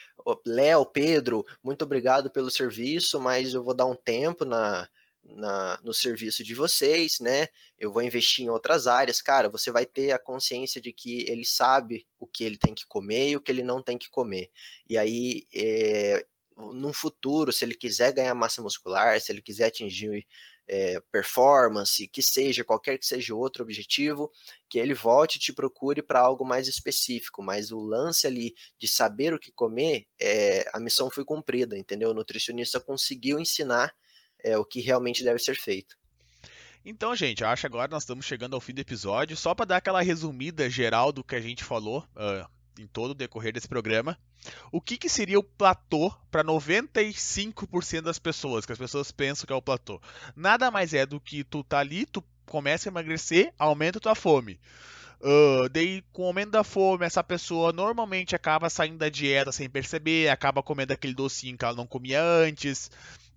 Léo, 0.45 0.85
Pedro, 0.85 1.45
muito 1.61 1.83
obrigado 1.83 2.31
pelo 2.31 2.49
serviço, 2.49 3.19
mas 3.19 3.53
eu 3.53 3.63
vou 3.63 3.73
dar 3.73 3.85
um 3.85 3.95
tempo 3.95 4.45
na, 4.45 4.87
na, 5.23 5.79
no 5.83 5.93
serviço 5.93 6.43
de 6.43 6.53
vocês, 6.53 7.19
né? 7.19 7.47
Eu 7.79 7.91
vou 7.91 8.01
investir 8.01 8.45
em 8.45 8.49
outras 8.49 8.87
áreas. 8.87 9.21
Cara, 9.21 9.49
você 9.49 9.71
vai 9.71 9.85
ter 9.85 10.11
a 10.11 10.19
consciência 10.19 10.81
de 10.81 10.91
que 10.91 11.25
ele 11.29 11.45
sabe 11.45 12.05
o 12.19 12.27
que 12.27 12.43
ele 12.43 12.57
tem 12.57 12.73
que 12.73 12.85
comer 12.85 13.29
e 13.29 13.35
o 13.35 13.41
que 13.41 13.51
ele 13.51 13.63
não 13.63 13.81
tem 13.81 13.97
que 13.97 14.09
comer. 14.09 14.51
E 14.87 14.97
aí, 14.97 15.47
é, 15.53 16.25
no 16.57 16.93
futuro, 16.93 17.51
se 17.51 17.65
ele 17.65 17.75
quiser 17.75 18.13
ganhar 18.13 18.35
massa 18.35 18.61
muscular, 18.61 19.19
se 19.19 19.31
ele 19.31 19.41
quiser 19.41 19.65
atingir 19.65 20.25
é, 20.67 20.99
performance, 21.11 22.07
que 22.07 22.21
seja, 22.21 22.63
qualquer 22.63 22.97
que 22.97 23.05
seja 23.05 23.35
outro 23.35 23.63
objetivo, 23.63 24.31
que 24.69 24.79
ele 24.79 24.93
volte 24.93 25.35
e 25.35 25.39
te 25.39 25.51
procure 25.51 26.01
para 26.01 26.19
algo 26.19 26.45
mais 26.45 26.67
específico. 26.67 27.41
Mas 27.41 27.71
o 27.71 27.79
lance 27.79 28.27
ali 28.27 28.53
de 28.77 28.87
saber 28.87 29.33
o 29.33 29.39
que 29.39 29.51
comer, 29.51 30.05
é, 30.19 30.69
a 30.73 30.79
missão 30.79 31.09
foi 31.09 31.25
cumprida, 31.25 31.77
entendeu? 31.77 32.11
O 32.11 32.13
nutricionista 32.13 32.79
conseguiu 32.79 33.39
ensinar 33.39 33.93
é 34.43 34.57
o 34.57 34.65
que 34.65 34.81
realmente 34.81 35.23
deve 35.23 35.39
ser 35.39 35.55
feito. 35.55 35.95
Então, 36.85 37.15
gente, 37.15 37.43
acho 37.45 37.61
que 37.61 37.67
agora 37.67 37.89
nós 37.89 38.03
estamos 38.03 38.25
chegando 38.25 38.55
ao 38.55 38.61
fim 38.61 38.73
do 38.73 38.81
episódio. 38.81 39.37
Só 39.37 39.55
para 39.55 39.65
dar 39.65 39.77
aquela 39.77 40.01
resumida 40.01 40.69
geral 40.69 41.13
do 41.13 41.23
que 41.23 41.35
a 41.35 41.41
gente 41.41 41.63
falou 41.63 42.05
uh, 42.15 42.45
em 42.77 42.85
todo 42.85 43.11
o 43.11 43.15
decorrer 43.15 43.53
desse 43.53 43.67
programa. 43.67 44.17
O 44.71 44.81
que, 44.81 44.97
que 44.97 45.07
seria 45.07 45.39
o 45.39 45.43
platô 45.43 46.13
para 46.29 46.43
95% 46.43 48.01
das 48.01 48.19
pessoas, 48.19 48.65
que 48.65 48.73
as 48.73 48.77
pessoas 48.77 49.11
pensam 49.11 49.45
que 49.45 49.53
é 49.53 49.55
o 49.55 49.61
platô? 49.61 50.01
Nada 50.35 50.69
mais 50.69 50.93
é 50.93 51.05
do 51.05 51.21
que 51.21 51.45
tu 51.45 51.63
tá 51.63 51.79
ali, 51.79 52.05
tu 52.05 52.21
começa 52.45 52.89
a 52.89 52.91
emagrecer, 52.91 53.53
aumenta 53.57 54.01
tua 54.01 54.15
fome. 54.15 54.59
Uh, 55.21 55.69
daí, 55.69 56.03
com 56.11 56.23
o 56.23 56.27
aumento 56.27 56.51
da 56.51 56.65
fome, 56.65 57.05
essa 57.05 57.23
pessoa 57.23 57.71
normalmente 57.71 58.35
acaba 58.35 58.69
saindo 58.69 58.97
da 58.97 59.07
dieta 59.07 59.53
sem 59.53 59.69
perceber, 59.69 60.27
acaba 60.27 60.61
comendo 60.61 60.91
aquele 60.91 61.13
docinho 61.13 61.57
que 61.57 61.63
ela 61.63 61.75
não 61.75 61.87
comia 61.87 62.21
antes. 62.21 62.91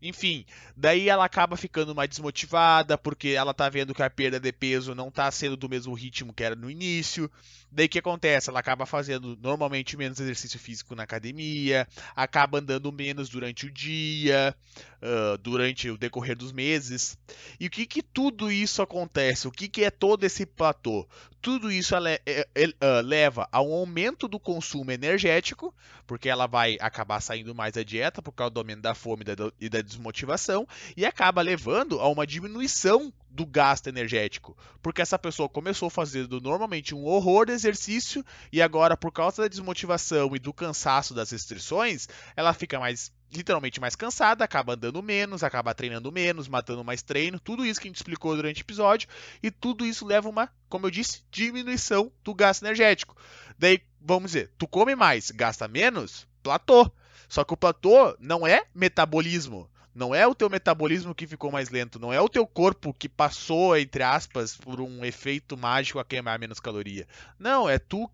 Enfim, 0.08 0.44
daí 0.76 1.08
ela 1.08 1.24
acaba 1.24 1.56
ficando 1.56 1.94
mais 1.94 2.08
desmotivada 2.08 2.96
porque 2.96 3.28
ela 3.28 3.52
tá 3.52 3.68
vendo 3.68 3.94
que 3.94 4.02
a 4.02 4.10
perda 4.10 4.38
de 4.38 4.52
peso 4.52 4.94
não 4.94 5.10
tá 5.10 5.30
sendo 5.30 5.56
do 5.56 5.68
mesmo 5.68 5.94
ritmo 5.94 6.32
que 6.32 6.44
era 6.44 6.54
no 6.54 6.70
início. 6.70 7.30
Daí 7.70 7.86
o 7.86 7.88
que 7.88 7.98
acontece? 7.98 8.48
Ela 8.48 8.60
acaba 8.60 8.86
fazendo 8.86 9.36
normalmente 9.40 9.96
menos 9.96 10.20
exercício 10.20 10.58
físico 10.58 10.94
na 10.94 11.02
academia, 11.02 11.86
acaba 12.14 12.58
andando 12.58 12.90
menos 12.92 13.28
durante 13.28 13.66
o 13.66 13.70
dia, 13.70 14.54
uh, 15.02 15.36
durante 15.38 15.90
o 15.90 15.98
decorrer 15.98 16.36
dos 16.36 16.52
meses. 16.52 17.18
E 17.58 17.66
o 17.66 17.70
que 17.70 17.86
que 17.86 18.02
tudo 18.02 18.50
isso 18.50 18.80
acontece? 18.82 19.48
O 19.48 19.52
que 19.52 19.68
que 19.68 19.84
é 19.84 19.90
todo 19.90 20.24
esse 20.24 20.46
platô? 20.46 21.06
Tudo 21.46 21.70
isso 21.70 21.94
é, 21.94 22.20
é, 22.26 22.44
uh, 22.64 23.00
leva 23.04 23.48
a 23.52 23.62
um 23.62 23.72
aumento 23.72 24.26
do 24.26 24.37
consumo 24.37 24.90
energético, 24.90 25.72
porque 26.04 26.28
ela 26.28 26.48
vai 26.48 26.76
acabar 26.80 27.20
saindo 27.20 27.54
mais 27.54 27.72
da 27.72 27.85
dieta 27.85 28.20
por 28.20 28.32
causa 28.32 28.50
do 28.50 28.59
aumento 28.59 28.80
da 28.80 28.96
fome 28.96 29.24
e 29.61 29.68
da 29.68 29.80
desmotivação, 29.80 30.66
e 30.96 31.06
acaba 31.06 31.40
levando 31.42 32.00
a 32.00 32.09
uma 32.09 32.26
diminuição 32.26 33.12
do 33.30 33.46
gasto 33.46 33.87
energético, 33.87 34.59
porque 34.82 35.00
essa 35.00 35.16
pessoa 35.16 35.48
começou 35.48 35.88
fazendo 35.88 36.40
normalmente 36.40 36.96
um 36.96 37.04
horror 37.04 37.46
de 37.46 37.52
exercício 37.52 38.24
e 38.50 38.61
agora 38.61 38.96
por 38.96 39.12
causa 39.12 39.42
da 39.42 39.48
desmotivação 39.48 40.35
e 40.35 40.40
do 40.40 40.52
cansaço 40.52 41.14
das 41.14 41.30
restrições, 41.30 42.09
ela 42.35 42.52
fica 42.54 42.80
mais 42.80 43.12
literalmente 43.32 43.80
mais 43.80 43.96
cansada, 43.96 44.44
acaba 44.44 44.74
andando 44.74 45.02
menos, 45.02 45.42
acaba 45.42 45.74
treinando 45.74 46.12
menos, 46.12 46.48
matando 46.48 46.84
mais 46.84 47.02
treino, 47.02 47.40
tudo 47.40 47.64
isso 47.64 47.80
que 47.80 47.88
a 47.88 47.90
gente 47.90 47.96
explicou 47.96 48.34
durante 48.34 48.60
o 48.60 48.64
episódio, 48.64 49.08
e 49.42 49.50
tudo 49.50 49.84
isso 49.84 50.06
leva 50.06 50.28
uma, 50.28 50.50
como 50.68 50.86
eu 50.86 50.90
disse, 50.90 51.22
diminuição 51.30 52.10
do 52.22 52.34
gasto 52.34 52.62
energético. 52.62 53.16
Daí, 53.58 53.80
vamos 54.00 54.32
dizer, 54.32 54.50
tu 54.56 54.66
come 54.66 54.94
mais, 54.94 55.30
gasta 55.30 55.66
menos, 55.66 56.26
platô. 56.42 56.90
Só 57.28 57.42
que 57.44 57.54
o 57.54 57.56
platô 57.56 58.16
não 58.20 58.46
é 58.46 58.64
metabolismo. 58.74 59.68
Não 59.96 60.14
é 60.14 60.26
o 60.26 60.34
teu 60.34 60.50
metabolismo 60.50 61.14
que 61.14 61.26
ficou 61.26 61.50
mais 61.50 61.70
lento, 61.70 61.98
não 61.98 62.12
é 62.12 62.20
o 62.20 62.28
teu 62.28 62.46
corpo 62.46 62.92
que 62.92 63.08
passou, 63.08 63.74
entre 63.78 64.02
aspas, 64.02 64.54
por 64.54 64.78
um 64.78 65.02
efeito 65.02 65.56
mágico 65.56 65.98
a 65.98 66.04
queimar 66.04 66.38
menos 66.38 66.60
caloria. 66.60 67.08
Não, 67.38 67.66
é 67.66 67.78
tu 67.78 68.06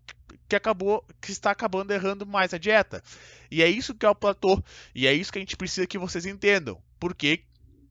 que 0.47 0.55
acabou, 0.55 1.05
que 1.21 1.31
está 1.31 1.51
acabando 1.51 1.91
errando 1.91 2.25
mais 2.25 2.53
a 2.53 2.57
dieta. 2.57 3.03
E 3.49 3.61
é 3.61 3.69
isso 3.69 3.93
que 3.93 4.05
é 4.05 4.09
o 4.09 4.15
platô. 4.15 4.61
E 4.93 5.07
é 5.07 5.13
isso 5.13 5.31
que 5.31 5.39
a 5.39 5.41
gente 5.41 5.57
precisa 5.57 5.87
que 5.87 5.97
vocês 5.97 6.25
entendam. 6.25 6.81
Porque 6.99 7.41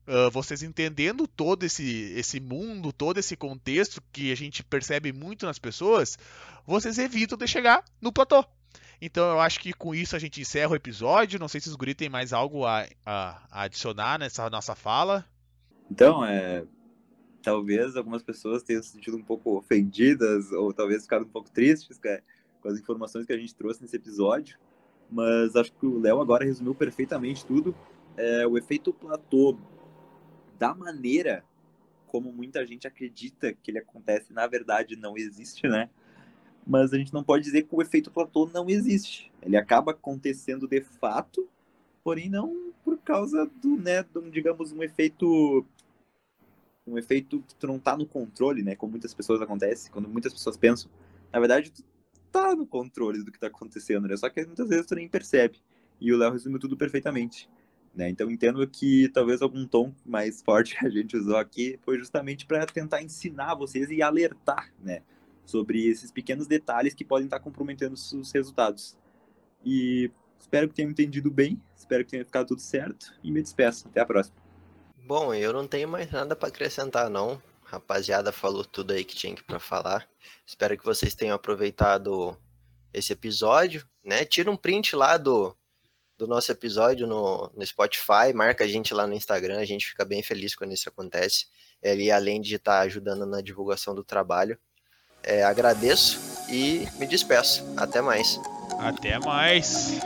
uh, 0.07 0.29
vocês 0.31 0.63
entendendo 0.63 1.27
todo 1.27 1.63
esse, 1.63 2.13
esse 2.15 2.39
mundo, 2.39 2.91
todo 2.91 3.17
esse 3.17 3.35
contexto 3.35 4.01
que 4.11 4.31
a 4.31 4.35
gente 4.35 4.63
percebe 4.63 5.11
muito 5.11 5.45
nas 5.45 5.59
pessoas, 5.59 6.17
vocês 6.65 6.97
evitam 6.97 7.37
de 7.37 7.47
chegar 7.47 7.83
no 8.01 8.11
platô. 8.11 8.43
Então 9.01 9.31
eu 9.31 9.39
acho 9.39 9.59
que 9.59 9.73
com 9.73 9.93
isso 9.93 10.15
a 10.15 10.19
gente 10.19 10.39
encerra 10.39 10.71
o 10.71 10.75
episódio. 10.75 11.39
Não 11.39 11.47
sei 11.47 11.59
se 11.59 11.69
os 11.69 11.75
guri 11.75 11.93
tem 11.93 12.09
mais 12.09 12.31
algo 12.31 12.65
a, 12.65 12.87
a, 13.05 13.41
a 13.51 13.61
adicionar 13.63 14.17
nessa 14.17 14.49
nossa 14.49 14.75
fala. 14.75 15.25
Então, 15.91 16.25
é, 16.25 16.63
talvez 17.41 17.95
algumas 17.95 18.23
pessoas 18.23 18.63
tenham 18.63 18.81
se 18.81 18.89
sentido 18.89 19.17
um 19.17 19.23
pouco 19.23 19.57
ofendidas 19.57 20.51
ou 20.51 20.73
talvez 20.73 21.03
ficado 21.03 21.25
um 21.25 21.29
pouco 21.29 21.51
tristes 21.51 21.99
com 22.63 22.69
as 22.69 22.79
informações 22.79 23.27
que 23.27 23.33
a 23.33 23.37
gente 23.37 23.53
trouxe 23.53 23.81
nesse 23.81 23.97
episódio, 23.97 24.57
mas 25.11 25.55
acho 25.55 25.71
que 25.73 25.85
o 25.85 25.99
Léo 25.99 26.19
agora 26.19 26.45
resumiu 26.45 26.73
perfeitamente 26.73 27.45
tudo. 27.45 27.75
É, 28.17 28.47
o 28.47 28.57
efeito 28.57 28.91
platô, 28.91 29.57
da 30.57 30.73
maneira 30.73 31.43
como 32.07 32.31
muita 32.31 32.65
gente 32.65 32.87
acredita 32.87 33.53
que 33.53 33.69
ele 33.71 33.79
acontece, 33.79 34.31
na 34.31 34.47
verdade 34.47 34.95
não 34.95 35.17
existe, 35.17 35.67
né? 35.67 35.89
mas 36.65 36.93
a 36.93 36.97
gente 36.97 37.13
não 37.13 37.23
pode 37.23 37.43
dizer 37.43 37.63
que 37.63 37.75
o 37.75 37.81
efeito 37.81 38.09
platô 38.09 38.49
não 38.51 38.69
existe. 38.69 39.31
Ele 39.41 39.57
acaba 39.57 39.91
acontecendo 39.91 40.67
de 40.67 40.81
fato, 40.81 41.47
porém 42.03 42.29
não 42.29 42.71
por 42.83 42.97
causa 42.97 43.49
do, 43.61 43.77
né, 43.77 44.03
do, 44.03 44.29
digamos, 44.29 44.71
um 44.71 44.83
efeito 44.83 45.65
um 46.85 46.97
efeito 46.97 47.41
que 47.47 47.55
tu 47.55 47.65
não 47.65 47.79
tá 47.79 47.95
no 47.95 48.05
controle, 48.05 48.61
né, 48.61 48.75
como 48.75 48.91
muitas 48.91 49.13
pessoas 49.13 49.41
acontece, 49.41 49.89
quando 49.89 50.09
muitas 50.09 50.33
pessoas 50.33 50.57
pensam, 50.57 50.91
na 51.31 51.39
verdade 51.39 51.71
tu 51.71 51.81
tá 52.33 52.55
no 52.55 52.65
controle 52.65 53.23
do 53.23 53.31
que 53.31 53.39
tá 53.39 53.47
acontecendo, 53.47 54.07
né, 54.07 54.17
só 54.17 54.29
que 54.29 54.45
muitas 54.45 54.67
vezes 54.67 54.85
tu 54.85 54.95
nem 54.95 55.07
percebe, 55.07 55.61
e 56.01 56.11
o 56.11 56.17
Léo 56.17 56.31
resumiu 56.31 56.59
tudo 56.59 56.75
perfeitamente, 56.75 57.49
né, 57.95 58.09
então 58.09 58.29
entendo 58.29 58.67
que 58.67 59.07
talvez 59.09 59.41
algum 59.41 59.65
tom 59.65 59.93
mais 60.05 60.41
forte 60.41 60.75
que 60.75 60.83
a 60.85 60.89
gente 60.89 61.15
usou 61.15 61.37
aqui 61.37 61.79
foi 61.83 61.97
justamente 61.97 62.45
para 62.45 62.65
tentar 62.65 63.01
ensinar 63.01 63.55
vocês 63.55 63.89
e 63.89 64.01
alertar, 64.01 64.73
né, 64.83 65.01
sobre 65.45 65.87
esses 65.87 66.11
pequenos 66.11 66.47
detalhes 66.47 66.93
que 66.93 67.05
podem 67.05 67.25
estar 67.25 67.39
comprometendo 67.39 67.93
os 67.93 68.31
resultados. 68.31 68.97
E 69.63 70.09
espero 70.39 70.67
que 70.67 70.75
tenham 70.75 70.91
entendido 70.91 71.29
bem, 71.29 71.61
espero 71.75 72.03
que 72.03 72.11
tenha 72.11 72.25
ficado 72.25 72.47
tudo 72.47 72.61
certo 72.61 73.13
e 73.23 73.31
me 73.31 73.41
despeço. 73.41 73.87
Até 73.87 74.01
a 74.01 74.05
próxima. 74.05 74.35
Bom, 75.05 75.33
eu 75.33 75.51
não 75.51 75.67
tenho 75.67 75.87
mais 75.87 76.09
nada 76.11 76.35
para 76.35 76.47
acrescentar 76.47 77.09
não. 77.09 77.41
Rapaziada 77.73 78.31
falou 78.31 78.63
tudo 78.63 78.93
aí 78.93 79.03
que 79.03 79.15
tinha 79.15 79.35
para 79.47 79.59
falar. 79.59 80.07
Espero 80.45 80.77
que 80.77 80.85
vocês 80.85 81.15
tenham 81.15 81.35
aproveitado 81.35 82.37
esse 82.93 83.13
episódio, 83.13 83.83
né? 84.03 84.23
Tira 84.25 84.51
um 84.51 84.55
print 84.55 84.95
lá 84.95 85.17
do, 85.17 85.57
do 86.15 86.27
nosso 86.27 86.51
episódio 86.51 87.07
no, 87.07 87.51
no 87.55 87.65
Spotify, 87.65 88.31
marca 88.35 88.63
a 88.63 88.67
gente 88.67 88.93
lá 88.93 89.07
no 89.07 89.15
Instagram, 89.15 89.57
a 89.57 89.65
gente 89.65 89.87
fica 89.87 90.05
bem 90.05 90.21
feliz 90.21 90.53
quando 90.55 90.71
isso 90.71 90.87
acontece. 90.87 91.47
Ele, 91.81 92.11
além 92.11 92.39
de 92.39 92.55
estar 92.55 92.81
ajudando 92.81 93.25
na 93.25 93.41
divulgação 93.41 93.95
do 93.95 94.03
trabalho, 94.03 94.55
é, 95.23 95.43
agradeço 95.43 96.19
e 96.51 96.87
me 96.99 97.07
despeço. 97.07 97.63
Até 97.75 98.01
mais. 98.01 98.39
Até 98.79 99.17
mais. 99.17 99.99